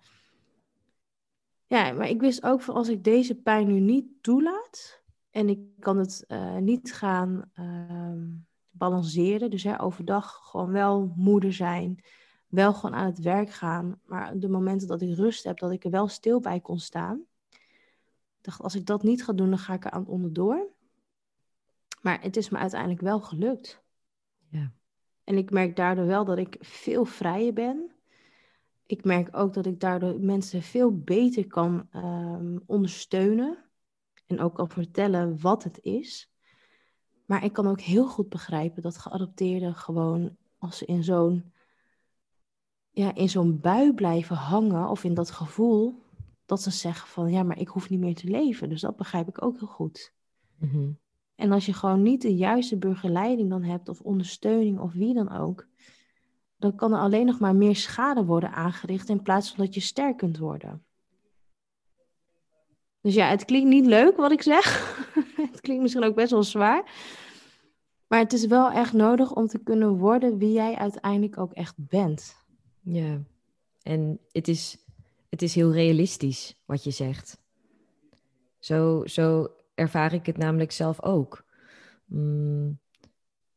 ja, 1.71 1.91
maar 1.91 2.09
ik 2.09 2.19
wist 2.19 2.43
ook 2.43 2.61
van 2.61 2.75
als 2.75 2.89
ik 2.89 3.03
deze 3.03 3.35
pijn 3.35 3.67
nu 3.67 3.79
niet 3.79 4.05
toelaat 4.21 5.03
en 5.29 5.49
ik 5.49 5.59
kan 5.79 5.97
het 5.97 6.25
uh, 6.27 6.57
niet 6.57 6.93
gaan 6.93 7.51
uh, 7.59 8.11
balanceren, 8.69 9.49
dus 9.49 9.63
hè, 9.63 9.81
overdag 9.81 10.39
gewoon 10.43 10.71
wel 10.71 11.13
moeder 11.15 11.53
zijn, 11.53 12.03
wel 12.47 12.73
gewoon 12.73 12.95
aan 12.95 13.05
het 13.05 13.19
werk 13.19 13.49
gaan, 13.49 13.99
maar 14.05 14.39
de 14.39 14.49
momenten 14.49 14.87
dat 14.87 15.01
ik 15.01 15.15
rust 15.15 15.43
heb, 15.43 15.59
dat 15.59 15.71
ik 15.71 15.83
er 15.83 15.91
wel 15.91 16.07
stil 16.07 16.39
bij 16.39 16.59
kon 16.59 16.79
staan. 16.79 17.25
Dacht, 18.41 18.61
als 18.61 18.75
ik 18.75 18.85
dat 18.85 19.03
niet 19.03 19.23
ga 19.23 19.33
doen, 19.33 19.49
dan 19.49 19.59
ga 19.59 19.73
ik 19.73 19.85
er 19.85 19.91
aan 19.91 20.07
onderdoor. 20.07 20.67
Maar 22.01 22.21
het 22.21 22.37
is 22.37 22.49
me 22.49 22.57
uiteindelijk 22.57 23.01
wel 23.01 23.19
gelukt. 23.19 23.83
Ja. 24.49 24.71
En 25.23 25.37
ik 25.37 25.51
merk 25.51 25.75
daardoor 25.75 26.05
wel 26.05 26.25
dat 26.25 26.37
ik 26.37 26.57
veel 26.59 27.05
vrijer 27.05 27.53
ben. 27.53 27.91
Ik 28.91 29.03
merk 29.03 29.37
ook 29.37 29.53
dat 29.53 29.65
ik 29.65 29.79
daardoor 29.79 30.19
mensen 30.19 30.61
veel 30.61 30.97
beter 30.97 31.47
kan 31.47 31.87
um, 31.95 32.63
ondersteunen. 32.65 33.57
En 34.27 34.39
ook 34.39 34.55
kan 34.55 34.69
vertellen 34.69 35.41
wat 35.41 35.63
het 35.63 35.79
is. 35.81 36.31
Maar 37.25 37.43
ik 37.43 37.53
kan 37.53 37.67
ook 37.67 37.81
heel 37.81 38.07
goed 38.07 38.29
begrijpen 38.29 38.81
dat 38.81 38.97
geadopteerden 38.97 39.75
gewoon, 39.75 40.37
als 40.57 40.77
ze 40.77 40.85
in 40.85 41.03
zo'n 41.03 41.51
ja, 42.89 43.15
in 43.15 43.29
zo'n 43.29 43.59
bui 43.59 43.93
blijven 43.93 44.35
hangen, 44.35 44.89
of 44.89 45.03
in 45.03 45.13
dat 45.13 45.31
gevoel, 45.31 46.03
dat 46.45 46.61
ze 46.61 46.71
zeggen 46.71 47.07
van 47.07 47.31
ja, 47.31 47.43
maar 47.43 47.59
ik 47.59 47.67
hoef 47.67 47.89
niet 47.89 47.99
meer 47.99 48.15
te 48.15 48.27
leven. 48.27 48.69
Dus 48.69 48.81
dat 48.81 48.95
begrijp 48.95 49.27
ik 49.27 49.43
ook 49.43 49.59
heel 49.59 49.67
goed. 49.67 50.13
Mm 50.57 50.69
-hmm. 50.69 50.99
En 51.35 51.51
als 51.51 51.65
je 51.65 51.73
gewoon 51.73 52.01
niet 52.01 52.21
de 52.21 52.35
juiste 52.35 52.77
begeleiding 52.77 53.49
dan 53.49 53.63
hebt, 53.63 53.89
of 53.89 54.01
ondersteuning, 54.01 54.79
of 54.79 54.93
wie 54.93 55.13
dan 55.13 55.31
ook, 55.31 55.67
dan 56.61 56.75
kan 56.75 56.93
er 56.93 56.99
alleen 56.99 57.25
nog 57.25 57.39
maar 57.39 57.55
meer 57.55 57.75
schade 57.75 58.25
worden 58.25 58.51
aangericht 58.51 59.09
in 59.09 59.21
plaats 59.21 59.49
van 59.49 59.65
dat 59.65 59.73
je 59.73 59.79
sterk 59.79 60.17
kunt 60.17 60.37
worden. 60.37 60.83
Dus 63.01 63.13
ja, 63.13 63.27
het 63.29 63.45
klinkt 63.45 63.69
niet 63.69 63.85
leuk 63.85 64.17
wat 64.17 64.31
ik 64.31 64.41
zeg. 64.41 64.97
het 65.51 65.61
klinkt 65.61 65.81
misschien 65.81 66.03
ook 66.03 66.15
best 66.15 66.31
wel 66.31 66.43
zwaar. 66.43 66.83
Maar 68.07 68.19
het 68.19 68.33
is 68.33 68.45
wel 68.45 68.71
echt 68.71 68.93
nodig 68.93 69.33
om 69.33 69.47
te 69.47 69.59
kunnen 69.59 69.97
worden 69.97 70.37
wie 70.37 70.51
jij 70.51 70.75
uiteindelijk 70.75 71.37
ook 71.37 71.53
echt 71.53 71.73
bent. 71.77 72.35
Ja, 72.81 73.21
en 73.81 74.19
het 74.31 74.47
is, 74.47 74.77
het 75.29 75.41
is 75.41 75.55
heel 75.55 75.71
realistisch 75.71 76.55
wat 76.65 76.83
je 76.83 76.91
zegt. 76.91 77.37
Zo, 78.59 79.05
zo 79.05 79.47
ervaar 79.75 80.13
ik 80.13 80.25
het 80.25 80.37
namelijk 80.37 80.71
zelf 80.71 81.01
ook. 81.01 81.45
Mm, 82.05 82.79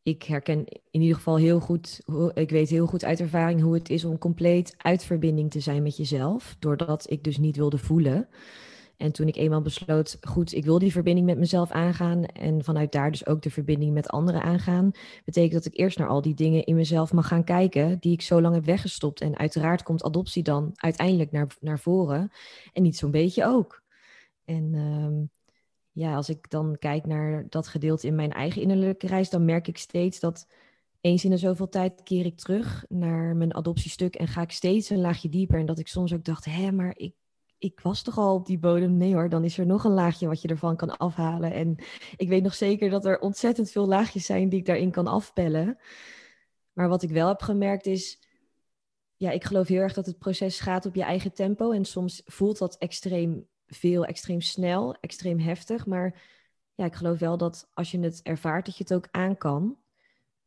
ik 0.05 0.23
herken 0.23 0.65
in 0.91 1.01
ieder 1.01 1.17
geval 1.17 1.37
heel 1.37 1.61
goed, 1.61 2.01
ik 2.35 2.51
weet 2.51 2.69
heel 2.69 2.87
goed 2.87 3.05
uit 3.05 3.21
ervaring 3.21 3.61
hoe 3.61 3.75
het 3.75 3.91
is 3.91 4.05
om 4.05 4.19
compleet 4.19 4.75
uit 4.77 5.05
verbinding 5.05 5.51
te 5.51 5.61
zijn 5.61 5.83
met 5.83 5.97
jezelf, 5.97 6.57
doordat 6.59 7.11
ik 7.11 7.25
dus 7.25 7.39
niet 7.39 7.57
wilde 7.57 7.79
voelen. 7.79 8.29
En 8.97 9.13
toen 9.13 9.29
ik 9.29 9.37
eenmaal 9.37 9.63
besloot, 9.63 10.19
goed, 10.21 10.53
ik 10.55 10.65
wil 10.65 10.79
die 10.79 10.93
verbinding 10.93 11.27
met 11.27 11.39
mezelf 11.39 11.71
aangaan 11.71 12.25
en 12.25 12.65
vanuit 12.65 12.93
daar 12.93 13.11
dus 13.11 13.27
ook 13.27 13.43
de 13.43 13.51
verbinding 13.51 13.93
met 13.93 14.09
anderen 14.09 14.43
aangaan, 14.43 14.91
betekent 15.25 15.53
dat 15.53 15.73
ik 15.73 15.79
eerst 15.79 15.99
naar 15.99 16.09
al 16.09 16.23
die 16.23 16.35
dingen 16.35 16.65
in 16.65 16.75
mezelf 16.75 17.13
mag 17.13 17.29
gaan 17.29 17.45
kijken 17.45 17.97
die 18.01 18.13
ik 18.13 18.23
zo 18.23 18.41
lang 18.41 18.55
heb 18.55 18.65
weggestopt. 18.65 19.21
En 19.21 19.37
uiteraard 19.37 19.83
komt 19.83 20.05
adoptie 20.05 20.43
dan 20.43 20.71
uiteindelijk 20.75 21.33
naar, 21.33 21.57
naar 21.61 21.79
voren 21.79 22.31
en 22.73 22.83
niet 22.83 22.97
zo'n 22.97 23.11
beetje 23.11 23.45
ook. 23.45 23.83
En 24.45 24.75
um, 24.75 25.31
ja, 25.95 26.15
als 26.15 26.29
ik 26.29 26.51
dan 26.51 26.77
kijk 26.79 27.07
naar 27.07 27.47
dat 27.49 27.69
gedeelte 27.69 28.07
in 28.07 28.15
mijn 28.15 28.33
eigen 28.33 28.63
innerlijke 28.63 29.07
reis, 29.07 29.31
dan 29.31 29.45
merk 29.45 29.69
ik 29.69 29.79
steeds 29.79 30.21
dat 30.21 30.47
eens 31.01 31.25
in 31.25 31.31
de 31.31 31.37
zoveel 31.37 31.69
tijd 31.69 32.03
keer 32.03 32.25
ik 32.25 32.37
terug 32.37 32.85
naar 32.89 33.37
mijn 33.37 33.55
adoptiestuk 33.55 34.15
en 34.15 34.29
ga 34.29 34.43
ik 34.43 34.51
steeds 34.51 34.91
een 34.91 35.01
laagje 35.01 35.29
dieper. 35.29 35.59
En 35.59 35.67
dat 35.67 35.79
ik 35.79 35.89
soms 35.89 36.15
ook 36.15 36.25
dacht, 36.25 36.45
hé, 36.45 36.73
maar 36.73 36.93
ik, 36.97 37.15
ik 37.59 37.81
was 37.81 38.03
toch 38.03 38.19
al 38.19 38.35
op 38.35 38.47
die 38.47 38.59
bodem? 38.59 38.97
Nee 38.97 39.15
hoor, 39.15 39.29
dan 39.29 39.45
is 39.45 39.59
er 39.59 39.67
nog 39.67 39.85
een 39.85 39.93
laagje 39.93 40.27
wat 40.27 40.43
je 40.43 40.49
ervan 40.49 40.77
kan 40.77 40.97
afhalen. 40.97 41.53
En 41.53 41.77
ik 42.17 42.29
weet 42.29 42.43
nog 42.43 42.55
zeker 42.55 42.91
dat 42.91 43.05
er 43.05 43.19
ontzettend 43.19 43.71
veel 43.71 43.87
laagjes 43.87 44.27
zijn 44.27 44.49
die 44.49 44.59
ik 44.59 44.67
daarin 44.67 44.91
kan 44.91 45.07
afpellen. 45.07 45.79
Maar 46.73 46.89
wat 46.89 47.03
ik 47.03 47.11
wel 47.11 47.29
heb 47.29 47.43
gemerkt 47.43 47.87
is, 47.87 48.19
ja, 49.17 49.31
ik 49.31 49.45
geloof 49.45 49.69
heel 49.69 49.81
erg 49.81 49.95
dat 49.95 50.07
het 50.07 50.19
proces 50.19 50.61
gaat 50.61 50.87
op 50.87 50.95
je 50.95 51.03
eigen 51.03 51.33
tempo. 51.33 51.71
En 51.71 51.85
soms 51.85 52.23
voelt 52.25 52.59
dat 52.59 52.79
extreem 52.79 53.47
veel, 53.75 54.05
extreem 54.05 54.41
snel, 54.41 54.95
extreem 55.01 55.39
heftig. 55.39 55.87
Maar 55.87 56.23
ja, 56.75 56.85
ik 56.85 56.95
geloof 56.95 57.19
wel 57.19 57.37
dat 57.37 57.71
als 57.75 57.91
je 57.91 57.99
het 58.01 58.21
ervaart, 58.23 58.67
dat 58.67 58.77
je 58.77 58.83
het 58.83 58.95
ook 58.95 59.09
aan 59.11 59.37
kan. 59.37 59.77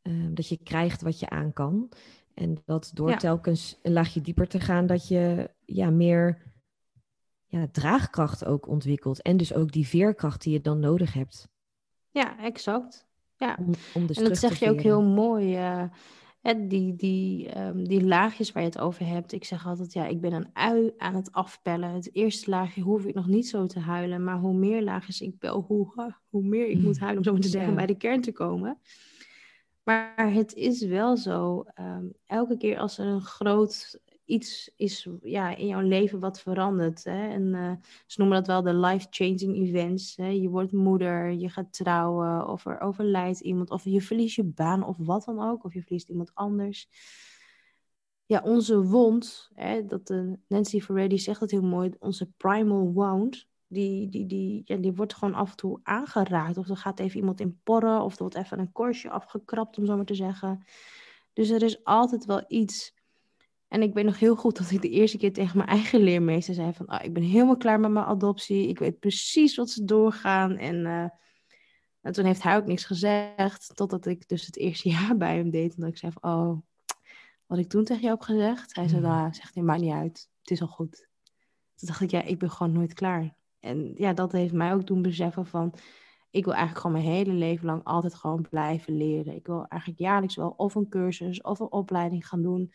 Uh, 0.02 0.26
dat 0.30 0.48
je 0.48 0.56
krijgt 0.62 1.02
wat 1.02 1.20
je 1.20 1.28
aan 1.30 1.52
kan. 1.52 1.88
En 2.34 2.62
dat 2.64 2.90
door 2.94 3.10
Ja. 3.10 3.16
telkens 3.16 3.78
een 3.82 3.92
laagje 3.92 4.20
dieper 4.20 4.48
te 4.48 4.60
gaan, 4.60 4.86
dat 4.86 5.08
je 5.08 5.50
ja, 5.64 5.90
meer 5.90 6.42
ja, 7.46 7.68
draagkracht 7.72 8.44
ook 8.44 8.68
ontwikkelt. 8.68 9.22
En 9.22 9.36
dus 9.36 9.54
ook 9.54 9.72
die 9.72 9.86
veerkracht 9.86 10.42
die 10.42 10.52
je 10.52 10.60
dan 10.60 10.78
nodig 10.80 11.12
hebt. 11.12 11.48
Ja, 12.10 12.38
exact. 12.38 13.06
Ja. 13.36 13.56
Om, 13.58 13.72
om 13.94 14.06
dus 14.06 14.16
En 14.16 14.24
dat 14.24 14.38
zeg 14.38 14.58
je 14.58 14.70
ook 14.70 14.80
heel 14.80 15.02
mooi. 15.02 15.56
eh, 15.56 15.84
hè, 16.48 16.66
die, 16.66 16.96
die, 16.96 17.48
ehm, 17.48 17.84
die 17.84 18.04
laagjes 18.04 18.52
waar 18.52 18.62
je 18.62 18.68
het 18.68 18.78
over 18.78 19.06
hebt. 19.06 19.32
Ik 19.32 19.44
zeg 19.44 19.66
altijd, 19.66 19.92
ja, 19.92 20.06
ik 20.06 20.20
ben 20.20 20.32
een 20.32 20.48
ui 20.52 20.92
aan 20.96 21.14
het 21.14 21.32
afpellen. 21.32 21.90
Het 21.90 22.14
eerste 22.14 22.50
laagje 22.50 22.80
hoef 22.80 23.04
ik 23.04 23.14
nog 23.14 23.26
niet 23.26 23.48
zo 23.48 23.66
te 23.66 23.78
huilen. 23.80 24.24
Maar 24.24 24.38
hoe 24.38 24.54
meer 24.54 24.82
laagjes 24.82 25.20
ik 25.20 25.38
bel, 25.38 25.60
hoe, 25.60 26.14
hoe 26.28 26.42
meer 26.42 26.66
ik 26.68 26.78
moet 26.78 26.98
huilen, 26.98 27.18
om 27.18 27.24
zo 27.24 27.32
maar 27.32 27.40
te 27.40 27.48
zeggen, 27.48 27.70
Ja. 27.70 27.76
bij 27.76 27.86
de 27.86 27.96
kern 27.96 28.20
te 28.20 28.32
komen. 28.32 28.78
Maar 29.82 30.32
het 30.32 30.54
is 30.54 30.82
wel 30.86 31.16
zo, 31.16 31.64
ehm, 31.74 32.04
elke 32.26 32.56
keer 32.56 32.78
als 32.78 32.98
er 32.98 33.06
een 33.06 33.20
groot 33.20 34.00
iets 34.28 34.70
is 34.76 35.08
ja, 35.22 35.56
in 35.56 35.66
jouw 35.66 35.80
leven 35.80 36.20
wat 36.20 36.40
verandert. 36.40 37.04
Hè? 37.04 37.28
En 37.28 37.54
eh, 37.54 37.72
ze 38.06 38.20
noemen 38.20 38.36
dat 38.36 38.46
wel 38.46 38.62
de 38.62 38.74
life-changing 38.74 39.56
events. 39.56 40.16
Hè? 40.16 40.26
Je 40.26 40.48
wordt 40.48 40.72
moeder, 40.72 41.32
je 41.32 41.48
gaat 41.48 41.72
trouwen, 41.72 42.48
of 42.48 42.66
er 42.66 42.80
overlijdt 42.80 43.40
iemand, 43.40 43.70
of 43.70 43.84
je 43.84 44.00
verliest 44.00 44.36
je 44.36 44.44
baan, 44.44 44.84
of 44.84 44.96
wat 44.98 45.24
dan 45.24 45.40
ook, 45.40 45.64
of 45.64 45.74
je 45.74 45.82
verliest 45.82 46.08
iemand 46.08 46.30
anders. 46.34 46.88
Ja, 48.26 48.42
onze 48.44 48.82
wond, 48.82 49.50
hè, 49.54 49.84
dat 49.84 50.06
de 50.06 50.38
Nancy 50.48 50.80
Faraday 50.80 51.18
zegt 51.18 51.40
het 51.40 51.50
heel 51.50 51.62
mooi, 51.62 51.90
onze 51.98 52.30
primal 52.36 52.92
wound, 52.92 53.48
die, 53.66 54.08
die, 54.08 54.26
die, 54.26 54.62
ja, 54.64 54.76
die 54.76 54.92
wordt 54.92 55.14
gewoon 55.14 55.34
af 55.34 55.50
en 55.50 55.56
toe 55.56 55.80
aangeraakt. 55.82 56.56
Of 56.56 56.68
er 56.68 56.76
gaat 56.76 56.98
even 56.98 57.18
iemand 57.18 57.40
in 57.40 57.60
porren, 57.62 58.02
of 58.02 58.12
er 58.12 58.18
wordt 58.18 58.34
even 58.34 58.58
een 58.58 58.72
korstje 58.72 59.10
afgekrapt, 59.10 59.78
om 59.78 59.86
zo 59.86 59.96
maar 59.96 60.04
te 60.04 60.14
zeggen. 60.14 60.64
Dus 61.32 61.50
er 61.50 61.62
is 61.62 61.84
altijd 61.84 62.24
wel 62.24 62.44
iets. 62.48 62.96
En 63.68 63.82
ik 63.82 63.94
weet 63.94 64.04
nog 64.04 64.18
heel 64.18 64.36
goed 64.36 64.56
dat 64.56 64.70
ik 64.70 64.82
de 64.82 64.90
eerste 64.90 65.18
keer 65.18 65.32
tegen 65.32 65.56
mijn 65.56 65.68
eigen 65.68 66.00
leermeester 66.00 66.54
zei 66.54 66.72
van... 66.72 66.92
Oh, 66.92 66.98
ik 67.02 67.12
ben 67.12 67.22
helemaal 67.22 67.56
klaar 67.56 67.80
met 67.80 67.90
mijn 67.90 68.04
adoptie. 68.04 68.68
Ik 68.68 68.78
weet 68.78 68.98
precies 68.98 69.56
wat 69.56 69.70
ze 69.70 69.84
doorgaan. 69.84 70.56
En, 70.56 70.76
uh, 70.76 71.08
en 72.00 72.12
toen 72.12 72.24
heeft 72.24 72.42
hij 72.42 72.56
ook 72.56 72.66
niks 72.66 72.84
gezegd. 72.84 73.70
Totdat 73.74 74.06
ik 74.06 74.28
dus 74.28 74.46
het 74.46 74.56
eerste 74.56 74.88
jaar 74.98 75.16
bij 75.16 75.36
hem 75.36 75.50
deed. 75.50 75.74
En 75.74 75.80
dat 75.80 75.90
ik 75.90 75.98
zei 75.98 76.12
van, 76.12 76.32
oh, 76.32 76.58
wat 77.46 77.58
ik 77.58 77.68
toen 77.68 77.84
tegen 77.84 78.02
jou 78.02 78.14
heb 78.14 78.22
gezegd. 78.22 78.74
Hij 78.74 78.88
zei, 78.88 79.00
nou, 79.00 79.34
zegt 79.34 79.54
hij, 79.54 79.62
maakt 79.62 79.80
niet 79.80 79.92
uit. 79.92 80.28
Het 80.40 80.50
is 80.50 80.60
al 80.60 80.66
goed. 80.66 81.08
Toen 81.74 81.88
dacht 81.88 82.00
ik, 82.00 82.10
ja, 82.10 82.22
ik 82.22 82.38
ben 82.38 82.50
gewoon 82.50 82.72
nooit 82.72 82.94
klaar. 82.94 83.34
En 83.60 83.92
ja, 83.96 84.12
dat 84.12 84.32
heeft 84.32 84.52
mij 84.52 84.72
ook 84.72 84.86
doen 84.86 85.02
beseffen 85.02 85.46
van... 85.46 85.74
Ik 86.30 86.44
wil 86.44 86.54
eigenlijk 86.54 86.82
gewoon 86.86 87.02
mijn 87.02 87.14
hele 87.14 87.32
leven 87.32 87.66
lang 87.66 87.84
altijd 87.84 88.14
gewoon 88.14 88.46
blijven 88.50 88.96
leren. 88.96 89.34
Ik 89.34 89.46
wil 89.46 89.66
eigenlijk 89.66 90.00
jaarlijks 90.00 90.36
wel 90.36 90.54
of 90.56 90.74
een 90.74 90.88
cursus 90.88 91.40
of 91.40 91.60
een 91.60 91.72
opleiding 91.72 92.28
gaan 92.28 92.42
doen. 92.42 92.72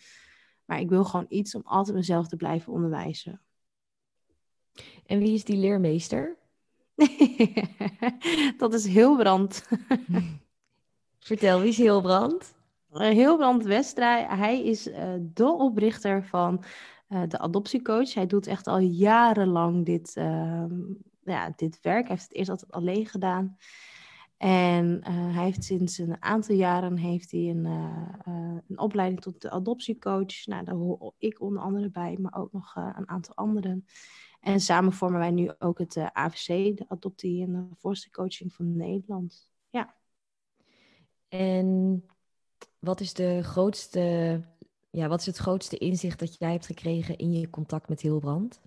Maar 0.65 0.79
ik 0.79 0.89
wil 0.89 1.03
gewoon 1.03 1.25
iets 1.29 1.55
om 1.55 1.61
altijd 1.65 1.95
mezelf 1.95 2.27
te 2.27 2.35
blijven 2.35 2.73
onderwijzen. 2.73 3.41
En 5.05 5.19
wie 5.19 5.33
is 5.33 5.43
die 5.43 5.57
leermeester? 5.57 6.37
dat 8.57 8.73
is 8.73 8.85
Hilbrand. 8.85 9.67
Vertel, 11.19 11.59
wie 11.59 11.69
is 11.69 11.77
Hilbrand? 11.77 12.53
Hilbrand 12.91 13.63
Westra, 13.63 14.37
hij 14.37 14.63
is 14.63 14.87
uh, 14.87 15.13
de 15.19 15.51
oprichter 15.51 16.23
van 16.25 16.63
uh, 17.09 17.21
de 17.27 17.39
adoptiecoach. 17.39 18.13
Hij 18.13 18.27
doet 18.27 18.47
echt 18.47 18.67
al 18.67 18.79
jarenlang 18.79 19.85
dit, 19.85 20.15
uh, 20.17 20.65
ja, 21.23 21.53
dit 21.55 21.79
werk. 21.81 22.07
Hij 22.07 22.15
heeft 22.15 22.27
het 22.27 22.37
eerst 22.37 22.49
altijd 22.49 22.71
alleen 22.71 23.05
gedaan. 23.05 23.57
En 24.43 25.03
uh, 25.07 25.35
hij 25.35 25.43
heeft 25.43 25.63
sinds 25.63 25.97
een 25.97 26.21
aantal 26.21 26.55
jaren 26.55 26.97
heeft 26.97 27.31
hij 27.31 27.49
een, 27.49 27.65
een 28.67 28.79
opleiding 28.79 29.21
tot 29.21 29.41
de 29.41 29.49
adoptiecoach. 29.49 30.45
Nou, 30.45 30.65
daar 30.65 30.75
hoor 30.75 31.13
ik 31.17 31.41
onder 31.41 31.61
andere 31.61 31.89
bij, 31.89 32.17
maar 32.19 32.35
ook 32.35 32.51
nog 32.51 32.75
een 32.75 33.09
aantal 33.09 33.35
anderen. 33.35 33.85
En 34.39 34.59
samen 34.59 34.93
vormen 34.93 35.19
wij 35.19 35.31
nu 35.31 35.51
ook 35.59 35.79
het 35.79 35.97
AVC, 35.97 36.77
de 36.77 36.85
Adoptie 36.87 37.43
en 37.43 37.69
Voorstelcoaching 37.77 38.53
van 38.53 38.75
Nederland. 38.75 39.49
Ja. 39.69 39.95
En 41.27 42.03
wat 42.79 42.99
is 42.99 43.13
de 43.13 43.43
grootste 43.43 44.41
ja, 44.97 45.07
wat 45.07 45.19
is 45.19 45.25
het 45.25 45.37
grootste 45.37 45.77
inzicht 45.77 46.19
dat 46.19 46.37
jij 46.37 46.51
hebt 46.51 46.65
gekregen 46.65 47.17
in 47.17 47.31
je 47.31 47.49
contact 47.49 47.89
met 47.89 48.01
Hilbrand? 48.01 48.61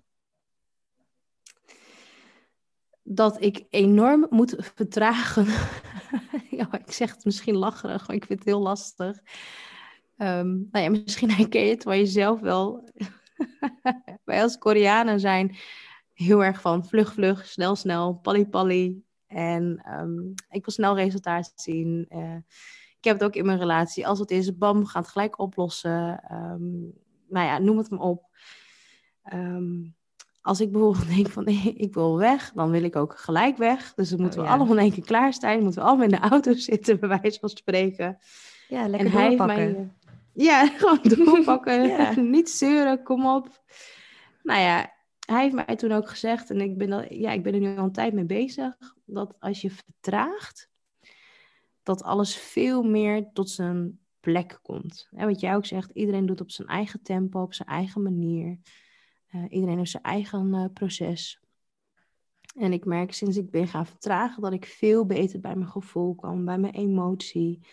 Dat 3.09 3.41
ik 3.41 3.65
enorm 3.69 4.27
moet 4.29 4.55
vertragen. 4.75 5.45
ja, 6.57 6.73
ik 6.73 6.91
zeg 6.91 7.11
het 7.11 7.25
misschien 7.25 7.55
lacherig, 7.55 8.07
maar 8.07 8.15
ik 8.15 8.25
vind 8.25 8.39
het 8.39 8.47
heel 8.47 8.61
lastig. 8.61 9.17
Um, 10.17 10.67
nou 10.71 10.83
ja, 10.83 10.89
misschien 10.89 11.31
herken 11.39 11.61
je 11.61 11.69
het 11.69 11.83
van 11.83 11.97
jezelf 11.97 12.39
wel. 12.39 12.89
Wij 14.23 14.41
als 14.41 14.57
Koreanen 14.57 15.19
zijn 15.19 15.55
heel 16.13 16.43
erg 16.43 16.61
van 16.61 16.85
vlug, 16.85 17.13
vlug, 17.13 17.45
snel, 17.45 17.75
snel, 17.75 18.13
palli. 18.49 19.01
En 19.27 19.83
um, 19.99 20.33
ik 20.49 20.65
wil 20.65 20.73
snel 20.73 20.95
resultaat 20.95 21.51
zien. 21.55 22.05
Uh, 22.09 22.35
ik 22.97 23.03
heb 23.03 23.13
het 23.13 23.23
ook 23.23 23.35
in 23.35 23.45
mijn 23.45 23.59
relatie. 23.59 24.07
Als 24.07 24.19
het 24.19 24.31
is, 24.31 24.57
bam, 24.57 24.87
het 24.93 25.07
gelijk 25.07 25.39
oplossen. 25.39 26.23
Um, 26.31 26.93
nou 27.27 27.45
ja, 27.45 27.57
noem 27.57 27.77
het 27.77 27.89
maar 27.89 27.99
op. 27.99 28.29
als 30.47 30.61
ik 30.61 30.71
bijvoorbeeld 30.71 31.07
denk 31.15 31.29
van 31.29 31.43
nee, 31.43 31.73
ik 31.77 31.93
wil 31.93 32.17
weg, 32.17 32.51
dan 32.55 32.71
wil 32.71 32.83
ik 32.83 32.95
ook 32.95 33.17
gelijk 33.17 33.57
weg. 33.57 33.93
Dus 33.93 34.09
dan 34.09 34.21
moeten 34.21 34.39
oh, 34.39 34.45
we 34.45 34.51
allemaal 34.51 34.75
in 34.75 34.81
één 34.81 34.91
keer 34.91 35.05
klaar 35.05 35.33
staan. 35.33 35.63
moeten 35.63 35.81
we 35.81 35.87
allemaal 35.87 36.05
in 36.05 36.11
de 36.11 36.29
auto 36.29 36.53
zitten, 36.71 36.99
bij 36.99 37.19
wijze 37.21 37.39
van 37.39 37.49
spreken. 37.49 38.17
Ja, 38.67 38.87
lekker 38.87 39.15
en 39.15 39.29
doorpakken. 39.29 39.71
Mij, 39.71 39.89
ja, 40.33 40.67
gewoon 40.77 40.99
doorpakken. 41.01 41.87
ja. 41.87 42.19
Niet 42.19 42.49
zeuren, 42.49 43.03
kom 43.03 43.25
op. 43.25 43.63
Nou 44.43 44.59
ja, 44.61 44.93
hij 45.25 45.41
heeft 45.41 45.65
mij 45.65 45.75
toen 45.75 45.91
ook 45.91 46.09
gezegd, 46.09 46.49
en 46.49 46.61
ik 46.61 46.77
ben, 46.77 46.91
al, 46.91 47.13
ja, 47.13 47.31
ik 47.31 47.43
ben 47.43 47.53
er 47.53 47.59
nu 47.59 47.77
al 47.77 47.83
een 47.83 47.91
tijd 47.91 48.13
mee 48.13 48.25
bezig, 48.25 48.75
dat 49.05 49.35
als 49.39 49.61
je 49.61 49.71
vertraagt, 49.71 50.69
dat 51.83 52.03
alles 52.03 52.35
veel 52.35 52.83
meer 52.83 53.29
tot 53.33 53.49
zijn 53.49 53.99
plek 54.19 54.59
komt. 54.61 55.07
En 55.11 55.27
wat 55.27 55.39
jij 55.39 55.55
ook 55.55 55.65
zegt, 55.65 55.91
iedereen 55.93 56.25
doet 56.25 56.41
op 56.41 56.51
zijn 56.51 56.67
eigen 56.67 57.01
tempo, 57.01 57.41
op 57.41 57.53
zijn 57.53 57.69
eigen 57.69 58.01
manier. 58.01 58.59
Uh, 59.35 59.43
iedereen 59.49 59.77
heeft 59.77 59.91
zijn 59.91 60.03
eigen 60.03 60.53
uh, 60.53 60.65
proces. 60.73 61.41
En 62.55 62.73
ik 62.73 62.85
merk 62.85 63.13
sinds 63.13 63.37
ik 63.37 63.51
ben 63.51 63.67
gaan 63.67 63.85
vertragen 63.85 64.41
dat 64.41 64.53
ik 64.53 64.65
veel 64.65 65.05
beter 65.05 65.39
bij 65.39 65.55
mijn 65.55 65.69
gevoel 65.69 66.15
kan, 66.15 66.45
bij 66.45 66.57
mijn 66.57 66.73
emotie. 66.73 67.67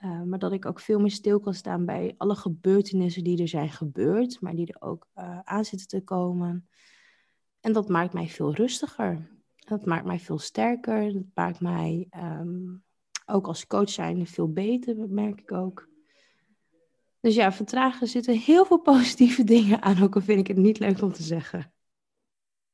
Uh, 0.00 0.22
maar 0.22 0.38
dat 0.38 0.52
ik 0.52 0.66
ook 0.66 0.80
veel 0.80 1.00
meer 1.00 1.10
stil 1.10 1.40
kan 1.40 1.54
staan 1.54 1.84
bij 1.84 2.14
alle 2.16 2.34
gebeurtenissen 2.34 3.24
die 3.24 3.40
er 3.40 3.48
zijn 3.48 3.70
gebeurd, 3.70 4.40
maar 4.40 4.54
die 4.54 4.66
er 4.66 4.82
ook 4.82 5.08
aan 5.44 5.64
zitten 5.64 5.88
te 5.88 6.00
komen. 6.00 6.68
En 7.60 7.72
dat 7.72 7.88
maakt 7.88 8.12
mij 8.12 8.28
veel 8.28 8.54
rustiger. 8.54 9.30
Dat 9.56 9.84
maakt 9.84 10.04
mij 10.04 10.18
veel 10.18 10.38
sterker. 10.38 11.12
Dat 11.12 11.24
maakt 11.34 11.60
mij 11.60 12.08
um, 12.16 12.84
ook 13.26 13.46
als 13.46 13.66
coach 13.66 13.90
zijn 13.90 14.26
veel 14.26 14.52
beter, 14.52 15.08
merk 15.08 15.40
ik 15.40 15.52
ook. 15.52 15.88
Dus 17.24 17.34
ja, 17.34 17.52
vertragen 17.52 18.06
zitten 18.06 18.38
heel 18.38 18.64
veel 18.64 18.80
positieve 18.92 19.44
dingen 19.44 19.82
aan, 19.82 20.02
ook 20.02 20.14
al 20.14 20.20
vind 20.20 20.40
ik 20.40 20.46
het 20.46 20.56
niet 20.56 20.78
leuk 20.78 21.02
om 21.02 21.12
te 21.12 21.22
zeggen. 21.22 21.72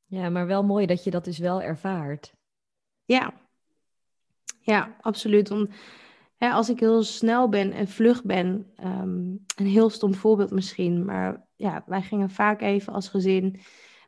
Ja, 0.05 0.29
maar 0.29 0.47
wel 0.47 0.63
mooi 0.63 0.85
dat 0.85 1.03
je 1.03 1.11
dat 1.11 1.25
dus 1.25 1.37
wel 1.37 1.61
ervaart. 1.61 2.33
Ja, 3.05 3.33
ja, 4.61 4.95
absoluut. 5.01 5.51
Om, 5.51 5.69
hè, 6.37 6.49
als 6.49 6.69
ik 6.69 6.79
heel 6.79 7.03
snel 7.03 7.49
ben 7.49 7.71
en 7.71 7.87
vlug 7.87 8.23
ben, 8.23 8.73
um, 8.83 9.45
een 9.55 9.65
heel 9.65 9.89
stom 9.89 10.13
voorbeeld 10.13 10.51
misschien, 10.51 11.05
maar 11.05 11.47
ja, 11.55 11.83
wij 11.85 12.01
gingen 12.01 12.29
vaak 12.29 12.61
even 12.61 12.93
als 12.93 13.09
gezin 13.09 13.59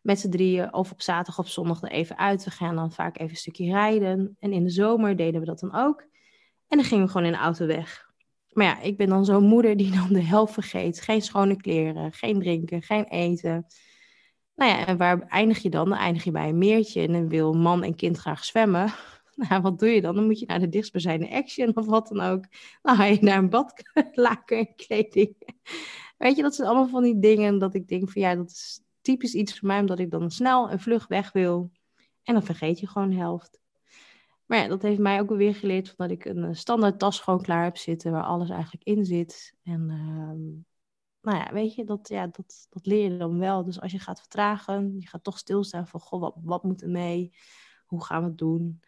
met 0.01 0.19
z'n 0.19 0.29
drieën 0.29 0.73
of 0.73 0.91
op 0.91 1.01
zaterdag 1.01 1.39
of 1.39 1.49
zondag 1.49 1.81
er 1.81 1.91
even 1.91 2.17
uit. 2.17 2.43
We 2.43 2.51
gaan 2.51 2.75
dan 2.75 2.91
vaak 2.91 3.17
even 3.17 3.29
een 3.29 3.35
stukje 3.35 3.71
rijden. 3.71 4.35
En 4.39 4.53
in 4.53 4.63
de 4.63 4.69
zomer 4.69 5.15
deden 5.15 5.39
we 5.39 5.45
dat 5.45 5.59
dan 5.59 5.75
ook. 5.75 6.01
En 6.67 6.77
dan 6.77 6.83
gingen 6.83 7.05
we 7.05 7.11
gewoon 7.11 7.27
in 7.27 7.33
de 7.33 7.39
auto 7.39 7.65
weg. 7.65 8.12
Maar 8.53 8.65
ja, 8.65 8.79
ik 8.79 8.97
ben 8.97 9.09
dan 9.09 9.25
zo'n 9.25 9.43
moeder 9.43 9.77
die 9.77 9.91
dan 9.91 10.07
de 10.09 10.23
helft 10.23 10.53
vergeet. 10.53 11.01
Geen 11.01 11.21
schone 11.21 11.55
kleren, 11.55 12.13
geen 12.13 12.39
drinken, 12.39 12.81
geen 12.81 13.03
eten. 13.03 13.65
Nou 14.55 14.71
ja, 14.71 14.85
en 14.85 14.97
waar 14.97 15.21
eindig 15.21 15.59
je 15.59 15.69
dan? 15.69 15.89
Dan 15.89 15.97
eindig 15.97 16.23
je 16.23 16.31
bij 16.31 16.49
een 16.49 16.57
meertje 16.57 17.01
en 17.01 17.11
dan 17.11 17.29
wil 17.29 17.53
man 17.53 17.83
en 17.83 17.95
kind 17.95 18.17
graag 18.17 18.45
zwemmen. 18.45 18.93
Nou, 19.35 19.61
wat 19.61 19.79
doe 19.79 19.89
je 19.89 20.01
dan? 20.01 20.15
Dan 20.15 20.25
moet 20.25 20.39
je 20.39 20.45
naar 20.45 20.59
de 20.59 20.69
dichtstbijzijnde 20.69 21.29
action 21.29 21.75
of 21.75 21.85
wat 21.85 22.07
dan 22.07 22.21
ook. 22.21 22.45
Dan 22.81 22.95
ga 22.95 23.05
je 23.05 23.17
naar 23.21 23.37
een 23.37 23.49
badlaken 23.49 24.57
en 24.57 24.75
kleding. 24.75 25.35
Weet 26.17 26.35
je, 26.35 26.41
dat 26.41 26.55
zijn 26.55 26.67
allemaal 26.67 26.87
van 26.87 27.03
die 27.03 27.19
dingen 27.19 27.59
dat 27.59 27.73
ik 27.73 27.87
denk 27.87 28.09
van 28.09 28.21
ja, 28.21 28.35
dat 28.35 28.49
is 28.49 28.81
typisch 29.01 29.33
iets 29.33 29.59
voor 29.59 29.67
mij, 29.67 29.79
omdat 29.79 29.99
ik 29.99 30.11
dan 30.11 30.31
snel 30.31 30.69
en 30.69 30.79
vlug 30.79 31.07
weg 31.07 31.31
wil. 31.31 31.71
En 32.23 32.33
dan 32.33 32.43
vergeet 32.43 32.79
je 32.79 32.87
gewoon 32.87 33.09
de 33.09 33.15
helft. 33.15 33.62
Maar 34.53 34.61
ja, 34.61 34.67
dat 34.67 34.81
heeft 34.81 34.99
mij 34.99 35.19
ook 35.19 35.29
weer 35.29 35.55
geleerd 35.55 35.93
dat 35.97 36.11
ik 36.11 36.25
een 36.25 36.43
eh, 36.43 36.53
standaard 36.53 36.99
tas 36.99 37.19
gewoon 37.19 37.41
klaar 37.41 37.63
heb 37.63 37.77
zitten 37.77 38.11
waar 38.11 38.23
alles 38.23 38.49
eigenlijk 38.49 38.83
in 38.83 39.05
zit. 39.05 39.55
En 39.63 39.81
uh, 39.89 40.61
nou 41.21 41.37
ja, 41.37 41.53
weet 41.53 41.75
je, 41.75 41.83
dat, 41.83 42.07
ja, 42.07 42.27
dat, 42.27 42.67
dat 42.69 42.85
leer 42.85 43.11
je 43.11 43.17
dan 43.17 43.39
wel. 43.39 43.63
Dus 43.63 43.81
als 43.81 43.91
je 43.91 43.99
gaat 43.99 44.19
vertragen, 44.19 44.95
je 44.99 45.07
gaat 45.07 45.23
toch 45.23 45.37
stilstaan 45.37 45.87
van, 45.87 45.99
goh, 45.99 46.19
wat, 46.19 46.35
wat 46.43 46.63
moet 46.63 46.81
er 46.81 46.89
mee? 46.89 47.33
Hoe 47.85 48.03
gaan 48.03 48.21
we 48.21 48.27
het 48.27 48.37
doen? 48.37 48.81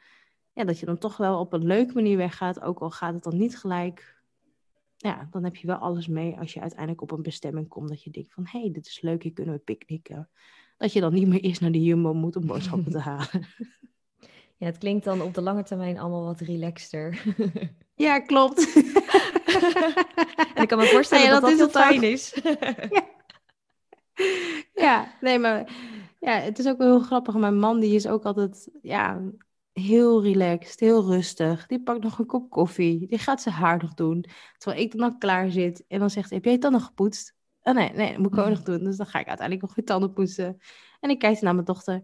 Ja, 0.53 0.63
dat 0.63 0.79
je 0.79 0.85
dan 0.85 0.97
toch 0.97 1.17
wel 1.17 1.39
op 1.39 1.53
een 1.53 1.65
leuke 1.65 1.93
manier 1.93 2.17
weggaat, 2.17 2.61
ook 2.61 2.79
al 2.79 2.91
gaat 2.91 3.13
het 3.13 3.23
dan 3.23 3.37
niet 3.37 3.57
gelijk. 3.57 4.23
Ja, 4.97 5.27
dan 5.31 5.43
heb 5.43 5.55
je 5.55 5.67
wel 5.67 5.77
alles 5.77 6.07
mee 6.07 6.39
als 6.39 6.53
je 6.53 6.61
uiteindelijk 6.61 7.01
op 7.01 7.11
een 7.11 7.21
bestemming 7.21 7.67
komt. 7.67 7.89
Dat 7.89 8.03
je 8.03 8.09
denkt 8.09 8.33
van, 8.33 8.45
hé, 8.47 8.59
hey, 8.59 8.71
dit 8.71 8.87
is 8.87 9.01
leuk, 9.01 9.23
hier 9.23 9.33
kunnen 9.33 9.53
we 9.53 9.59
picknicken. 9.59 10.29
Dat 10.77 10.93
je 10.93 10.99
dan 10.99 11.13
niet 11.13 11.27
meer 11.27 11.41
eerst 11.41 11.61
naar 11.61 11.71
de 11.71 11.83
Jumbo 11.83 12.13
moet 12.13 12.35
om 12.35 12.45
boodschappen 12.45 12.91
te 12.91 12.99
halen. 13.09 13.47
Ja, 14.65 14.71
het 14.71 14.79
klinkt 14.79 15.05
dan 15.05 15.21
op 15.21 15.33
de 15.33 15.41
lange 15.41 15.63
termijn 15.63 15.99
allemaal 15.99 16.23
wat 16.23 16.39
relaxter. 16.39 17.23
Ja, 17.97 18.19
klopt. 18.19 18.73
en 20.55 20.61
ik 20.61 20.67
kan 20.67 20.77
me 20.77 20.85
voorstellen 20.85 21.29
dat 21.29 21.41
dat, 21.41 21.57
dat 21.57 21.73
heel 21.73 21.81
fijn 21.81 22.03
is. 22.03 22.33
ja. 22.89 23.05
ja, 24.73 25.13
nee, 25.21 25.39
maar 25.39 25.71
ja, 26.19 26.39
het 26.39 26.59
is 26.59 26.67
ook 26.67 26.77
wel 26.77 26.87
heel 26.87 27.05
grappig. 27.05 27.35
Mijn 27.35 27.59
man 27.59 27.79
die 27.79 27.95
is 27.95 28.07
ook 28.07 28.23
altijd 28.23 28.69
ja, 28.81 29.21
heel 29.73 30.23
relaxed, 30.23 30.79
heel 30.79 31.05
rustig. 31.05 31.67
Die 31.67 31.83
pakt 31.83 32.03
nog 32.03 32.19
een 32.19 32.25
kop 32.25 32.49
koffie. 32.49 33.07
Die 33.07 33.19
gaat 33.19 33.41
zijn 33.41 33.55
haar 33.55 33.77
nog 33.81 33.93
doen. 33.93 34.25
Terwijl 34.57 34.83
ik 34.83 34.91
dan 34.91 35.01
al 35.01 35.17
klaar 35.17 35.49
zit. 35.49 35.83
En 35.87 35.99
dan 35.99 36.09
zegt 36.09 36.29
hij, 36.29 36.37
heb 36.37 36.45
jij 36.45 36.53
het 36.53 36.61
dan 36.61 36.71
nog 36.71 36.85
gepoetst? 36.85 37.35
Oh 37.61 37.73
nee, 37.73 37.89
nee, 37.89 38.11
dat 38.11 38.17
moet 38.17 38.33
ik 38.33 38.39
ook 38.39 38.49
nog 38.49 38.63
doen. 38.63 38.83
Dus 38.83 38.97
dan 38.97 39.07
ga 39.07 39.19
ik 39.19 39.27
uiteindelijk 39.27 39.67
nog 39.67 39.75
weer 39.75 39.85
tanden 39.85 40.13
poetsen. 40.13 40.57
En 40.99 41.09
ik 41.09 41.19
kijk 41.19 41.41
naar 41.41 41.53
mijn 41.53 41.65
dochter 41.65 42.03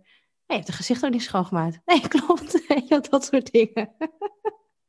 je 0.52 0.58
hebt 0.58 0.68
het 0.68 0.76
gezicht 0.76 1.06
ook 1.06 1.12
niet 1.12 1.22
schoongemaakt. 1.22 1.80
Nee, 1.86 2.08
klopt. 2.08 2.68
dat 3.12 3.26
soort 3.26 3.52
dingen. 3.52 3.96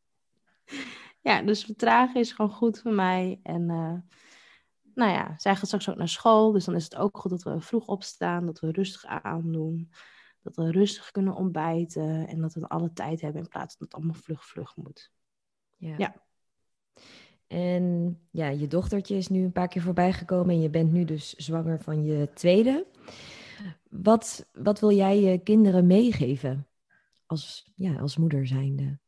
ja, 1.28 1.42
dus 1.42 1.64
vertragen 1.64 2.20
is 2.20 2.32
gewoon 2.32 2.50
goed 2.50 2.80
voor 2.80 2.92
mij. 2.92 3.40
En 3.42 3.62
uh, 3.62 3.94
nou 4.94 5.10
ja, 5.10 5.34
zij 5.36 5.56
gaat 5.56 5.66
straks 5.66 5.88
ook 5.90 5.96
naar 5.96 6.08
school. 6.08 6.52
Dus 6.52 6.64
dan 6.64 6.74
is 6.74 6.84
het 6.84 6.96
ook 6.96 7.18
goed 7.18 7.30
dat 7.30 7.42
we 7.42 7.60
vroeg 7.60 7.86
opstaan. 7.86 8.46
Dat 8.46 8.60
we 8.60 8.70
rustig 8.70 9.04
aandoen. 9.04 9.92
Dat 10.42 10.56
we 10.56 10.70
rustig 10.70 11.10
kunnen 11.10 11.34
ontbijten 11.34 12.28
en 12.28 12.40
dat 12.40 12.54
we 12.54 12.68
alle 12.68 12.92
tijd 12.92 13.20
hebben 13.20 13.42
in 13.42 13.48
plaats 13.48 13.76
van 13.76 13.86
dat 13.86 13.88
het 13.88 13.94
allemaal 13.94 14.22
vlug 14.22 14.46
vlug 14.46 14.76
moet. 14.76 15.12
Ja. 15.76 15.94
Ja. 15.98 16.14
En 17.46 18.18
ja, 18.30 18.48
je 18.48 18.66
dochtertje 18.66 19.16
is 19.16 19.28
nu 19.28 19.44
een 19.44 19.52
paar 19.52 19.68
keer 19.68 19.82
voorbij 19.82 20.12
gekomen 20.12 20.54
en 20.54 20.60
je 20.60 20.70
bent 20.70 20.92
nu 20.92 21.04
dus 21.04 21.34
zwanger 21.34 21.80
van 21.80 22.04
je 22.04 22.30
tweede. 22.34 22.86
Wat, 23.93 24.47
wat 24.53 24.80
wil 24.80 24.90
jij 24.90 25.20
je 25.20 25.38
kinderen 25.38 25.86
meegeven 25.86 26.68
als, 27.26 27.72
ja, 27.74 27.99
als 27.99 28.16
moeder 28.16 28.47
zijnde? 28.47 28.99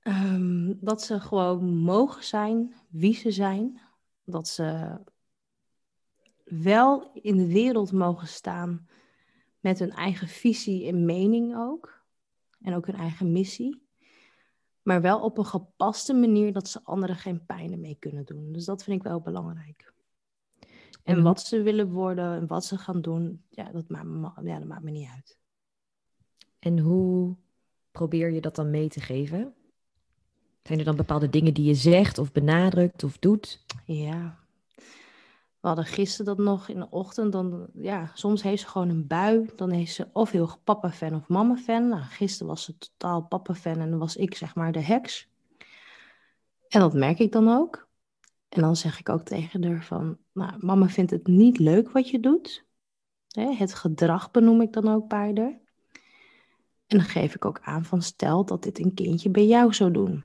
Ehm, 0.00 0.74
dat 0.80 1.02
ze 1.02 1.20
gewoon 1.20 1.76
mogen 1.76 2.24
zijn 2.24 2.74
wie 2.88 3.14
ze 3.14 3.30
zijn. 3.30 3.80
Dat 4.24 4.48
ze 4.48 4.98
wel 6.44 7.10
in 7.12 7.36
de 7.36 7.46
wereld 7.46 7.92
mogen 7.92 8.28
staan 8.28 8.88
met 9.60 9.78
hun 9.78 9.92
eigen 9.92 10.28
visie 10.28 10.86
en 10.86 11.04
mening 11.04 11.56
ook. 11.56 12.04
En 12.60 12.74
ook 12.74 12.86
hun 12.86 12.96
eigen 12.96 13.32
missie. 13.32 13.82
Maar 14.82 15.00
wel 15.00 15.20
op 15.20 15.38
een 15.38 15.46
gepaste 15.46 16.14
manier 16.14 16.52
dat 16.52 16.68
ze 16.68 16.80
anderen 16.84 17.16
geen 17.16 17.46
pijn 17.46 17.80
mee 17.80 17.96
kunnen 17.98 18.24
doen. 18.24 18.52
Dus 18.52 18.64
dat 18.64 18.84
vind 18.84 18.96
ik 18.96 19.06
wel 19.06 19.20
belangrijk. 19.20 19.96
En 21.08 21.16
En 21.16 21.22
wat 21.22 21.40
ze 21.40 21.62
willen 21.62 21.90
worden 21.90 22.34
en 22.34 22.46
wat 22.46 22.64
ze 22.64 22.78
gaan 22.78 23.00
doen, 23.00 23.42
ja, 23.50 23.70
dat 23.72 23.88
maakt 23.88 24.04
me, 24.04 24.30
ja, 24.42 24.58
dat 24.58 24.68
maakt 24.68 24.82
me 24.82 24.90
niet 24.90 25.08
uit. 25.14 25.38
En 26.58 26.78
hoe 26.78 27.36
probeer 27.90 28.30
je 28.30 28.40
dat 28.40 28.56
dan 28.56 28.70
mee 28.70 28.88
te 28.88 29.00
geven? 29.00 29.54
Zijn 30.62 30.78
er 30.78 30.84
dan 30.84 30.96
bepaalde 30.96 31.28
dingen 31.28 31.54
die 31.54 31.64
je 31.64 31.74
zegt 31.74 32.18
of 32.18 32.32
benadrukt 32.32 33.04
of 33.04 33.18
doet? 33.18 33.64
Ja. 33.84 34.38
We 35.60 35.66
hadden 35.66 35.84
gisteren 35.84 36.36
dat 36.36 36.44
nog 36.44 36.68
in 36.68 36.78
de 36.78 36.90
ochtend. 36.90 37.32
Dan, 37.32 37.66
ja, 37.74 38.10
soms 38.14 38.42
heeft 38.42 38.62
ze 38.62 38.68
gewoon 38.68 38.88
een 38.88 39.06
bui. 39.06 39.50
Dan 39.56 39.72
is 39.72 39.94
ze 39.94 40.08
of 40.12 40.30
heel 40.30 40.58
papa-fan 40.64 41.14
of 41.14 41.28
mama-fan. 41.28 41.88
Nou, 41.88 42.02
gisteren 42.02 42.48
was 42.48 42.62
ze 42.62 42.78
totaal 42.78 43.22
papa-fan 43.22 43.78
en 43.78 43.90
dan 43.90 43.98
was 43.98 44.16
ik 44.16 44.34
zeg 44.34 44.54
maar 44.54 44.72
de 44.72 44.82
heks. 44.82 45.28
En 46.68 46.80
dat 46.80 46.94
merk 46.94 47.18
ik 47.18 47.32
dan 47.32 47.48
ook. 47.48 47.87
En 48.48 48.60
dan 48.60 48.76
zeg 48.76 48.98
ik 48.98 49.08
ook 49.08 49.22
tegen 49.22 49.64
haar 49.64 49.84
van... 49.84 50.18
Nou, 50.32 50.66
mama 50.66 50.88
vindt 50.88 51.10
het 51.10 51.26
niet 51.26 51.58
leuk 51.58 51.90
wat 51.90 52.08
je 52.08 52.20
doet. 52.20 52.66
Het 53.28 53.74
gedrag 53.74 54.30
benoem 54.30 54.60
ik 54.60 54.72
dan 54.72 54.88
ook 54.88 55.08
bij 55.08 55.32
haar. 55.34 55.60
En 56.86 56.96
dan 56.98 57.00
geef 57.00 57.34
ik 57.34 57.44
ook 57.44 57.60
aan 57.60 57.84
van... 57.84 58.02
Stel 58.02 58.44
dat 58.44 58.62
dit 58.62 58.78
een 58.78 58.94
kindje 58.94 59.30
bij 59.30 59.46
jou 59.46 59.74
zou 59.74 59.90
doen. 59.90 60.24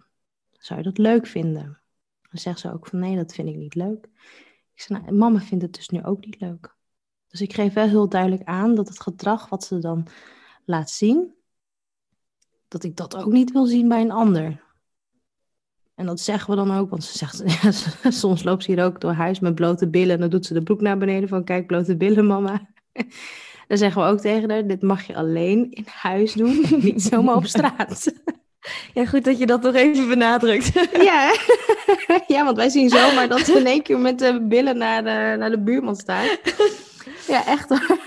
Zou 0.51 0.79
je 0.79 0.85
dat 0.85 0.97
leuk 0.97 1.27
vinden? 1.27 1.79
Dan 2.21 2.41
zegt 2.41 2.59
ze 2.59 2.73
ook 2.73 2.87
van 2.87 2.99
nee, 2.99 3.15
dat 3.15 3.33
vind 3.33 3.47
ik 3.49 3.55
niet 3.55 3.75
leuk. 3.75 4.09
Ik 4.73 4.81
zeg, 4.81 5.01
nou, 5.01 5.13
mama 5.13 5.39
vindt 5.39 5.63
het 5.63 5.73
dus 5.73 5.89
nu 5.89 6.03
ook 6.03 6.25
niet 6.25 6.39
leuk. 6.39 6.75
Dus 7.27 7.41
ik 7.41 7.53
geef 7.53 7.73
wel 7.73 7.87
heel 7.87 8.09
duidelijk 8.09 8.43
aan 8.43 8.75
dat 8.75 8.87
het 8.87 9.01
gedrag 9.01 9.49
wat 9.49 9.63
ze 9.63 9.79
dan 9.79 10.07
laat 10.65 10.89
zien, 10.89 11.33
dat 12.67 12.83
ik 12.83 12.95
dat 12.95 13.15
ook 13.15 13.31
niet 13.31 13.51
wil 13.51 13.65
zien 13.65 13.87
bij 13.87 14.01
een 14.01 14.11
ander. 14.11 14.63
En 15.95 16.05
dat 16.05 16.19
zeggen 16.19 16.49
we 16.49 16.55
dan 16.55 16.77
ook, 16.77 16.89
want 16.89 17.03
ze 17.03 17.17
zegt, 17.17 17.43
ja, 18.03 18.11
soms 18.11 18.43
loopt 18.43 18.63
ze 18.63 18.71
hier 18.71 18.83
ook 18.83 19.01
door 19.01 19.11
huis 19.11 19.39
met 19.39 19.55
blote 19.55 19.89
billen 19.89 20.15
en 20.15 20.19
dan 20.19 20.29
doet 20.29 20.45
ze 20.45 20.53
de 20.53 20.63
broek 20.63 20.81
naar 20.81 20.97
beneden 20.97 21.29
van 21.29 21.43
kijk, 21.43 21.67
blote 21.67 21.97
billen 21.97 22.27
mama. 22.27 22.61
Dan 23.67 23.77
zeggen 23.77 24.01
we 24.01 24.07
ook 24.07 24.19
tegen 24.19 24.49
haar, 24.49 24.67
dit 24.67 24.81
mag 24.81 25.07
je 25.07 25.15
alleen 25.15 25.71
in 25.71 25.85
huis 25.85 26.33
doen, 26.33 26.65
niet 26.81 27.01
zomaar 27.01 27.35
op 27.35 27.45
straat. 27.45 28.13
Ja, 28.93 29.05
goed 29.05 29.23
dat 29.23 29.37
je 29.37 29.45
dat 29.45 29.61
nog 29.61 29.75
even 29.75 30.07
benadrukt. 30.07 30.71
Ja, 30.93 31.35
ja, 32.27 32.43
want 32.43 32.57
wij 32.57 32.69
zien 32.69 32.89
zomaar 32.89 33.27
dat 33.27 33.39
ze 33.39 33.57
in 33.57 33.65
één 33.65 33.81
keer 33.81 33.99
met 33.99 34.19
de 34.19 34.45
billen 34.47 34.77
naar 34.77 35.03
de, 35.03 35.35
naar 35.37 35.49
de 35.49 35.59
buurman 35.59 35.95
staat. 35.95 36.39
Ja, 37.27 37.45
echt 37.45 37.69
hoor. 37.69 37.97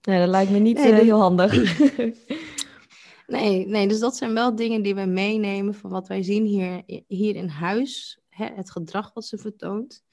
Ja, 0.00 0.18
dat 0.18 0.28
lijkt 0.28 0.50
me 0.50 0.58
niet 0.58 0.78
Nee, 0.78 0.92
eh, 0.92 0.98
heel 0.98 1.20
handig. 1.20 1.78
Nee, 3.30 3.66
nee, 3.66 3.88
dus 3.88 3.98
dat 3.98 4.16
zijn 4.16 4.34
wel 4.34 4.54
dingen 4.54 4.82
die 4.82 4.94
we 4.94 5.04
meenemen 5.04 5.74
van 5.74 5.90
wat 5.90 6.08
wij 6.08 6.22
zien 6.22 6.44
hier, 6.44 6.82
hier 7.06 7.36
in 7.36 7.48
huis. 7.48 8.20
Hè, 8.28 8.46
het 8.46 8.70
gedrag 8.70 9.12
wat 9.14 9.24
ze 9.24 9.38
vertoont. 9.38 10.04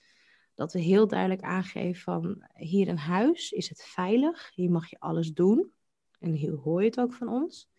Dat 0.55 0.73
we 0.73 0.79
heel 0.79 1.07
duidelijk 1.07 1.41
aangeven 1.41 2.01
van 2.01 2.43
hier 2.53 2.87
in 2.87 2.95
huis 2.95 3.51
is 3.51 3.69
het 3.69 3.81
veilig. 3.83 4.51
Hier 4.55 4.71
mag 4.71 4.89
je 4.89 4.99
alles 4.99 5.33
doen. 5.33 5.71
En 6.19 6.31
hier 6.31 6.53
hoor 6.53 6.81
je 6.81 6.87
het 6.87 6.99
ook 6.99 7.13
van 7.13 7.27
ons. 7.29 7.69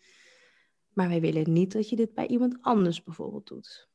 Maar 0.92 1.08
wij 1.08 1.20
willen 1.20 1.52
niet 1.52 1.72
dat 1.72 1.88
je 1.88 1.96
dit 1.96 2.14
bij 2.14 2.26
iemand 2.26 2.58
anders 2.60 3.02
bijvoorbeeld 3.02 3.46
doet. 3.46 3.88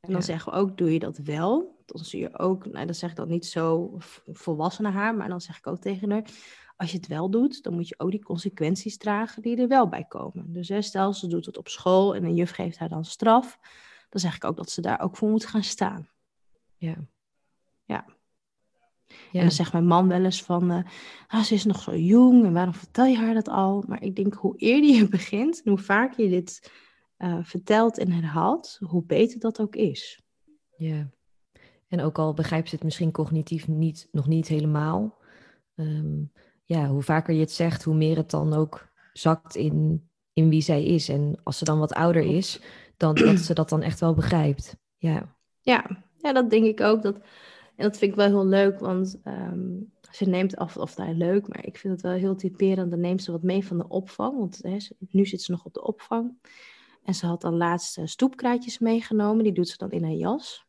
En 0.00 0.10
dan 0.12 0.20
Ja. 0.20 0.26
zeggen 0.26 0.52
we 0.52 0.58
ook, 0.58 0.78
doe 0.78 0.92
je 0.92 0.98
dat 0.98 1.18
wel? 1.18 1.82
Dan 1.86 2.04
zie 2.04 2.20
je 2.20 2.38
ook, 2.38 2.66
nou 2.66 2.86
dat 2.86 2.96
zeg 2.96 3.10
ik 3.10 3.16
dan 3.16 3.28
niet 3.28 3.46
zo 3.46 3.94
volwassen 4.26 4.82
naar 4.82 4.92
haar, 4.92 5.14
maar 5.14 5.28
dan 5.28 5.40
zeg 5.40 5.58
ik 5.58 5.66
ook 5.66 5.78
tegen 5.78 6.10
haar, 6.10 6.30
als 6.76 6.90
je 6.90 6.96
het 6.96 7.06
wel 7.06 7.30
doet, 7.30 7.62
dan 7.62 7.74
moet 7.74 7.88
je 7.88 7.98
ook 7.98 8.10
die 8.10 8.24
consequenties 8.24 8.96
dragen 8.96 9.42
die 9.42 9.56
er 9.56 9.68
wel 9.68 9.88
bij 9.88 10.04
komen. 10.04 10.52
Dus 10.52 10.68
hè, 10.68 10.82
stel, 10.82 11.12
ze 11.12 11.26
doet 11.26 11.46
het 11.46 11.56
op 11.56 11.68
school 11.68 12.14
en 12.14 12.24
een 12.24 12.34
juf 12.34 12.50
geeft 12.50 12.78
haar 12.78 12.88
dan 12.88 13.04
straf, 13.04 13.58
dan 14.08 14.20
zeg 14.20 14.36
ik 14.36 14.44
ook 14.44 14.56
dat 14.56 14.70
ze 14.70 14.80
daar 14.80 15.00
ook 15.00 15.16
voor 15.16 15.30
moet 15.30 15.46
gaan 15.46 15.62
staan. 15.64 16.08
Ja. 16.76 16.96
Ja. 17.84 18.04
Ja. 19.06 19.16
En 19.32 19.40
dan 19.40 19.50
zegt 19.50 19.72
mijn 19.72 19.86
man 19.86 20.08
wel 20.08 20.24
eens 20.24 20.42
van, 20.42 20.70
eh, 20.70 20.84
ah, 21.26 21.42
ze 21.42 21.54
is 21.54 21.64
nog 21.64 21.80
zo 21.80 21.96
jong 21.96 22.44
en 22.44 22.52
waarom 22.52 22.74
vertel 22.74 23.04
je 23.04 23.16
haar 23.16 23.34
dat 23.34 23.48
al? 23.48 23.84
Maar 23.86 24.02
ik 24.02 24.16
denk, 24.16 24.34
hoe 24.34 24.56
eerder 24.56 24.90
je 24.90 25.08
begint 25.18 25.62
en 25.62 25.70
hoe 25.70 25.80
vaker 25.80 26.24
je 26.24 26.30
dit 26.30 26.72
eh, 27.16 27.38
vertelt 27.42 27.98
en 27.98 28.10
herhaalt, 28.10 28.78
hoe 28.86 29.04
beter 29.04 29.40
dat 29.40 29.60
ook 29.60 29.76
is. 29.76 30.22
Ja. 30.76 31.10
En 31.88 32.00
ook 32.00 32.18
al 32.18 32.34
begrijpt 32.34 32.68
ze 32.68 32.74
het 32.74 32.84
misschien 32.84 33.12
cognitief 33.12 33.68
niet, 33.68 34.08
nog 34.12 34.26
niet 34.26 34.48
helemaal. 34.48 35.18
ehm, 35.74 36.22
ja, 36.66 36.88
hoe 36.88 37.02
vaker 37.02 37.34
je 37.34 37.40
het 37.40 37.52
zegt, 37.52 37.84
hoe 37.84 37.94
meer 37.94 38.16
het 38.16 38.30
dan 38.30 38.52
ook 38.52 38.88
zakt 39.12 39.54
in, 39.54 40.08
in 40.32 40.48
wie 40.48 40.60
zij 40.60 40.84
is. 40.84 41.08
En 41.08 41.40
als 41.42 41.58
ze 41.58 41.64
dan 41.64 41.78
wat 41.78 41.92
ouder 41.92 42.22
is, 42.22 42.60
dan 42.96 43.14
dat 43.24 43.38
ze 43.38 43.54
dat 43.54 43.68
dan 43.68 43.82
echt 43.82 44.00
wel 44.00 44.14
begrijpt. 44.14 44.76
Ja. 44.96 45.36
Ja, 45.60 46.04
ja 46.16 46.32
dat 46.32 46.50
denk 46.50 46.64
ik 46.64 46.80
ook. 46.80 47.02
Dat, 47.02 47.14
en 47.76 47.84
dat 47.84 47.96
vind 47.98 48.10
ik 48.10 48.16
wel 48.16 48.26
heel 48.26 48.46
leuk, 48.46 48.78
want 48.78 49.20
ehm, 49.22 49.68
ze 50.10 50.24
neemt 50.24 50.56
af 50.56 50.76
of 50.76 50.94
daar 50.94 51.14
leuk, 51.14 51.48
maar 51.48 51.66
ik 51.66 51.78
vind 51.78 51.92
het 51.92 52.02
wel 52.02 52.12
heel 52.12 52.36
typerend. 52.36 52.90
Dan 52.90 53.00
neemt 53.00 53.22
ze 53.22 53.32
wat 53.32 53.42
mee 53.42 53.66
van 53.66 53.78
de 53.78 53.88
opvang, 53.88 54.38
want 54.38 54.58
hè, 54.62 54.76
nu 55.10 55.26
zit 55.26 55.42
ze 55.42 55.50
nog 55.50 55.64
op 55.64 55.74
de 55.74 55.82
opvang. 55.82 56.38
En 57.04 57.14
ze 57.14 57.26
had 57.26 57.40
dan 57.40 57.56
laatst 57.56 57.98
eh, 57.98 58.06
stoepkraatjes 58.06 58.78
meegenomen, 58.78 59.44
die 59.44 59.52
doet 59.52 59.68
ze 59.68 59.76
dan 59.76 59.90
in 59.90 60.02
haar 60.02 60.12
jas. 60.12 60.66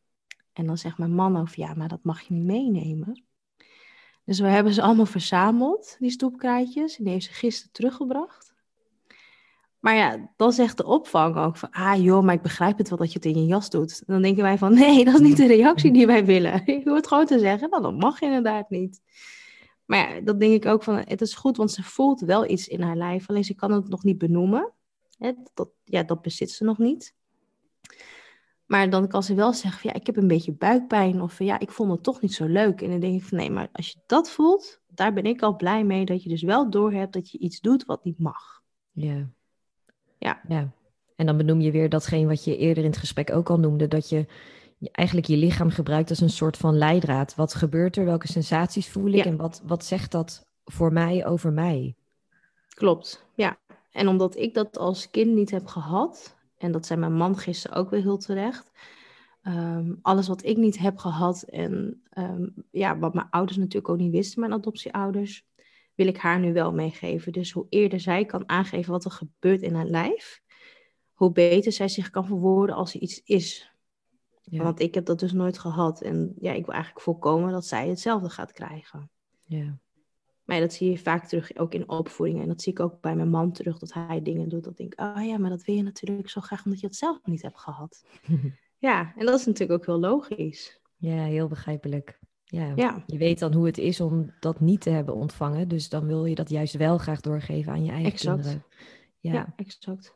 En 0.54 0.66
dan 0.66 0.78
zegt 0.78 0.98
mijn 0.98 1.14
man 1.14 1.38
over, 1.38 1.60
ja, 1.60 1.74
maar 1.74 1.88
dat 1.88 2.04
mag 2.04 2.22
je 2.22 2.34
niet 2.34 2.46
meenemen. 2.46 3.27
Dus 4.28 4.40
we 4.40 4.48
hebben 4.48 4.74
ze 4.74 4.82
allemaal 4.82 5.06
verzameld, 5.06 5.96
die 6.00 6.10
stoepkraatjes. 6.10 6.98
En 6.98 7.04
die 7.04 7.14
heeft 7.14 7.26
ze 7.26 7.34
gisteren 7.34 7.72
teruggebracht. 7.72 8.54
Maar 9.80 9.96
ja, 9.96 10.30
dan 10.38 10.52
zegt 10.54 10.78
de 10.78 10.86
opvang 10.86 11.38
ook 11.38 11.58
van, 11.58 11.72
ah 11.72 12.04
joh, 12.04 12.24
maar 12.24 12.34
ik 12.34 12.42
begrijp 12.42 12.78
het 12.78 12.90
wel 12.90 12.98
dat 12.98 13.12
je 13.12 13.20
het 13.20 13.26
in 13.26 13.42
je 13.42 13.46
jas 13.46 13.70
doet. 13.70 14.04
Dan 14.08 14.22
denken 14.22 14.44
wij 14.44 14.58
van, 14.58 14.74
nee, 14.80 15.06
dat 15.06 15.14
is 15.14 15.20
niet 15.20 15.38
de 15.38 15.48
reactie 15.48 15.92
die 15.92 16.08
wij 16.08 16.26
willen. 16.26 16.62
Je 16.66 16.82
hoort 16.84 17.08
gewoon 17.08 17.26
te 17.26 17.40
zeggen, 17.40 17.70
nou, 17.70 17.82
dat 17.82 17.98
mag 17.98 18.22
inderdaad 18.22 18.70
niet. 18.70 19.02
Maar 19.86 20.16
ja, 20.16 20.22
dat 20.22 20.40
denk 20.40 20.54
ik 20.54 20.66
ook 20.66 20.84
van, 20.84 20.96
het 20.96 21.22
is 21.22 21.34
goed, 21.34 21.58
want 21.58 21.72
ze 21.72 21.84
voelt 21.84 22.20
wel 22.20 22.50
iets 22.50 22.68
in 22.68 22.82
haar 22.82 22.96
lijf. 22.96 23.30
Alleen 23.30 23.44
ze 23.44 23.56
kan 23.56 23.72
het 23.72 23.90
nog 23.90 24.04
niet 24.04 24.18
benoemen. 24.18 24.74
Ja, 25.84 26.04
dat 26.04 26.22
bezit 26.22 26.52
ze 26.52 26.64
nog 26.64 26.78
niet. 26.78 27.16
Maar 28.68 28.90
dan 28.90 29.08
kan 29.08 29.24
ze 29.24 29.34
wel 29.34 29.54
zeggen, 29.54 29.82
van, 29.82 29.90
ja, 29.94 30.00
ik 30.00 30.06
heb 30.06 30.18
een 30.18 30.28
beetje 30.28 30.52
buikpijn. 30.52 31.22
Of 31.22 31.40
ja, 31.40 31.60
ik 31.60 31.72
vond 31.72 31.92
het 31.92 32.04
toch 32.04 32.22
niet 32.22 32.34
zo 32.34 32.46
leuk. 32.46 32.82
En 32.82 32.90
dan 32.90 33.00
denk 33.00 33.22
ik 33.22 33.28
van, 33.28 33.38
nee, 33.38 33.52
maar 33.52 33.70
als 33.72 33.90
je 33.90 34.00
dat 34.06 34.30
voelt, 34.30 34.80
daar 34.88 35.14
ben 35.14 35.26
ik 35.26 35.42
al 35.42 35.56
blij 35.56 35.84
mee. 35.84 36.06
Dat 36.06 36.24
je 36.24 36.30
dus 36.30 36.42
wel 36.42 36.70
doorhebt 36.70 37.14
dat 37.14 37.32
je 37.32 37.38
iets 37.38 37.62
doet 37.62 37.86
wat 37.86 38.04
niet 38.04 38.20
mag. 38.20 38.62
Ja. 38.92 39.30
Ja. 40.18 40.42
ja. 40.48 40.72
En 41.16 41.26
dan 41.26 41.38
benoem 41.38 41.62
je 41.62 41.72
weer 41.72 41.90
datgene 41.90 42.28
wat 42.28 42.44
je 42.44 42.58
eerder 42.58 42.84
in 42.84 42.90
het 42.90 43.00
gesprek 43.00 43.32
ook 43.32 43.50
al 43.50 43.60
noemde, 43.60 43.88
dat 43.88 44.10
je 44.10 44.26
je 44.78 44.92
eigenlijk 44.92 45.28
je 45.28 45.38
lichaam 45.38 45.70
gebruikt 45.70 46.10
als 46.10 46.22
een 46.22 46.30
soort 46.30 46.58
van 46.58 46.78
leidraad. 46.78 47.36
Wat 47.36 47.54
gebeurt 47.54 47.96
er? 47.96 48.06
Welke 48.06 48.28
sensaties 48.28 48.90
voel 48.90 49.08
ik? 49.08 49.16
Ja. 49.16 49.24
En 49.24 49.38
wat, 49.38 49.62
wat 49.66 49.86
zegt 49.86 50.12
dat 50.12 50.46
voor 50.66 50.94
mij 50.94 51.26
over 51.26 51.52
mij? 51.52 51.96
Klopt, 52.70 53.26
ja. 53.36 53.58
En 53.92 54.08
omdat 54.08 54.36
ik 54.36 54.54
dat 54.54 54.78
als 54.78 55.10
kind 55.10 55.34
niet 55.34 55.52
heb 55.52 55.68
gehad, 55.68 56.37
en 56.58 56.72
dat 56.72 56.86
zei 56.86 57.00
mijn 57.00 57.14
man 57.14 57.38
gisteren 57.38 57.78
ook 57.78 57.90
weer 57.90 58.02
heel 58.02 58.18
terecht, 58.18 58.72
ehm, 59.42 59.94
alles 60.02 60.28
wat 60.28 60.46
ik 60.46 60.58
niet 60.58 60.78
heb 60.78 60.98
gehad 60.98 61.42
en 61.42 62.04
ehm, 62.10 62.48
ja, 62.72 62.98
wat 62.98 63.14
mijn 63.14 63.28
ouders 63.30 63.58
natuurlijk 63.58 63.90
ook 63.90 63.98
niet 63.98 64.12
wisten, 64.12 64.40
mijn 64.40 64.54
adoptieouders, 64.54 65.46
wil 65.96 66.08
ik 66.08 66.18
haar 66.18 66.40
nu 66.40 66.54
wel 66.54 66.74
meegeven. 66.74 67.32
Dus 67.32 67.52
hoe 67.52 67.66
eerder 67.70 68.00
zij 68.00 68.26
kan 68.26 68.50
aangeven 68.50 68.92
wat 68.92 69.06
er 69.06 69.12
gebeurt 69.12 69.62
in 69.62 69.76
haar 69.76 69.86
lijf, 69.86 70.42
hoe 71.14 71.32
beter 71.32 71.72
zij 71.72 71.88
zich 71.88 72.10
kan 72.10 72.26
verwoorden 72.26 72.76
als 72.76 72.94
er 72.94 73.02
iets 73.02 73.22
is. 73.24 73.72
Ja. 74.42 74.64
Want 74.64 74.80
ik 74.80 74.94
heb 74.94 75.06
dat 75.06 75.20
dus 75.20 75.34
nooit 75.34 75.60
gehad. 75.60 76.02
En 76.02 76.36
ja, 76.40 76.52
ik 76.52 76.66
wil 76.66 76.74
eigenlijk 76.74 77.04
voorkomen 77.04 77.52
dat 77.52 77.66
zij 77.66 77.88
hetzelfde 77.88 78.30
gaat 78.30 78.52
krijgen. 78.52 79.10
ja. 79.46 79.78
Maar 80.48 80.56
ja, 80.56 80.62
dat 80.62 80.74
zie 80.74 80.90
je 80.92 80.98
vaak 80.98 81.26
terug 81.28 81.58
ook 81.58 81.74
in 81.74 81.90
opvoedingen. 81.90 82.42
En 82.42 82.48
dat 82.48 82.62
zie 82.62 82.72
ik 82.72 82.80
ook 82.80 83.02
bij 83.02 83.16
mijn 83.16 83.30
man 83.30 83.52
terug, 83.52 83.78
dat 83.80 83.94
hij 83.94 84.22
dingen 84.22 84.50
doet. 84.50 84.64
Dat 84.64 84.80
ik 84.80 84.96
denk, 84.96 85.16
oh 85.16 85.26
ja, 85.26 85.38
maar 85.38 85.50
dat 85.50 85.64
wil 85.64 85.76
je 85.76 85.84
natuurlijk 85.84 86.30
zo 86.30 86.42
graag 86.42 86.66
omdat 86.66 86.80
je 86.80 86.88
het 86.88 86.96
zelf 86.96 87.20
niet 87.24 87.42
hebt 87.42 87.60
gehad. 87.60 88.06
Ja, 88.80 89.14
en 89.16 89.26
dat 89.26 89.40
is 89.40 89.46
natuurlijk 89.46 89.80
ook 89.80 89.86
heel 89.86 90.00
logisch. 90.00 90.80
ja, 90.98 91.24
heel 91.24 91.48
begrijpelijk. 91.48 92.20
Ja. 92.44 92.72
Ja. 92.76 93.04
je 93.08 93.18
weet 93.18 93.40
dan 93.40 93.54
hoe 93.54 93.66
het 93.66 93.78
is 93.78 94.02
om 94.02 94.34
dat 94.40 94.60
niet 94.60 94.82
te 94.82 94.90
hebben 94.90 95.16
ontvangen. 95.16 95.68
Dus 95.68 95.90
dan 95.90 96.06
wil 96.08 96.26
je 96.26 96.36
dat 96.36 96.50
juist 96.50 96.74
wel 96.78 96.98
graag 96.98 97.22
doorgeven 97.22 97.72
aan 97.72 97.84
je 97.84 97.92
eigen 97.92 98.12
Exact. 98.12 98.36
kinderen. 98.42 98.66
Ja, 99.20 99.34
Ja. 99.34 99.54
exact. 99.56 100.16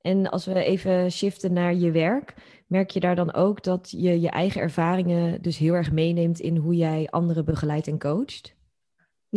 En 0.00 0.30
als 0.30 0.46
we 0.46 0.64
even 0.64 1.10
shiften 1.12 1.52
naar 1.52 1.74
je 1.74 1.90
werk, 1.90 2.34
merk 2.66 2.90
je 2.90 3.00
daar 3.00 3.16
dan 3.16 3.32
ook 3.32 3.62
dat 3.62 3.90
je 3.90 4.20
je 4.20 4.30
eigen 4.30 4.60
ervaringen 4.60 5.42
dus 5.42 5.58
heel 5.58 5.74
erg 5.74 5.92
meeneemt 5.92 6.40
in 6.40 6.56
hoe 6.56 6.74
jij 6.74 7.08
anderen 7.10 7.44
begeleidt 7.44 7.86
en 7.86 7.98
coacht? 7.98 8.56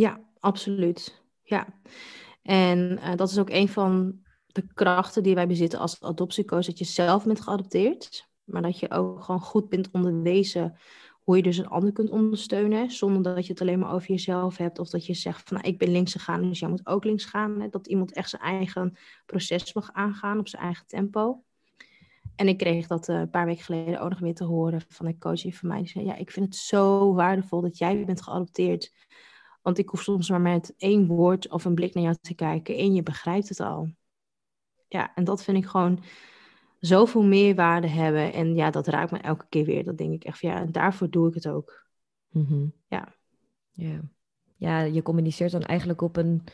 Ja, 0.00 0.20
absoluut. 0.38 1.22
Ja. 1.42 1.66
En 2.42 2.98
eh, 2.98 3.16
dat 3.16 3.30
is 3.30 3.38
ook 3.38 3.50
een 3.50 3.68
van 3.68 4.20
de 4.46 4.66
krachten 4.74 5.22
die 5.22 5.34
wij 5.34 5.46
bezitten 5.46 5.78
als 5.78 6.02
adoptiecoach. 6.02 6.64
Dat 6.64 6.78
je 6.78 6.84
zelf 6.84 7.24
bent 7.24 7.40
geadopteerd, 7.40 8.28
maar 8.44 8.62
dat 8.62 8.78
je 8.78 8.90
ook 8.90 9.22
gewoon 9.22 9.40
goed 9.40 9.68
bent 9.68 9.90
onderwezen 9.92 10.78
hoe 11.20 11.36
je 11.36 11.42
dus 11.42 11.56
een 11.56 11.68
ander 11.68 11.92
kunt 11.92 12.10
ondersteunen. 12.10 12.90
Zonder 12.90 13.34
dat 13.34 13.46
je 13.46 13.52
het 13.52 13.60
alleen 13.60 13.78
maar 13.78 13.92
over 13.92 14.08
jezelf 14.08 14.56
hebt. 14.56 14.78
Of 14.78 14.88
dat 14.88 15.06
je 15.06 15.14
zegt 15.14 15.48
van 15.48 15.56
nou, 15.56 15.68
ik 15.68 15.78
ben 15.78 15.90
links 15.90 16.12
gegaan, 16.12 16.42
dus 16.42 16.58
jij 16.58 16.68
moet 16.68 16.86
ook 16.86 17.04
links 17.04 17.24
gaan. 17.24 17.68
Dat 17.70 17.86
iemand 17.86 18.12
echt 18.12 18.30
zijn 18.30 18.42
eigen 18.42 18.96
proces 19.26 19.72
mag 19.72 19.92
aangaan 19.92 20.38
op 20.38 20.48
zijn 20.48 20.62
eigen 20.62 20.86
tempo. 20.86 21.42
En 22.36 22.48
ik 22.48 22.58
kreeg 22.58 22.86
dat 22.86 23.08
eh, 23.08 23.18
een 23.18 23.30
paar 23.30 23.46
weken 23.46 23.64
geleden 23.64 24.00
ook 24.00 24.10
nog 24.10 24.18
weer 24.18 24.34
te 24.34 24.44
horen 24.44 24.80
van 24.88 25.06
een 25.06 25.18
coach 25.18 25.54
van 25.54 25.68
mij. 25.68 25.78
Die 25.78 25.88
zei, 25.88 26.04
ja, 26.04 26.16
ik 26.16 26.30
vind 26.30 26.46
het 26.46 26.56
zo 26.56 27.14
waardevol 27.14 27.60
dat 27.60 27.78
jij 27.78 28.04
bent 28.04 28.22
geadopteerd. 28.22 28.92
Want 29.62 29.78
ik 29.78 29.88
hoef 29.88 30.02
soms 30.02 30.30
maar 30.30 30.40
met 30.40 30.74
één 30.76 31.06
woord 31.06 31.48
of 31.48 31.64
een 31.64 31.74
blik 31.74 31.94
naar 31.94 32.02
jou 32.04 32.16
te 32.20 32.34
kijken 32.34 32.76
en 32.76 32.94
je 32.94 33.02
begrijpt 33.02 33.48
het 33.48 33.60
al. 33.60 33.88
Ja, 34.88 35.14
en 35.14 35.24
dat 35.24 35.44
vind 35.44 35.56
ik 35.56 35.66
gewoon 35.66 36.02
zoveel 36.78 37.22
meerwaarde 37.22 37.88
hebben. 37.88 38.32
En 38.32 38.54
ja, 38.54 38.70
dat 38.70 38.86
raakt 38.86 39.10
me 39.10 39.18
elke 39.18 39.46
keer 39.48 39.64
weer. 39.64 39.84
Dat 39.84 39.98
denk 39.98 40.12
ik 40.12 40.24
echt 40.24 40.38
van 40.38 40.48
ja, 40.48 40.60
en 40.60 40.72
daarvoor 40.72 41.10
doe 41.10 41.28
ik 41.28 41.34
het 41.34 41.48
ook. 41.48 41.86
Mhm. 42.28 42.66
Ja. 42.88 43.14
ja. 43.70 44.00
Ja, 44.56 44.80
je 44.80 45.02
communiceert 45.02 45.52
dan 45.52 45.62
eigenlijk 45.62 46.00
op 46.00 46.16
een, 46.16 46.44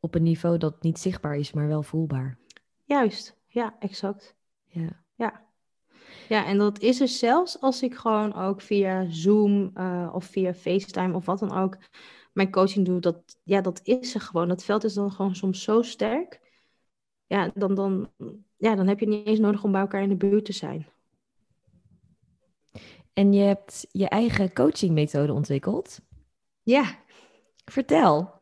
op 0.00 0.14
een 0.14 0.22
niveau 0.22 0.58
dat 0.58 0.82
niet 0.82 0.98
zichtbaar 0.98 1.36
is, 1.36 1.52
maar 1.52 1.68
wel 1.68 1.82
voelbaar. 1.82 2.38
Juist, 2.84 3.36
ja, 3.46 3.76
exact. 3.78 4.36
Ja. 4.64 5.04
Ja, 5.14 5.46
en 6.28 6.58
dat 6.58 6.78
is 6.78 7.00
er 7.00 7.08
zelfs 7.08 7.60
als 7.60 7.82
ik 7.82 7.94
gewoon 7.94 8.34
ook 8.34 8.60
via 8.60 9.06
Zoom 9.10 9.70
eh, 9.74 10.10
of 10.14 10.24
via 10.24 10.54
FaceTime 10.54 11.14
of 11.14 11.26
wat 11.26 11.38
dan 11.38 11.52
ook 11.52 11.76
mijn 12.32 12.50
coaching 12.50 12.86
doe. 12.86 13.00
Dat, 13.00 13.38
ja, 13.42 13.60
dat 13.60 13.80
is 13.82 14.14
er 14.14 14.20
gewoon. 14.20 14.48
Dat 14.48 14.64
veld 14.64 14.84
is 14.84 14.94
dan 14.94 15.12
gewoon 15.12 15.34
soms 15.34 15.62
zo 15.62 15.82
sterk. 15.82 16.40
Ja, 17.26 17.50
dan, 17.54 17.74
dan, 17.74 18.10
ja, 18.56 18.74
dan 18.74 18.86
heb 18.86 19.00
je 19.00 19.08
niet 19.08 19.26
eens 19.26 19.38
nodig 19.38 19.64
om 19.64 19.72
bij 19.72 19.80
elkaar 19.80 20.02
in 20.02 20.08
de 20.08 20.16
buurt 20.16 20.44
te 20.44 20.52
zijn. 20.52 20.86
En 23.12 23.32
je 23.32 23.42
hebt 23.42 23.86
je 23.90 24.08
eigen 24.08 24.52
coachingmethode 24.52 25.32
ontwikkeld. 25.32 26.00
Ja, 26.62 27.00
Vertel. 27.64 28.40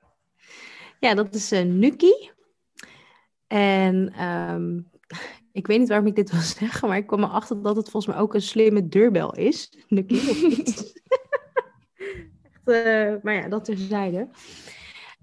ja 1.01 1.15
dat 1.15 1.35
is 1.35 1.51
een 1.51 1.79
Nuki. 1.79 2.31
En 3.47 4.13
ehm, 4.13 4.81
ik 5.53 5.67
weet 5.67 5.79
niet 5.79 5.89
waarom 5.89 6.07
ik 6.07 6.15
dit 6.17 6.31
wil 6.31 6.41
zeggen, 6.61 6.89
maar 6.89 6.97
ik 6.97 7.07
kwam 7.07 7.23
erachter 7.23 7.63
dat 7.63 7.77
het 7.77 7.91
volgens 7.91 8.13
mij 8.15 8.23
ook 8.23 8.35
een 8.35 8.43
slimme 8.43 8.89
deurbel 8.89 9.35
is. 9.35 9.85
Nuki. 9.89 10.21
Echt, 12.43 12.69
eh, 12.87 13.15
maar 13.23 13.35
ja, 13.35 13.49
dat 13.49 13.65
terzijde. 13.65 14.29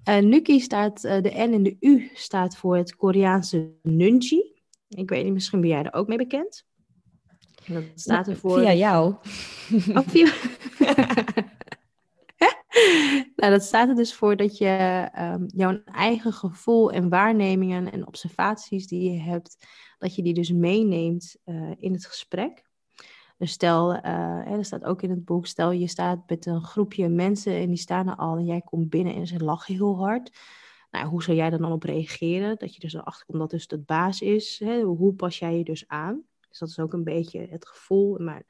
Eh 0.03 0.17
Nuki 0.17 0.59
staat, 0.59 1.03
eh, 1.03 1.21
de 1.21 1.30
N 1.30 1.53
en 1.53 1.63
de 1.63 1.78
U 1.80 2.09
staat 2.13 2.57
voor 2.57 2.78
het 2.78 2.95
Koreaanse 2.95 3.71
Nunji. 3.82 4.55
Ik 4.88 5.09
weet 5.09 5.23
niet, 5.23 5.34
misschien 5.34 5.61
ben 5.61 5.69
jij 5.69 5.84
er 5.84 5.93
ook 5.93 6.07
mee 6.07 6.17
bekend. 6.17 6.65
En 7.65 7.73
Dat 7.73 7.84
staat 7.95 8.28
ervoor. 8.28 8.59
Via 8.59 8.73
jou. 8.73 9.15
Oh, 9.95 10.07
via- 10.07 10.34
nou, 13.36 13.51
dat 13.51 13.63
staat 13.63 13.89
er 13.89 13.95
dus 13.95 14.13
voor 14.13 14.36
dat 14.36 14.57
je 14.57 15.07
ehm, 15.13 15.43
jouw 15.47 15.82
eigen 15.86 16.34
gevoel 16.34 16.91
en 16.91 17.09
waarnemingen 17.09 17.91
en 17.91 18.07
observaties 18.07 18.88
die 18.88 19.11
je 19.11 19.19
hebt, 19.19 19.57
dat 19.97 20.15
je 20.15 20.23
die 20.23 20.33
dus 20.33 20.51
meeneemt 20.51 21.35
eh, 21.43 21.71
in 21.77 21.93
het 21.93 22.05
gesprek. 22.05 22.65
Dus 23.37 23.51
stel, 23.51 23.93
eh, 23.93 24.51
er 24.51 24.65
staat 24.65 24.83
ook 24.83 25.01
in 25.01 25.09
het 25.09 25.25
boek, 25.25 25.47
stel 25.47 25.71
je 25.71 25.87
staat 25.87 26.29
met 26.29 26.45
een 26.45 26.63
groepje 26.63 27.09
mensen 27.09 27.53
en 27.53 27.67
die 27.67 27.77
staan 27.77 28.07
er 28.07 28.15
al 28.15 28.37
en 28.37 28.45
jij 28.45 28.61
komt 28.61 28.89
binnen 28.89 29.15
en 29.15 29.27
ze 29.27 29.43
lachen 29.43 29.75
heel 29.75 29.97
hard. 29.97 30.31
Nou, 30.91 31.07
hoe 31.07 31.23
zou 31.23 31.37
jij 31.37 31.49
dan 31.49 31.71
op 31.71 31.83
reageren? 31.83 32.57
Dat 32.57 32.73
je 32.73 32.79
dus 32.79 32.93
erachter 32.93 33.25
komt 33.25 33.39
dat 33.39 33.49
dus 33.49 33.65
het 33.67 33.85
baas 33.85 34.21
is. 34.21 34.59
Hè? 34.59 34.81
Hoe 34.81 35.13
pas 35.13 35.39
jij 35.39 35.57
je 35.57 35.63
dus 35.63 35.87
aan? 35.87 36.23
Dus 36.49 36.59
dat 36.59 36.69
is 36.69 36.79
ook 36.79 36.93
een 36.93 37.03
beetje 37.03 37.47
het 37.49 37.67
gevoel. 37.67 38.17
Maar 38.19 38.43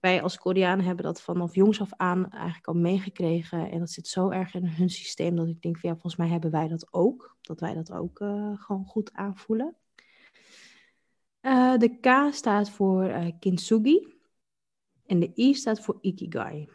wij 0.00 0.22
als 0.22 0.38
Koreanen 0.38 0.84
hebben 0.84 1.04
dat 1.04 1.22
vanaf 1.22 1.54
jongs 1.54 1.80
af 1.80 1.92
aan 1.96 2.30
eigenlijk 2.30 2.66
al 2.66 2.74
meegekregen. 2.74 3.70
En 3.70 3.78
dat 3.78 3.90
zit 3.90 4.08
zo 4.08 4.30
erg 4.30 4.54
in 4.54 4.66
hun 4.66 4.90
systeem 4.90 5.36
dat 5.36 5.48
ik 5.48 5.62
denk 5.62 5.78
van 5.78 5.88
ja, 5.88 5.94
volgens 5.94 6.16
mij 6.16 6.28
hebben 6.28 6.50
wij 6.50 6.68
dat 6.68 6.92
ook. 6.92 7.36
Dat 7.40 7.60
wij 7.60 7.74
dat 7.74 7.92
ook 7.92 8.20
eh, 8.20 8.52
gewoon 8.54 8.84
goed 8.84 9.12
aanvoelen. 9.12 9.76
Eh, 11.42 11.76
de 11.76 11.98
K 12.00 12.34
staat 12.34 12.70
voor 12.70 13.04
eh, 13.04 13.26
kintsugi. 13.38 14.14
En 15.06 15.20
de 15.20 15.32
I 15.36 15.54
staat 15.54 15.80
voor 15.80 15.98
ikigai. 16.00 16.68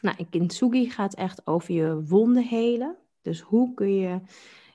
Nou, 0.00 0.24
kintsugi 0.30 0.90
gaat 0.90 1.14
echt 1.14 1.46
over 1.46 1.74
je 1.74 2.04
wonden 2.04 2.44
helen. 2.44 2.96
Dus 3.22 3.40
hoe 3.40 3.74
kun 3.74 3.94
je 3.94 4.20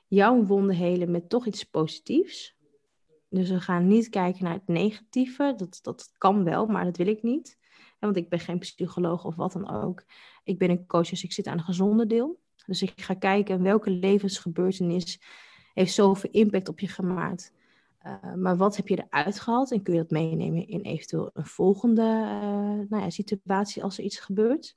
jouw 0.06 0.44
wonden 0.44 0.76
helen 0.76 1.10
met 1.10 1.28
toch 1.28 1.46
iets 1.46 1.64
positiefs? 1.64 2.56
Dus 3.28 3.50
we 3.50 3.60
gaan 3.60 3.86
niet 3.86 4.08
kijken 4.08 4.44
naar 4.44 4.52
het 4.52 4.68
negatieve. 4.68 5.54
Dat, 5.56 5.78
dat 5.82 6.12
kan 6.18 6.44
wel, 6.44 6.66
maar 6.66 6.84
dat 6.84 6.96
wil 6.96 7.06
ik 7.06 7.22
niet. 7.22 7.58
Want 7.98 8.16
ik 8.16 8.28
ben 8.28 8.40
geen 8.40 8.58
psycholoog 8.58 9.24
of 9.24 9.34
wat 9.34 9.52
dan 9.52 9.70
ook. 9.70 10.04
Ik 10.44 10.58
ben 10.58 10.70
een 10.70 10.86
coach, 10.86 11.08
dus 11.08 11.24
ik 11.24 11.32
zit 11.32 11.46
aan 11.46 11.58
een 11.58 11.64
gezonde 11.64 12.06
deel. 12.06 12.40
Dus 12.66 12.82
ik 12.82 13.00
ga 13.00 13.14
kijken 13.14 13.62
welke 13.62 13.90
levensgebeurtenis 13.90 15.20
heeft 15.74 15.94
zoveel 15.94 16.30
impact 16.30 16.68
op 16.68 16.80
je 16.80 16.88
gemaakt. 16.88 17.52
Uh, 18.06 18.34
maar 18.34 18.56
wat 18.56 18.76
heb 18.76 18.88
je 18.88 19.04
eruit 19.08 19.40
gehaald 19.40 19.72
en 19.72 19.82
kun 19.82 19.94
je 19.94 20.00
dat 20.00 20.10
meenemen 20.10 20.68
in 20.68 20.80
eventueel 20.80 21.30
een 21.32 21.46
volgende 21.46 22.02
uh, 22.02 22.88
nou 22.88 23.02
ja, 23.02 23.10
situatie 23.10 23.82
als 23.82 23.98
er 23.98 24.04
iets 24.04 24.18
gebeurt? 24.18 24.74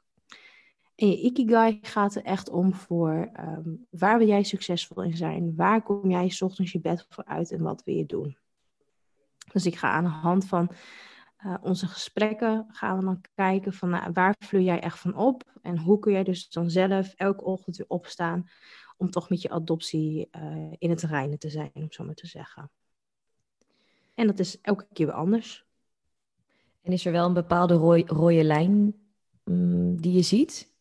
En 0.95 1.09
je 1.09 1.21
ikigai 1.21 1.79
gaat 1.81 2.15
er 2.15 2.23
echt 2.23 2.49
om 2.49 2.73
voor 2.73 3.31
um, 3.39 3.85
waar 3.89 4.17
wil 4.17 4.27
jij 4.27 4.43
succesvol 4.43 5.03
in 5.03 5.17
zijn? 5.17 5.55
Waar 5.55 5.83
kom 5.83 6.09
jij 6.09 6.29
's 6.29 6.41
ochtends 6.41 6.71
je 6.71 6.79
bed 6.79 7.05
voor 7.09 7.25
uit 7.25 7.51
en 7.51 7.61
wat 7.61 7.83
wil 7.83 7.95
je 7.95 8.05
doen? 8.05 8.37
Dus 9.51 9.65
ik 9.65 9.75
ga 9.75 9.91
aan 9.91 10.03
de 10.03 10.09
hand 10.09 10.45
van 10.45 10.71
uh, 11.45 11.55
onze 11.61 11.87
gesprekken 11.87 12.65
gaan 12.67 12.97
we 12.97 13.05
dan 13.05 13.21
kijken 13.35 13.73
van 13.73 13.89
nou, 13.89 14.11
waar 14.13 14.35
vloei 14.39 14.63
jij 14.63 14.79
echt 14.79 14.99
van 14.99 15.15
op? 15.15 15.43
En 15.61 15.77
hoe 15.77 15.99
kun 15.99 16.11
jij 16.11 16.23
dus 16.23 16.49
dan 16.49 16.69
zelf 16.69 17.13
elke 17.13 17.43
ochtend 17.43 17.77
weer 17.77 17.89
opstaan 17.89 18.49
om 18.97 19.09
toch 19.09 19.29
met 19.29 19.41
je 19.41 19.49
adoptie 19.49 20.29
in 20.77 20.89
het 20.89 21.01
reinen 21.01 21.39
te 21.39 21.49
zijn, 21.49 21.71
om 21.73 21.91
zo 21.91 22.03
maar 22.03 22.15
te 22.15 22.27
zeggen. 22.27 22.71
En 24.13 24.27
dat 24.27 24.39
is 24.39 24.61
elke 24.61 24.87
keer 24.93 25.05
weer 25.05 25.15
anders. 25.15 25.65
En 26.81 26.91
is 26.91 27.05
er 27.05 27.11
wel 27.11 27.25
een 27.25 27.33
bepaalde 27.33 27.73
rode 28.05 28.43
lijn 28.43 28.95
um, 29.43 30.01
die 30.01 30.13
je 30.13 30.21
ziet 30.21 30.71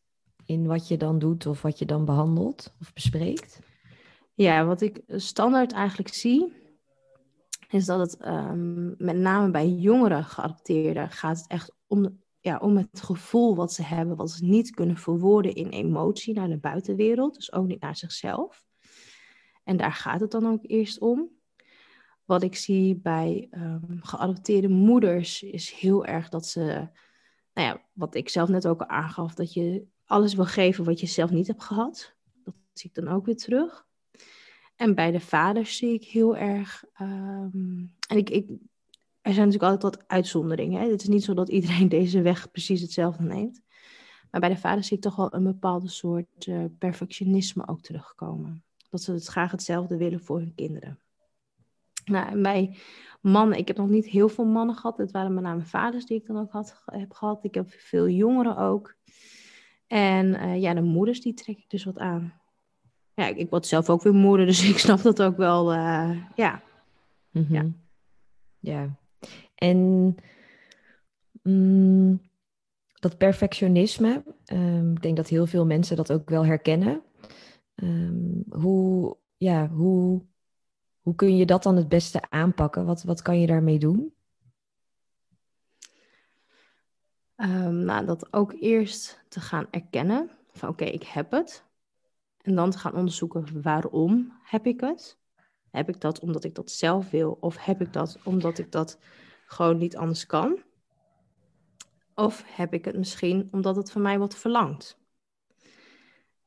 in 0.44 0.66
wat 0.66 0.88
je 0.88 0.96
dan 0.96 1.18
doet 1.18 1.46
of 1.46 1.62
wat 1.62 1.78
je 1.78 1.84
dan 1.84 2.04
behandelt 2.04 2.74
of 2.80 2.92
bespreekt? 2.92 3.60
Ja, 4.34 4.64
wat 4.64 4.80
ik 4.80 5.02
standaard 5.06 5.72
eigenlijk 5.72 6.14
zie, 6.14 6.52
is 7.68 7.84
dat 7.84 7.98
het 7.98 8.26
um, 8.26 8.94
met 8.98 9.16
name 9.16 9.50
bij 9.50 9.68
jongere 9.68 10.22
geadopteerden 10.22 11.10
gaat 11.10 11.36
het 11.36 11.46
echt 11.48 11.74
om, 11.86 12.22
ja, 12.40 12.58
om 12.58 12.76
het 12.76 13.02
gevoel 13.02 13.56
wat 13.56 13.72
ze 13.72 13.82
hebben, 13.82 14.16
wat 14.16 14.30
ze 14.30 14.44
niet 14.44 14.70
kunnen 14.70 14.96
verwoorden 14.96 15.54
in 15.54 15.68
emotie 15.68 16.34
naar 16.34 16.48
de 16.48 16.58
buitenwereld, 16.58 17.34
dus 17.34 17.52
ook 17.52 17.66
niet 17.66 17.80
naar 17.80 17.96
zichzelf. 17.96 18.64
En 19.64 19.76
daar 19.76 19.92
gaat 19.92 20.20
het 20.20 20.30
dan 20.30 20.46
ook 20.46 20.62
eerst 20.62 21.00
om. 21.00 21.30
Wat 22.24 22.42
ik 22.42 22.56
zie 22.56 22.96
bij 22.96 23.48
um, 23.50 23.98
geadopteerde 24.02 24.68
moeders 24.68 25.42
is 25.42 25.70
heel 25.70 26.06
erg 26.06 26.28
dat 26.28 26.46
ze, 26.46 26.64
nou 27.54 27.68
ja, 27.68 27.82
wat 27.92 28.14
ik 28.14 28.28
zelf 28.28 28.48
net 28.48 28.66
ook 28.66 28.80
al 28.80 28.88
aangaf, 28.88 29.34
dat 29.34 29.52
je 29.52 29.86
alles 30.04 30.34
wil 30.34 30.44
geven 30.44 30.84
wat 30.84 31.00
je 31.00 31.06
zelf 31.06 31.30
niet 31.30 31.46
hebt 31.46 31.62
gehad. 31.62 32.14
Dat 32.44 32.54
zie 32.72 32.90
ik 32.90 33.04
dan 33.04 33.14
ook 33.14 33.26
weer 33.26 33.36
terug. 33.36 33.86
En 34.76 34.94
bij 34.94 35.10
de 35.10 35.20
vaders 35.20 35.76
zie 35.76 35.92
ik 35.92 36.04
heel 36.04 36.36
erg. 36.36 36.84
Um, 37.00 37.94
en 38.08 38.16
ik, 38.16 38.30
ik, 38.30 38.48
er 39.20 39.32
zijn 39.32 39.46
natuurlijk 39.46 39.72
altijd 39.72 39.82
wat 39.82 40.08
uitzonderingen. 40.08 40.80
Hè? 40.80 40.90
Het 40.90 41.02
is 41.02 41.08
niet 41.08 41.24
zo 41.24 41.34
dat 41.34 41.48
iedereen 41.48 41.88
deze 41.98 42.22
weg 42.22 42.50
precies 42.50 42.80
hetzelfde 42.80 43.22
neemt. 43.22 43.60
Maar 44.30 44.40
bij 44.40 44.50
de 44.50 44.56
vaders 44.56 44.86
zie 44.86 44.96
ik 44.96 45.02
toch 45.02 45.16
wel 45.16 45.34
een 45.34 45.42
bepaalde 45.42 45.88
soort 45.88 46.46
uh, 46.46 46.64
perfectionisme 46.78 47.68
ook 47.68 47.80
terugkomen. 47.80 48.64
Dat 48.90 49.02
ze 49.02 49.12
het 49.12 49.26
graag 49.26 49.50
hetzelfde 49.50 49.96
willen 49.96 50.20
voor 50.20 50.38
hun 50.38 50.54
kinderen. 50.54 50.98
Nou, 52.04 52.40
bij 52.40 52.76
mannen, 53.20 53.58
ik 53.58 53.68
heb 53.68 53.76
nog 53.76 53.88
niet 53.88 54.06
heel 54.06 54.28
veel 54.28 54.44
mannen 54.44 54.76
gehad. 54.76 54.96
Het 54.96 55.10
waren 55.10 55.34
met 55.34 55.42
name 55.42 55.62
vaders 55.62 56.06
die 56.06 56.18
ik 56.18 56.26
dan 56.26 56.38
ook 56.38 56.52
had, 56.52 56.82
heb 56.84 57.12
gehad. 57.12 57.44
Ik 57.44 57.54
heb 57.54 57.70
veel 57.70 58.08
jongeren 58.08 58.56
ook. 58.56 58.94
En 59.86 60.26
uh, 60.26 60.60
ja, 60.60 60.74
de 60.74 60.80
moeders, 60.80 61.20
die 61.20 61.34
trek 61.34 61.58
ik 61.58 61.70
dus 61.70 61.84
wat 61.84 61.98
aan. 61.98 62.32
Ja, 63.14 63.26
ik, 63.26 63.36
ik 63.36 63.50
word 63.50 63.66
zelf 63.66 63.90
ook 63.90 64.02
weer 64.02 64.14
moeder, 64.14 64.46
dus 64.52 64.68
ik 64.68 64.78
snap 64.78 65.02
dat 65.02 65.22
ook 65.22 65.36
wel, 65.36 65.74
uh, 65.74 66.16
ja. 66.36 66.62
Mm 67.30 67.44
-hmm. 67.48 67.54
ja. 67.54 67.66
Ja. 68.60 68.96
En 69.54 70.16
mm, 71.42 72.20
dat 72.94 73.18
perfectionisme, 73.18 74.22
ehm, 74.44 74.90
ik 74.90 75.02
denk 75.02 75.16
dat 75.16 75.28
heel 75.28 75.46
veel 75.46 75.66
mensen 75.66 75.96
dat 75.96 76.12
ook 76.12 76.30
wel 76.30 76.44
herkennen. 76.44 77.02
Ehm, 77.74 78.60
hoe, 78.60 79.16
ja, 79.36 79.68
hoe, 79.68 80.22
hoe 81.02 81.14
kun 81.14 81.36
je 81.36 81.46
dat 81.46 81.62
dan 81.62 81.76
het 81.76 81.88
beste 81.88 82.30
aanpakken? 82.30 82.84
Wat, 82.84 83.02
wat 83.02 83.22
kan 83.22 83.40
je 83.40 83.46
daarmee 83.46 83.78
doen? 83.78 84.14
Um, 87.36 87.76
nou, 87.84 88.06
dat 88.06 88.32
ook 88.32 88.52
eerst 88.52 89.24
te 89.28 89.40
gaan 89.40 89.66
erkennen 89.70 90.30
van 90.52 90.68
oké, 90.68 90.84
ik 90.84 91.02
heb 91.02 91.30
het. 91.30 91.64
En 92.42 92.54
dan 92.54 92.70
te 92.70 92.78
gaan 92.78 92.94
onderzoeken 92.94 93.62
waarom 93.62 94.32
heb 94.42 94.66
ik 94.66 94.80
het. 94.80 95.18
Heb 95.70 95.88
ik 95.88 96.00
dat 96.00 96.20
omdat 96.20 96.44
ik 96.44 96.54
dat 96.54 96.70
zelf 96.70 97.10
wil? 97.10 97.36
Of 97.40 97.64
heb 97.64 97.80
ik 97.80 97.92
dat 97.92 98.18
omdat 98.24 98.58
ik 98.58 98.72
dat 98.72 98.98
gewoon 99.46 99.78
niet 99.78 99.96
anders 99.96 100.26
kan? 100.26 100.62
Of 102.14 102.44
heb 102.46 102.74
ik 102.74 102.84
het 102.84 102.96
misschien 102.96 103.48
omdat 103.50 103.76
het 103.76 103.90
van 103.90 104.02
mij 104.02 104.18
wordt 104.18 104.34
verlangd? 104.34 105.01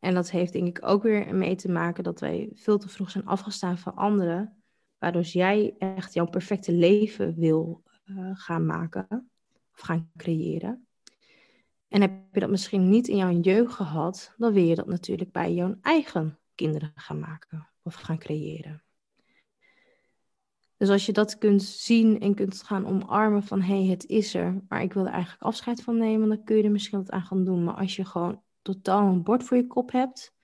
En 0.06 0.14
dat 0.14 0.32
heeft 0.32 0.54
denk 0.54 0.68
ik 0.68 0.86
ook 0.86 1.04
weer 1.04 1.36
mee 1.36 1.56
te 1.56 1.72
maken 1.72 2.04
dat 2.04 2.20
wij 2.20 2.50
veel 2.54 2.78
te 2.78 2.90
vroeg 2.90 3.10
zijn 3.12 3.26
afgestaan 3.26 3.78
van 3.78 3.96
anderen. 3.96 4.64
Waardoor 4.98 5.22
jij 5.22 5.76
echt 5.78 6.14
jouw 6.14 6.26
perfecte 6.26 6.72
leven 6.72 7.36
wil 7.36 7.84
uh, 8.06 8.30
gaan 8.34 8.66
maken 8.66 9.30
of 9.74 9.80
gaan 9.80 10.12
creëren. 10.18 10.88
En 11.88 12.02
heb 12.02 12.12
je 12.32 12.40
dat 12.40 12.50
misschien 12.50 12.90
niet 12.90 13.08
in 13.08 13.18
jouw 13.18 13.40
jeugd 13.40 13.74
gehad, 13.74 14.34
dan 14.38 14.54
wil 14.54 14.64
je 14.64 14.76
dat 14.76 14.88
natuurlijk 14.88 15.32
bij 15.32 15.54
jouw 15.54 15.76
eigen 15.82 16.40
kinderen 16.56 16.92
gaan 16.96 17.20
maken 17.20 17.68
of 17.82 17.94
gaan 17.94 18.18
creëren. 18.18 18.84
Dus 20.78 20.90
als 20.90 21.06
je 21.06 21.14
dat 21.14 21.38
kunt 21.38 21.64
zien 21.64 22.20
en 22.20 22.36
kunt 22.36 22.64
gaan 22.64 22.88
omarmen 22.88 23.44
van 23.44 23.62
hé, 23.62 23.80
hey, 23.80 23.86
het 23.86 24.06
is 24.06 24.34
er, 24.34 24.62
maar 24.68 24.82
ik 24.82 24.94
wil 24.94 25.06
er 25.06 25.12
eigenlijk 25.12 25.44
afscheid 25.44 25.84
van 25.84 25.98
nemen, 25.98 26.30
dan 26.30 26.44
kun 26.44 26.58
je 26.58 26.64
er 26.64 26.72
misschien 26.72 26.98
wat 26.98 27.12
aan 27.12 27.26
gaan 27.26 27.44
doen. 27.44 27.64
Maar 27.64 27.76
als 27.76 27.96
je 27.96 28.06
gewoon 28.06 28.44
totaal 28.66 29.08
een 29.08 29.24
bord 29.24 29.44
voor 29.44 29.58
je 29.58 29.68
kop 29.68 29.92
hebt, 29.92 30.36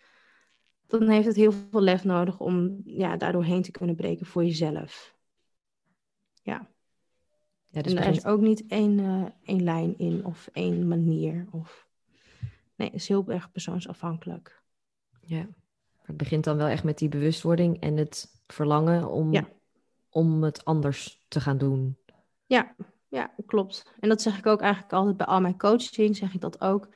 dan 0.88 1.10
heeft 1.10 1.28
het 1.28 1.36
heel 1.36 1.52
veel 1.52 1.82
lef 1.82 2.04
nodig 2.04 2.40
om 2.40 2.82
ja, 2.84 3.18
daardoor 3.18 3.44
heen 3.44 3.62
te 3.62 3.72
kunnen 3.72 3.96
breken 3.96 4.26
voor 4.26 4.44
jezelf. 4.44 5.16
Ja. 6.44 6.70
ja 7.70 7.82
dus 7.82 7.94
en 7.94 8.04
er 8.04 8.10
is 8.10 8.26
ook 8.26 8.42
niet 8.42 8.66
één, 8.68 9.00
uh, 9.00 9.26
één 9.44 9.64
lijn 9.64 9.98
in 9.98 10.26
of 10.26 10.50
één 10.54 10.88
manier. 10.88 11.48
Of... 11.52 11.88
Nee, 12.76 12.88
het 12.88 13.00
is 13.00 13.08
heel 13.08 13.28
erg 13.28 13.52
persoonsafhankelijk. 13.52 14.62
Ja, 15.22 15.48
het 16.02 16.18
begint 16.18 16.44
dan 16.44 16.58
wel 16.58 16.68
echt 16.68 16.84
met 16.84 16.98
die 16.98 17.10
bewustwording 17.10 17.82
en 17.82 17.98
het 17.98 18.42
verlangen 18.48 19.10
om 19.10 19.34
ja 19.34 19.48
om 20.12 20.44
het 20.44 20.66
anders 20.66 21.26
te 21.28 21.40
gaan 21.40 21.58
doen. 21.58 21.98
Ja, 22.46 22.76
ja, 23.08 23.34
klopt. 23.46 23.94
En 24.00 24.10
dat 24.10 24.22
zeg 24.22 24.38
ik 24.38 24.46
ook 24.46 24.62
eigenlijk 24.62 24.94
altijd 24.94 25.18
bij 25.18 25.26
al 25.26 25.42
mijn 25.42 25.58
coaching, 25.58 26.18
zeg 26.18 26.34
ik 26.34 26.42
dat 26.42 26.62
ook. 26.62 26.90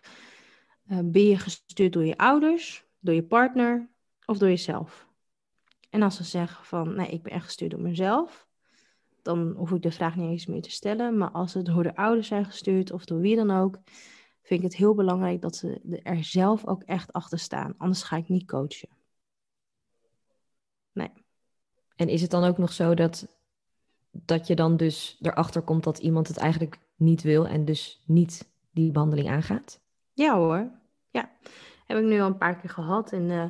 Uh, 0.87 0.99
ben 1.03 1.27
je 1.27 1.37
gestuurd 1.37 1.93
door 1.93 2.05
je 2.05 2.17
ouders, 2.17 2.85
door 2.99 3.13
je 3.13 3.23
partner 3.23 3.89
of 4.25 4.37
door 4.37 4.49
jezelf? 4.49 5.07
En 5.89 6.01
als 6.01 6.15
ze 6.15 6.23
zeggen 6.23 6.65
van, 6.65 6.95
nee, 6.95 7.07
ik 7.07 7.23
ben 7.23 7.31
echt 7.31 7.45
gestuurd 7.45 7.71
door 7.71 7.81
mezelf, 7.81 8.47
dan 9.21 9.53
hoef 9.57 9.71
ik 9.71 9.81
de 9.81 9.91
vraag 9.91 10.15
niet 10.15 10.29
eens 10.29 10.45
meer 10.45 10.61
te 10.61 10.71
stellen. 10.71 11.17
Maar 11.17 11.31
als 11.31 11.53
het 11.53 11.65
door 11.65 11.83
de 11.83 11.95
ouders 11.95 12.27
zijn 12.27 12.45
gestuurd 12.45 12.91
of 12.91 13.05
door 13.05 13.19
wie 13.19 13.35
dan 13.35 13.51
ook, 13.51 13.79
vind 14.41 14.59
ik 14.59 14.61
het 14.61 14.75
heel 14.75 14.95
belangrijk 14.95 15.41
dat 15.41 15.55
ze 15.55 15.99
er 16.03 16.23
zelf 16.23 16.67
ook 16.67 16.83
echt 16.83 17.13
achter 17.13 17.39
staan. 17.39 17.73
Anders 17.77 18.03
ga 18.03 18.17
ik 18.17 18.29
niet 18.29 18.45
coachen. 18.47 18.89
Nee. 20.91 21.11
En 21.95 22.09
is 22.09 22.21
het 22.21 22.31
dan 22.31 22.43
ook 22.43 22.57
nog 22.57 22.73
zo 22.73 22.93
dat, 22.93 23.27
dat 24.11 24.47
je 24.47 24.55
dan 24.55 24.77
dus 24.77 25.17
erachter 25.21 25.61
komt 25.61 25.83
dat 25.83 25.97
iemand 25.97 26.27
het 26.27 26.37
eigenlijk 26.37 26.79
niet 26.95 27.21
wil 27.21 27.47
en 27.47 27.65
dus 27.65 28.03
niet 28.05 28.51
die 28.71 28.91
behandeling 28.91 29.29
aangaat? 29.29 29.83
Ja 30.15 30.37
hoor, 30.37 30.71
ja. 31.09 31.29
Heb 31.85 31.97
ik 31.97 32.03
nu 32.03 32.19
al 32.19 32.27
een 32.27 32.37
paar 32.37 32.55
keer 32.55 32.69
gehad. 32.69 33.11
En 33.11 33.29
uh, 33.29 33.45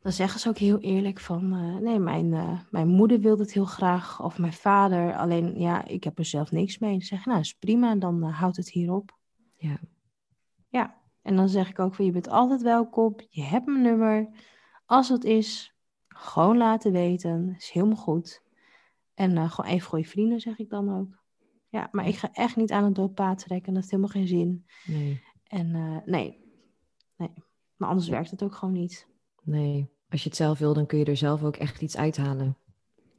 dan 0.00 0.12
zeggen 0.12 0.40
ze 0.40 0.48
ook 0.48 0.58
heel 0.58 0.78
eerlijk 0.78 1.20
van, 1.20 1.52
uh, 1.52 1.76
nee, 1.76 1.98
mijn, 1.98 2.32
uh, 2.32 2.60
mijn 2.70 2.88
moeder 2.88 3.20
wil 3.20 3.38
het 3.38 3.52
heel 3.52 3.64
graag. 3.64 4.22
Of 4.22 4.38
mijn 4.38 4.52
vader, 4.52 5.16
alleen 5.16 5.58
ja, 5.58 5.84
ik 5.84 6.04
heb 6.04 6.18
er 6.18 6.24
zelf 6.24 6.50
niks 6.50 6.78
mee. 6.78 7.02
Zeg, 7.02 7.24
nou 7.24 7.40
is 7.40 7.54
prima, 7.54 7.94
dan 7.94 8.22
houdt 8.22 8.56
het 8.56 8.70
hierop. 8.70 9.18
Ja. 9.56 9.80
Ja, 10.68 11.00
en 11.22 11.36
dan 11.36 11.48
zeg 11.48 11.68
ik 11.68 11.78
ook 11.78 11.94
van, 11.94 12.04
je 12.04 12.12
bent 12.12 12.28
altijd 12.28 12.62
welkom. 12.62 13.14
Je 13.28 13.42
hebt 13.42 13.66
mijn 13.66 13.82
nummer. 13.82 14.28
Als 14.86 15.08
het 15.08 15.24
is, 15.24 15.74
gewoon 16.08 16.56
laten 16.56 16.92
weten. 16.92 17.54
Is 17.56 17.70
helemaal 17.70 17.96
goed. 17.96 18.42
En 19.14 19.50
gewoon 19.50 19.70
even 19.70 19.88
goede 19.88 20.08
vrienden, 20.08 20.40
zeg 20.40 20.58
ik 20.58 20.70
dan 20.70 20.98
ook. 20.98 21.18
Ja, 21.68 21.88
maar 21.92 22.06
ik 22.06 22.16
ga 22.16 22.28
echt 22.32 22.56
niet 22.56 22.72
aan 22.72 22.84
het 22.84 22.94
doodpaad 22.94 23.38
trekken. 23.38 23.72
Dat 23.72 23.82
heeft 23.82 23.90
helemaal 23.90 24.12
geen 24.12 24.26
zin. 24.26 24.66
Nee. 24.86 25.22
En 25.48 25.66
uh, 25.66 25.96
nee. 26.04 26.38
nee. 27.16 27.30
Maar 27.76 27.88
anders 27.88 28.08
werkt 28.08 28.30
het 28.30 28.42
ook 28.42 28.54
gewoon 28.54 28.74
niet. 28.74 29.06
Nee. 29.42 29.90
Als 30.08 30.22
je 30.22 30.28
het 30.28 30.38
zelf 30.38 30.58
wil, 30.58 30.74
dan 30.74 30.86
kun 30.86 30.98
je 30.98 31.04
er 31.04 31.16
zelf 31.16 31.42
ook 31.42 31.56
echt 31.56 31.82
iets 31.82 31.96
uithalen. 31.96 32.56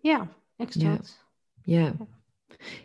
Ja, 0.01 0.27
exact. 0.55 1.25
Ja. 1.63 1.79
ja. 1.79 1.93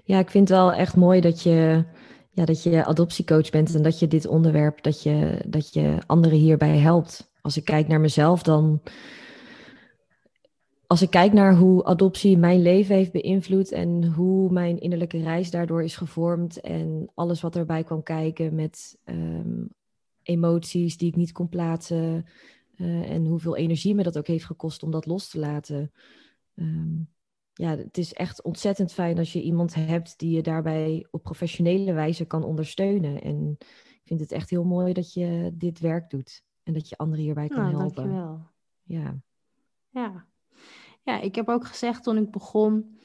Ja, 0.05 0.19
ik 0.19 0.31
vind 0.31 0.49
het 0.49 0.59
wel 0.59 0.73
echt 0.73 0.97
mooi 0.97 1.21
dat 1.21 1.43
je, 1.43 1.85
ja, 2.31 2.45
dat 2.45 2.63
je 2.63 2.85
adoptiecoach 2.85 3.51
bent 3.51 3.75
en 3.75 3.83
dat 3.83 3.99
je 3.99 4.09
dit 4.09 4.27
onderwerp, 4.27 4.83
dat 4.83 5.03
je, 5.03 5.45
dat 5.47 5.73
je 5.73 5.99
anderen 6.07 6.39
hierbij 6.39 6.79
helpt. 6.79 7.33
Als 7.41 7.57
ik 7.57 7.65
kijk 7.65 7.89
naar 7.89 8.01
mezelf, 8.01 8.43
dan 8.43 8.81
als 10.95 11.03
ik 11.03 11.11
kijk 11.11 11.33
naar 11.33 11.57
hoe 11.57 11.85
adoptie 11.85 12.39
mijn 12.39 12.63
leven 12.63 12.95
heeft 12.95 13.13
beïnvloed 13.13 13.73
en 13.73 14.05
hoe 14.05 14.53
mijn 14.53 14.81
innerlijke 14.81 15.23
reis 15.23 15.51
daardoor 15.51 15.83
is 15.83 15.97
gevormd 15.97 16.61
en 16.61 17.11
alles 17.15 17.41
wat 17.41 17.57
erbij 17.57 17.85
kwam 17.85 18.03
kijken 18.03 18.55
met 18.55 18.99
um, 19.05 19.69
emoties 20.23 20.97
die 20.97 21.09
ik 21.09 21.17
niet 21.17 21.33
kon 21.33 21.49
plaatsen 21.49 22.27
uh, 22.77 23.11
en 23.11 23.27
hoeveel 23.27 23.57
energie 23.57 23.95
me 23.95 24.03
dat 24.03 24.19
ook 24.19 24.27
heeft 24.27 24.45
gekost 24.45 24.83
om 24.83 24.91
dat 24.91 25.07
los 25.07 25.29
te 25.29 25.39
laten. 25.39 25.93
Um, 26.55 27.09
ja, 27.53 27.77
het 27.77 27.99
is 27.99 28.13
echt 28.13 28.43
ontzettend 28.43 28.93
fijn 28.93 29.19
als 29.19 29.33
je 29.33 29.43
iemand 29.43 29.75
hebt 29.75 30.19
die 30.19 30.31
je 30.31 30.43
daarbij 30.43 31.07
op 31.11 31.23
professionele 31.23 31.93
wijze 31.93 32.25
kan 32.25 32.45
ondersteunen. 32.45 33.23
En 33.23 33.57
ik 33.89 34.03
vind 34.05 34.21
het 34.21 34.33
echt 34.33 34.51
heel 34.51 34.65
mooi 34.65 34.93
dat 34.93 35.13
je 35.13 35.51
dit 35.55 35.81
werk 35.81 36.11
doet 36.11 36.43
en 36.63 36.73
dat 36.73 36.89
je 36.89 36.97
anderen 36.97 37.25
hierbij 37.25 37.49
kan 37.49 37.63
nou, 37.63 37.77
helpen. 37.77 37.95
Dankjewel. 37.95 38.41
Ja. 38.83 39.21
Ja, 39.89 40.27
ja, 41.05 41.21
ik 41.21 41.35
heb 41.35 41.49
ook 41.49 41.67
gezegd 41.67 42.03
toen 42.03 42.17
ik 42.17 42.31
begon, 42.31 42.99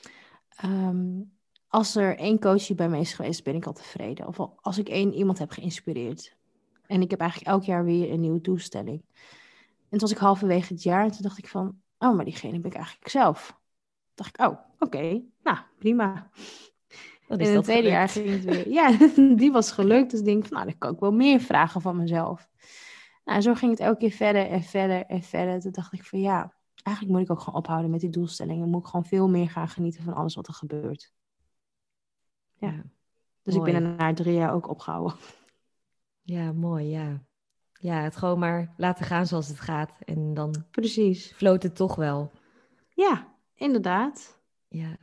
ehm, 0.49 1.21
als 1.67 1.95
er 1.95 2.17
één 2.17 2.39
coach 2.39 2.65
die 2.65 2.75
bij 2.75 2.89
mij 2.89 2.99
is 2.99 3.13
geweest, 3.13 3.43
ben 3.43 3.55
ik 3.55 3.65
al 3.65 3.73
tevreden. 3.73 4.27
Of 4.27 4.39
als 4.61 4.77
ik 4.77 4.89
één 4.89 5.13
iemand 5.13 5.39
heb 5.39 5.51
geïnspireerd. 5.51 6.37
En 6.85 7.01
ik 7.01 7.09
heb 7.09 7.19
eigenlijk 7.19 7.51
elk 7.51 7.63
jaar 7.63 7.83
weer 7.83 8.11
een 8.11 8.19
nieuwe 8.19 8.41
doelstelling. 8.41 9.03
En 9.89 9.97
toen 9.97 9.99
was 9.99 10.11
ik 10.11 10.17
halverwege 10.17 10.73
het 10.73 10.83
jaar 10.83 11.03
en 11.03 11.11
toen 11.11 11.21
dacht 11.21 11.37
ik 11.37 11.47
van, 11.47 11.81
oh, 11.97 12.15
maar 12.15 12.25
diegene 12.25 12.59
ben 12.59 12.71
ik 12.71 12.77
eigenlijk 12.77 13.09
zelf. 13.09 13.47
Toen 13.47 13.57
dacht 14.13 14.39
ik, 14.39 14.47
oh, 14.47 14.59
oké, 14.79 15.21
nou, 15.43 15.57
prima. 15.77 16.29
Wat 17.27 17.39
in 17.39 17.55
het 17.55 17.63
tweede 17.63 17.87
jaar 17.87 18.09
ging 18.09 18.29
het 18.29 18.43
weer. 18.43 18.69
Ja, 18.69 18.97
die 19.35 19.51
was 19.51 19.71
gelukt. 19.71 20.11
Dus 20.11 20.19
ik 20.19 20.25
denk 20.25 20.45
van, 20.45 20.53
nou, 20.53 20.65
dan 20.65 20.77
kan 20.77 20.93
ik 20.93 20.99
wel 20.99 21.11
meer 21.11 21.39
vragen 21.39 21.81
van 21.81 21.97
mezelf. 21.97 22.49
Nou, 23.23 23.37
en 23.37 23.43
zo 23.43 23.53
ging 23.53 23.71
het 23.71 23.79
elke 23.79 23.99
keer 23.99 24.11
verder 24.11 24.47
en 24.47 24.63
verder 24.63 25.05
en 25.05 25.23
verder. 25.23 25.59
Toen 25.59 25.71
dacht 25.71 25.93
ik 25.93 26.03
van, 26.03 26.19
ja, 26.19 26.53
eigenlijk 26.83 27.17
moet 27.17 27.25
ik 27.25 27.31
ook 27.31 27.39
gewoon 27.39 27.59
ophouden 27.59 27.91
met 27.91 27.99
die 27.99 28.09
doelstellingen. 28.09 28.69
Moet 28.69 28.81
ik 28.81 28.87
gewoon 28.87 29.05
veel 29.05 29.29
meer 29.29 29.49
gaan 29.49 29.67
genieten 29.67 30.03
van 30.03 30.13
alles 30.13 30.35
wat 30.35 30.47
er 30.47 30.53
gebeurt. 30.53 31.13
Ja. 32.55 32.83
dus 33.43 33.55
ik 33.55 33.63
ben 33.63 33.75
er 33.75 33.81
na 33.81 34.13
drie 34.13 34.33
jaar 34.33 34.53
ook 34.53 34.69
opgehouden. 34.69 35.15
Ja, 36.21 36.51
mooi, 36.51 36.89
ja. 36.89 37.23
Ja, 37.73 38.01
het 38.01 38.15
gewoon 38.15 38.39
maar 38.39 38.73
laten 38.77 39.05
gaan 39.05 39.27
zoals 39.27 39.47
het 39.47 39.59
gaat. 39.59 39.91
En 40.05 40.33
dan 40.33 40.65
Precies. 40.71 41.33
floot 41.35 41.63
het 41.63 41.75
toch 41.75 41.95
wel. 41.95 42.31
Ja, 42.89 43.27
inderdaad. 43.55 44.39
Ja. 44.67 44.97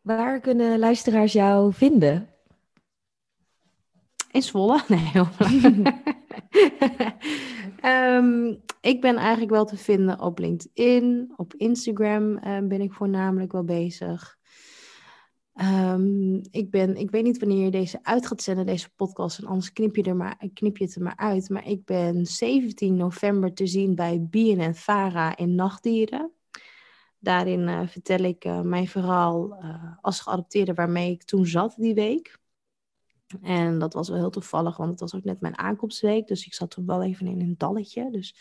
Waar 0.00 0.40
kunnen 0.40 0.78
luisteraars 0.78 1.32
jou 1.32 1.72
vinden? 1.72 2.28
In 4.30 4.42
Zwolle? 4.42 4.84
Nee, 4.88 5.12
um, 7.84 8.62
ik 8.80 9.00
ben 9.00 9.16
eigenlijk 9.16 9.50
wel 9.50 9.64
te 9.64 9.76
vinden 9.76 10.20
op 10.20 10.38
LinkedIn, 10.38 11.32
op 11.36 11.54
Instagram 11.54 12.30
uh, 12.32 12.58
ben 12.62 12.80
ik 12.80 12.92
voornamelijk 12.92 13.52
wel 13.52 13.64
bezig. 13.64 14.38
Um, 15.54 16.40
ik, 16.50 16.70
ben, 16.70 16.96
ik 16.96 17.10
weet 17.10 17.22
niet 17.22 17.38
wanneer 17.38 17.64
je 17.64 17.70
deze 17.70 17.98
uit 18.02 18.26
gaat 18.26 18.42
zenden, 18.42 18.66
deze 18.66 18.90
podcast, 18.96 19.38
en 19.38 19.46
anders 19.46 19.72
knip 19.72 19.96
je, 19.96 20.02
er 20.02 20.16
maar, 20.16 20.48
knip 20.54 20.76
je 20.76 20.84
het 20.84 20.94
er 20.94 21.02
maar 21.02 21.16
uit. 21.16 21.48
Maar 21.48 21.68
ik 21.68 21.84
ben 21.84 22.26
17 22.26 22.94
november 22.96 23.54
te 23.54 23.66
zien 23.66 23.94
bij 23.94 24.28
en 24.58 24.74
Vara 24.74 25.36
in 25.36 25.54
Nachtdieren. 25.54 26.32
Daarin 27.18 27.60
uh, 27.60 27.80
vertel 27.86 28.18
ik 28.18 28.44
uh, 28.44 28.60
mijn 28.60 28.88
verhaal 28.88 29.64
als 30.00 30.20
geadopteerde 30.20 30.74
waarmee 30.74 31.10
ik 31.10 31.22
toen 31.22 31.46
zat 31.46 31.74
die 31.76 31.94
week. 31.94 32.40
En 33.40 33.78
dat 33.78 33.94
was 33.94 34.08
wel 34.08 34.18
heel 34.18 34.30
toevallig, 34.30 34.76
want 34.76 34.90
het 34.90 35.00
was 35.00 35.14
ook 35.14 35.24
net 35.24 35.40
mijn 35.40 35.58
aankomstweek. 35.58 36.26
Dus 36.26 36.46
ik 36.46 36.54
zat 36.54 36.70
toen 36.70 36.86
wel 36.86 37.02
even 37.02 37.26
in 37.26 37.40
een 37.40 37.54
dalletje. 37.58 38.10
Dus 38.10 38.36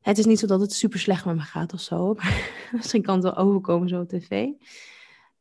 het 0.00 0.18
is 0.18 0.26
niet 0.26 0.38
zo 0.38 0.46
dat 0.46 0.60
het 0.60 0.72
super 0.72 0.98
slecht 0.98 1.24
met 1.24 1.36
me 1.36 1.40
gaat 1.40 1.72
of 1.72 1.80
zo. 1.80 2.14
Misschien 2.72 3.02
kan 3.02 3.14
het 3.14 3.24
wel 3.24 3.36
overkomen 3.36 3.88
zo 3.88 4.00
op 4.00 4.08
tv. 4.08 4.48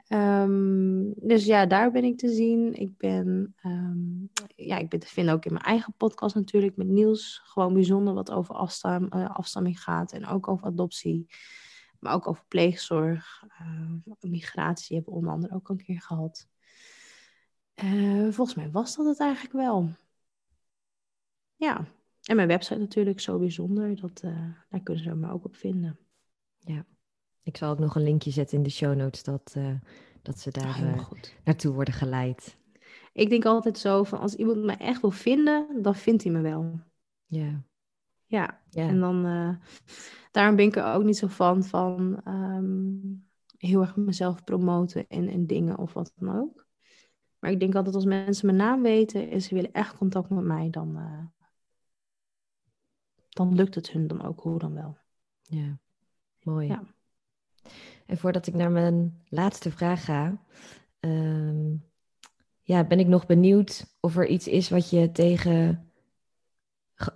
Ehm, 0.07 1.11
dus 1.15 1.45
ja, 1.45 1.65
daar 1.65 1.91
ben 1.91 2.03
ik 2.03 2.17
te 2.17 2.29
zien. 2.29 2.73
Ik 2.73 2.97
ben, 2.97 3.55
ehm, 3.61 3.97
ja, 4.55 4.77
ik 4.77 4.89
ben 4.89 4.99
te 4.99 5.07
vinden 5.07 5.33
ook 5.33 5.45
in 5.45 5.53
mijn 5.53 5.65
eigen 5.65 5.93
podcast 5.97 6.35
natuurlijk 6.35 6.75
met 6.75 6.87
Niels. 6.87 7.41
Gewoon 7.43 7.73
bijzonder 7.73 8.13
wat 8.13 8.31
over 8.31 8.55
afstam, 8.55 9.07
uh, 9.15 9.29
afstamming 9.29 9.81
gaat 9.81 10.11
en 10.11 10.27
ook 10.27 10.47
over 10.47 10.67
adoptie. 10.67 11.25
Maar 11.99 12.13
ook 12.13 12.27
over 12.27 12.43
pleegzorg. 12.47 13.43
Uh, 13.61 14.31
migratie 14.31 14.95
hebben 14.95 15.13
we 15.13 15.19
onder 15.19 15.33
andere 15.33 15.55
ook 15.55 15.69
een 15.69 15.83
keer 15.83 16.01
gehad. 16.01 16.47
Uh, 17.83 18.31
volgens 18.31 18.55
mij 18.55 18.71
was 18.71 18.95
dat 18.95 19.05
het 19.05 19.19
eigenlijk 19.19 19.53
wel. 19.53 19.89
Ja, 21.55 21.85
en 22.23 22.35
mijn 22.35 22.47
website 22.47 22.79
natuurlijk 22.79 23.19
zo 23.19 23.39
bijzonder. 23.39 24.01
Dat, 24.01 24.21
uh, 24.25 24.31
daar 24.69 24.81
kunnen 24.81 25.03
ze 25.03 25.15
me 25.15 25.31
ook 25.31 25.45
op 25.45 25.55
vinden. 25.55 25.97
Ja, 26.59 26.85
ik 27.43 27.57
zal 27.57 27.71
ook 27.71 27.79
nog 27.79 27.95
een 27.95 28.03
linkje 28.03 28.31
zetten 28.31 28.57
in 28.57 28.63
de 28.63 28.69
show 28.69 28.95
notes 28.95 29.23
dat, 29.23 29.53
uh, 29.57 29.75
dat 30.21 30.39
ze 30.39 30.51
daar 30.51 31.07
naartoe 31.43 31.73
worden 31.73 31.93
geleid. 31.93 32.57
Ik 33.13 33.29
denk 33.29 33.45
altijd 33.45 33.77
zo 33.77 34.03
van 34.03 34.19
als 34.19 34.35
iemand 34.35 34.63
me 34.63 34.73
echt 34.73 35.01
wil 35.01 35.11
vinden, 35.11 35.81
dan 35.81 35.95
vindt 35.95 36.23
hij 36.23 36.31
me 36.31 36.41
wel. 36.41 36.79
Ja. 37.25 37.63
Ja, 38.25 38.61
ja. 38.69 38.87
en 38.87 38.99
dan 38.99 39.23
daarom 40.31 40.55
ben 40.55 40.65
ik 40.65 40.75
er 40.75 40.93
ook 40.93 41.03
niet 41.03 41.17
zo 41.17 41.27
van 41.27 41.63
van 41.63 42.21
um, 42.27 43.27
heel 43.57 43.81
erg 43.81 43.95
mezelf 43.95 44.43
promoten 44.43 45.07
en, 45.07 45.27
en 45.27 45.47
dingen 45.47 45.77
of 45.77 45.93
wat 45.93 46.13
dan 46.15 46.39
ook. 46.41 46.62
Maar 47.43 47.51
ik 47.51 47.59
denk 47.59 47.75
altijd 47.75 47.95
als 47.95 48.05
mensen 48.05 48.45
mijn 48.45 48.57
naam 48.57 48.81
weten 48.81 49.29
en 49.29 49.41
ze 49.41 49.55
willen 49.55 49.73
echt 49.73 49.97
contact 49.97 50.29
met 50.29 50.43
mij, 50.43 50.69
dan, 50.69 50.97
uh, 50.97 51.25
dan 53.29 53.55
lukt 53.55 53.75
het 53.75 53.91
hun 53.91 54.07
dan 54.07 54.21
ook 54.25 54.41
hoe 54.41 54.59
dan 54.59 54.73
wel. 54.73 54.97
Ja, 55.41 55.79
mooi. 56.43 56.67
Ja. 56.67 56.83
En 58.05 58.17
voordat 58.17 58.47
ik 58.47 58.53
naar 58.53 58.71
mijn 58.71 59.23
laatste 59.29 59.71
vraag 59.71 60.05
ga, 60.05 60.43
um, 60.99 61.83
ja, 62.61 62.83
ben 62.83 62.99
ik 62.99 63.07
nog 63.07 63.25
benieuwd 63.25 63.95
of 63.99 64.17
er 64.17 64.27
iets 64.27 64.47
is 64.47 64.69
wat 64.69 64.89
je 64.89 65.11
tegen 65.11 65.91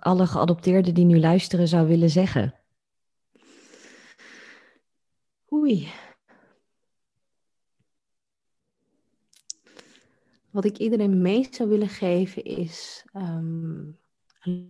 alle 0.00 0.26
geadopteerden 0.26 0.94
die 0.94 1.04
nu 1.04 1.20
luisteren 1.20 1.68
zou 1.68 1.86
willen 1.86 2.10
zeggen. 2.10 2.54
Oei. 5.52 5.88
Wat 10.50 10.64
ik 10.64 10.78
iedereen 10.78 11.22
mee 11.22 11.48
zou 11.50 11.68
willen 11.68 11.88
geven 11.88 12.44
is, 12.44 13.04
um, 13.14 13.98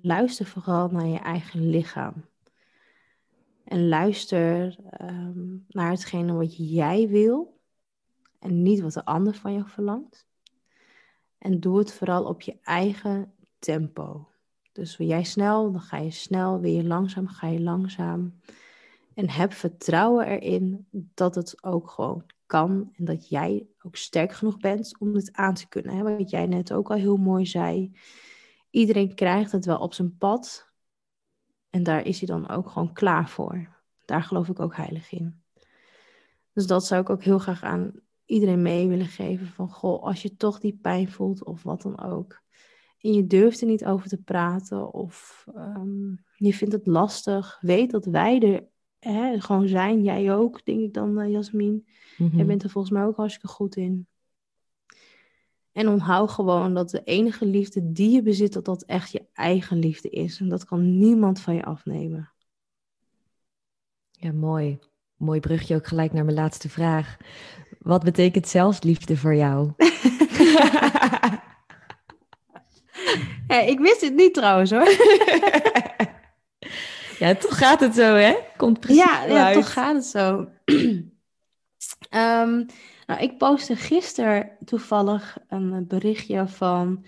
luister 0.02 0.46
vooral 0.46 0.88
naar 0.88 1.06
je 1.06 1.18
eigen 1.18 1.70
lichaam. 1.70 2.24
En 3.64 3.88
luister 3.88 4.76
um, 5.00 5.64
naar 5.68 5.90
hetgene 5.90 6.32
wat 6.32 6.70
jij 6.70 7.08
wil 7.08 7.60
en 8.38 8.62
niet 8.62 8.80
wat 8.80 8.92
de 8.92 9.04
ander 9.04 9.34
van 9.34 9.52
je 9.52 9.64
verlangt. 9.64 10.26
En 11.38 11.60
doe 11.60 11.78
het 11.78 11.92
vooral 11.92 12.24
op 12.24 12.40
je 12.40 12.56
eigen 12.62 13.32
tempo. 13.58 14.28
Dus 14.72 14.96
wil 14.96 15.06
jij 15.06 15.24
snel, 15.24 15.72
dan 15.72 15.80
ga 15.80 15.96
je 15.96 16.10
snel. 16.10 16.60
Wil 16.60 16.72
je 16.72 16.84
langzaam, 16.84 17.28
ga 17.28 17.46
je 17.46 17.60
langzaam. 17.60 18.40
En 19.14 19.30
heb 19.30 19.52
vertrouwen 19.52 20.26
erin 20.26 20.86
dat 20.90 21.34
het 21.34 21.64
ook 21.64 21.90
gewoon 21.90 22.24
kan. 22.48 22.92
En 22.96 23.04
dat 23.04 23.28
jij 23.28 23.66
ook 23.82 23.96
sterk 23.96 24.32
genoeg 24.32 24.56
bent 24.56 24.98
om 24.98 25.14
het 25.14 25.32
aan 25.32 25.54
te 25.54 25.68
kunnen. 25.68 25.96
Hè? 25.96 26.16
Wat 26.16 26.30
jij 26.30 26.46
net 26.46 26.72
ook 26.72 26.90
al 26.90 26.96
heel 26.96 27.16
mooi 27.16 27.46
zei. 27.46 27.92
Iedereen 28.70 29.14
krijgt 29.14 29.52
het 29.52 29.64
wel 29.64 29.78
op 29.78 29.94
zijn 29.94 30.16
pad. 30.16 30.70
En 31.70 31.82
daar 31.82 32.06
is 32.06 32.18
hij 32.18 32.28
dan 32.28 32.48
ook 32.48 32.70
gewoon 32.70 32.92
klaar 32.92 33.28
voor. 33.28 33.76
Daar 34.04 34.22
geloof 34.22 34.48
ik 34.48 34.60
ook 34.60 34.76
heilig 34.76 35.12
in. 35.12 35.42
Dus 36.52 36.66
dat 36.66 36.86
zou 36.86 37.00
ik 37.00 37.10
ook 37.10 37.22
heel 37.22 37.38
graag 37.38 37.62
aan 37.62 37.92
iedereen 38.24 38.62
mee 38.62 38.88
willen 38.88 39.06
geven. 39.06 39.46
Van 39.46 39.70
goh, 39.70 40.02
als 40.02 40.22
je 40.22 40.36
toch 40.36 40.60
die 40.60 40.78
pijn 40.82 41.10
voelt 41.10 41.44
of 41.44 41.62
wat 41.62 41.82
dan 41.82 42.00
ook. 42.00 42.42
En 43.00 43.12
je 43.12 43.26
durft 43.26 43.60
er 43.60 43.66
niet 43.66 43.84
over 43.84 44.08
te 44.08 44.22
praten 44.22 44.92
of 44.92 45.44
um, 45.56 46.24
je 46.34 46.54
vindt 46.54 46.74
het 46.74 46.86
lastig. 46.86 47.58
Weet 47.60 47.90
dat 47.90 48.04
wij 48.04 48.40
er 48.40 48.66
hè, 48.98 49.40
gewoon 49.40 49.68
zijn. 49.68 50.02
Jij 50.02 50.34
ook, 50.34 50.64
denk 50.64 50.80
ik 50.80 50.94
dan, 50.94 51.20
uh, 51.20 51.30
Jasmin. 51.30 51.86
Mm 52.16 52.36
Jij 52.36 52.46
bent 52.46 52.62
er 52.62 52.70
volgens 52.70 52.92
mij 52.92 53.04
ook 53.04 53.16
hartstikke 53.16 53.48
goed 53.48 53.76
in. 53.76 54.06
En 55.72 55.88
onthoud 55.88 56.30
gewoon 56.30 56.74
dat 56.74 56.90
de 56.90 57.02
enige 57.04 57.46
liefde 57.46 57.92
die 57.92 58.10
je 58.10 58.22
bezit, 58.22 58.52
dat 58.52 58.64
dat 58.64 58.82
echt 58.82 59.12
je 59.12 59.26
eigen 59.32 59.78
liefde 59.78 60.10
is. 60.10 60.40
En 60.40 60.48
dat 60.48 60.64
kan 60.64 60.98
niemand 60.98 61.40
van 61.40 61.54
je 61.54 61.64
afnemen. 61.64 62.32
Ja, 64.10 64.32
mooi. 64.32 64.78
Mooi 65.16 65.40
brugje 65.40 65.74
ook 65.74 65.86
gelijk 65.86 66.12
naar 66.12 66.24
mijn 66.24 66.36
laatste 66.36 66.68
vraag. 66.68 67.16
Wat 67.78 68.04
betekent 68.04 68.48
zelfliefde 68.48 69.16
voor 69.16 69.34
jou? 69.34 69.72
ik 73.72 73.78
wist 73.78 74.00
het 74.00 74.14
niet 74.14 74.34
trouwens 74.34 74.70
hoor. 74.70 74.88
ja, 77.18 77.34
toch 77.34 77.58
gaat 77.58 77.80
het 77.80 77.94
zo, 77.94 78.14
hè? 78.14 78.34
Komt 78.56 78.80
precies 78.80 79.04
ja, 79.04 79.24
ja, 79.24 79.52
toch 79.52 79.72
gaat 79.72 79.94
het 79.94 80.04
zo. 80.04 80.48
um, 82.10 82.66
nou, 83.06 83.20
ik 83.20 83.38
postte 83.38 83.76
gisteren 83.76 84.50
toevallig 84.64 85.38
een 85.48 85.86
berichtje 85.86 86.48
van 86.48 87.04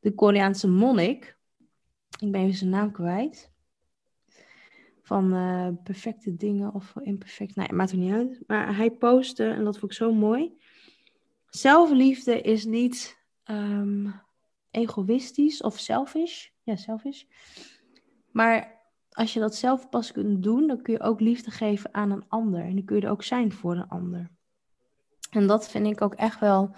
de 0.00 0.14
Koreaanse 0.14 0.68
monnik. 0.68 1.36
Ik 2.20 2.32
ben 2.32 2.40
even 2.40 2.54
zijn 2.54 2.70
naam 2.70 2.92
kwijt. 2.92 3.52
Van 5.02 5.34
uh, 5.34 5.68
perfecte 5.82 6.36
dingen 6.36 6.74
of 6.74 6.94
imperfect. 7.02 7.56
Nee, 7.56 7.72
maakt 7.72 7.90
er 7.90 7.96
niet 7.96 8.12
uit. 8.12 8.40
Maar 8.46 8.76
hij 8.76 8.90
postte, 8.90 9.48
en 9.48 9.64
dat 9.64 9.78
vond 9.78 9.92
ik 9.92 9.98
zo 9.98 10.12
mooi. 10.12 10.58
Zelfliefde 11.48 12.40
is 12.40 12.64
niet 12.64 13.18
um, 13.44 14.20
egoïstisch 14.70 15.62
of 15.62 15.78
selfish. 15.78 16.48
Ja, 16.62 16.76
selfish. 16.76 17.22
Maar 18.30 18.73
als 19.14 19.32
je 19.32 19.40
dat 19.40 19.54
zelf 19.54 19.88
pas 19.88 20.12
kunt 20.12 20.42
doen, 20.42 20.66
dan 20.66 20.82
kun 20.82 20.92
je 20.92 21.00
ook 21.00 21.20
liefde 21.20 21.50
geven 21.50 21.94
aan 21.94 22.10
een 22.10 22.24
ander. 22.28 22.60
En 22.60 22.74
dan 22.74 22.84
kun 22.84 22.96
je 22.96 23.02
er 23.02 23.10
ook 23.10 23.22
zijn 23.22 23.52
voor 23.52 23.72
een 23.72 23.88
ander. 23.88 24.30
En 25.30 25.46
dat 25.46 25.68
vind 25.68 25.86
ik 25.86 26.02
ook 26.02 26.14
echt 26.14 26.40
wel 26.40 26.70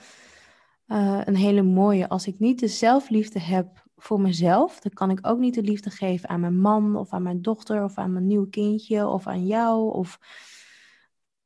uh, 0.86 1.20
een 1.24 1.36
hele 1.36 1.62
mooie. 1.62 2.08
Als 2.08 2.26
ik 2.26 2.38
niet 2.38 2.60
de 2.60 2.68
zelfliefde 2.68 3.40
heb 3.40 3.84
voor 3.96 4.20
mezelf, 4.20 4.80
dan 4.80 4.92
kan 4.92 5.10
ik 5.10 5.26
ook 5.26 5.38
niet 5.38 5.54
de 5.54 5.62
liefde 5.62 5.90
geven 5.90 6.28
aan 6.28 6.40
mijn 6.40 6.60
man 6.60 6.96
of 6.96 7.12
aan 7.12 7.22
mijn 7.22 7.42
dochter 7.42 7.84
of 7.84 7.98
aan 7.98 8.12
mijn 8.12 8.26
nieuw 8.26 8.48
kindje 8.48 9.06
of 9.06 9.26
aan 9.26 9.46
jou 9.46 9.92
of 9.92 10.18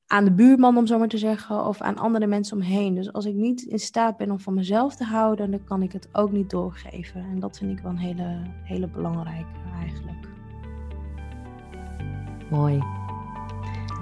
aan 0.06 0.24
de 0.24 0.32
buurman, 0.32 0.76
om 0.76 0.86
zo 0.86 0.98
maar 0.98 1.08
te 1.08 1.18
zeggen, 1.18 1.66
of 1.66 1.80
aan 1.80 1.98
andere 1.98 2.26
mensen 2.26 2.56
omheen. 2.56 2.94
Dus 2.94 3.12
als 3.12 3.24
ik 3.24 3.34
niet 3.34 3.62
in 3.62 3.78
staat 3.78 4.16
ben 4.16 4.30
om 4.30 4.40
van 4.40 4.54
mezelf 4.54 4.96
te 4.96 5.04
houden, 5.04 5.50
dan 5.50 5.64
kan 5.64 5.82
ik 5.82 5.92
het 5.92 6.08
ook 6.12 6.32
niet 6.32 6.50
doorgeven. 6.50 7.20
En 7.20 7.40
dat 7.40 7.58
vind 7.58 7.78
ik 7.78 7.82
wel 7.82 7.90
een 7.90 7.98
hele, 7.98 8.42
hele 8.62 8.86
belangrijke 8.88 9.58
eigenlijk. 9.78 10.19
Mooi. 12.50 12.82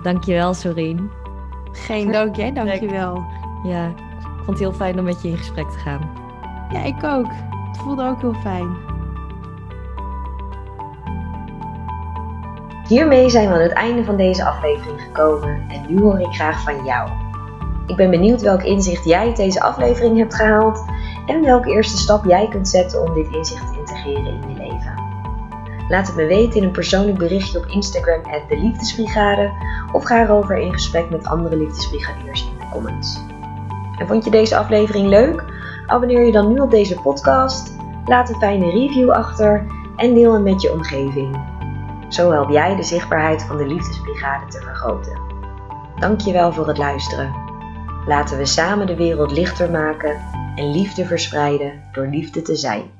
Dankjewel, 0.03 0.55
Sorien. 0.55 1.11
Geen 1.73 2.13
dank, 2.13 2.37
jij 2.37 2.53
dankjewel. 2.53 3.25
Ja, 3.63 3.87
ik 3.87 4.45
vond 4.45 4.47
het 4.47 4.59
heel 4.59 4.73
fijn 4.73 4.99
om 4.99 5.05
met 5.05 5.23
je 5.23 5.29
in 5.29 5.37
gesprek 5.37 5.71
te 5.71 5.79
gaan. 5.79 6.11
Ja, 6.73 6.85
ik 6.85 7.05
ook. 7.05 7.31
Het 7.69 7.79
voelde 7.79 8.05
ook 8.05 8.21
heel 8.21 8.35
fijn. 8.35 8.77
Hiermee 12.89 13.31
zijn 13.31 13.49
we 13.49 13.55
aan 13.55 13.61
het 13.61 13.73
einde 13.73 14.05
van 14.05 14.17
deze 14.17 14.45
aflevering 14.45 15.01
gekomen 15.01 15.65
en 15.69 15.85
nu 15.89 16.01
hoor 16.01 16.21
ik 16.21 16.35
graag 16.35 16.63
van 16.63 16.85
jou. 16.85 17.11
Ik 17.87 17.97
ben 17.97 18.11
benieuwd 18.11 18.43
welk 18.43 18.63
inzicht 18.63 19.05
jij 19.05 19.27
uit 19.27 19.37
deze 19.37 19.61
aflevering 19.61 20.19
hebt 20.19 20.35
gehaald 20.35 20.85
en 21.27 21.43
welke 21.43 21.71
eerste 21.71 21.97
stap 21.97 22.25
jij 22.25 22.49
kunt 22.49 22.69
zetten 22.69 23.03
om 23.03 23.15
dit 23.15 23.29
inzicht 23.31 23.73
te 23.73 23.79
integreren 23.79 24.27
in 24.27 24.41
je 24.41 24.47
leven. 24.47 24.58
Laat 25.89 26.07
het 26.07 26.17
me 26.17 26.27
weten 26.27 26.61
in 26.61 26.63
een 26.63 26.71
persoonlijk 26.71 27.19
berichtje 27.19 27.59
op 27.59 27.67
Instagram 27.67 28.25
at 28.25 28.49
de 28.49 28.59
Liefdesbrigade 28.59 29.51
of 29.93 30.05
ga 30.05 30.23
erover 30.23 30.59
in 30.59 30.73
gesprek 30.73 31.11
met 31.11 31.27
andere 31.27 31.57
liefdesbrigadiers 31.57 32.43
in 32.43 32.59
de 32.59 32.69
comments. 32.73 33.21
En 33.99 34.07
vond 34.07 34.25
je 34.25 34.31
deze 34.31 34.57
aflevering 34.57 35.09
leuk? 35.09 35.45
Abonneer 35.87 36.27
je 36.27 36.33
dan 36.33 36.53
nu 36.53 36.59
op 36.59 36.71
deze 36.71 37.01
podcast, 37.01 37.77
laat 38.05 38.29
een 38.29 38.39
fijne 38.39 38.71
review 38.71 39.11
achter 39.11 39.67
en 39.97 40.15
deel 40.15 40.33
hem 40.33 40.43
met 40.43 40.63
je 40.63 40.73
omgeving. 40.73 41.57
Zo 42.09 42.31
help 42.31 42.51
jij 42.51 42.77
de 42.77 42.83
zichtbaarheid 42.83 43.43
van 43.43 43.57
de 43.57 43.67
Liefdesbrigade 43.67 44.47
te 44.47 44.61
vergroten. 44.61 45.21
Dankjewel 45.99 46.53
voor 46.53 46.69
het 46.69 46.79
luisteren. 46.79 47.35
Laten 48.07 48.39
we 48.39 48.47
samen 48.47 48.87
de 48.87 48.97
wereld 48.97 49.31
lichter 49.33 49.71
maken 49.71 50.21
en 50.55 50.71
liefde 50.71 51.07
verspreiden 51.07 51.73
door 51.93 52.07
liefde 52.07 52.43
te 52.43 52.57
zijn. 52.57 52.98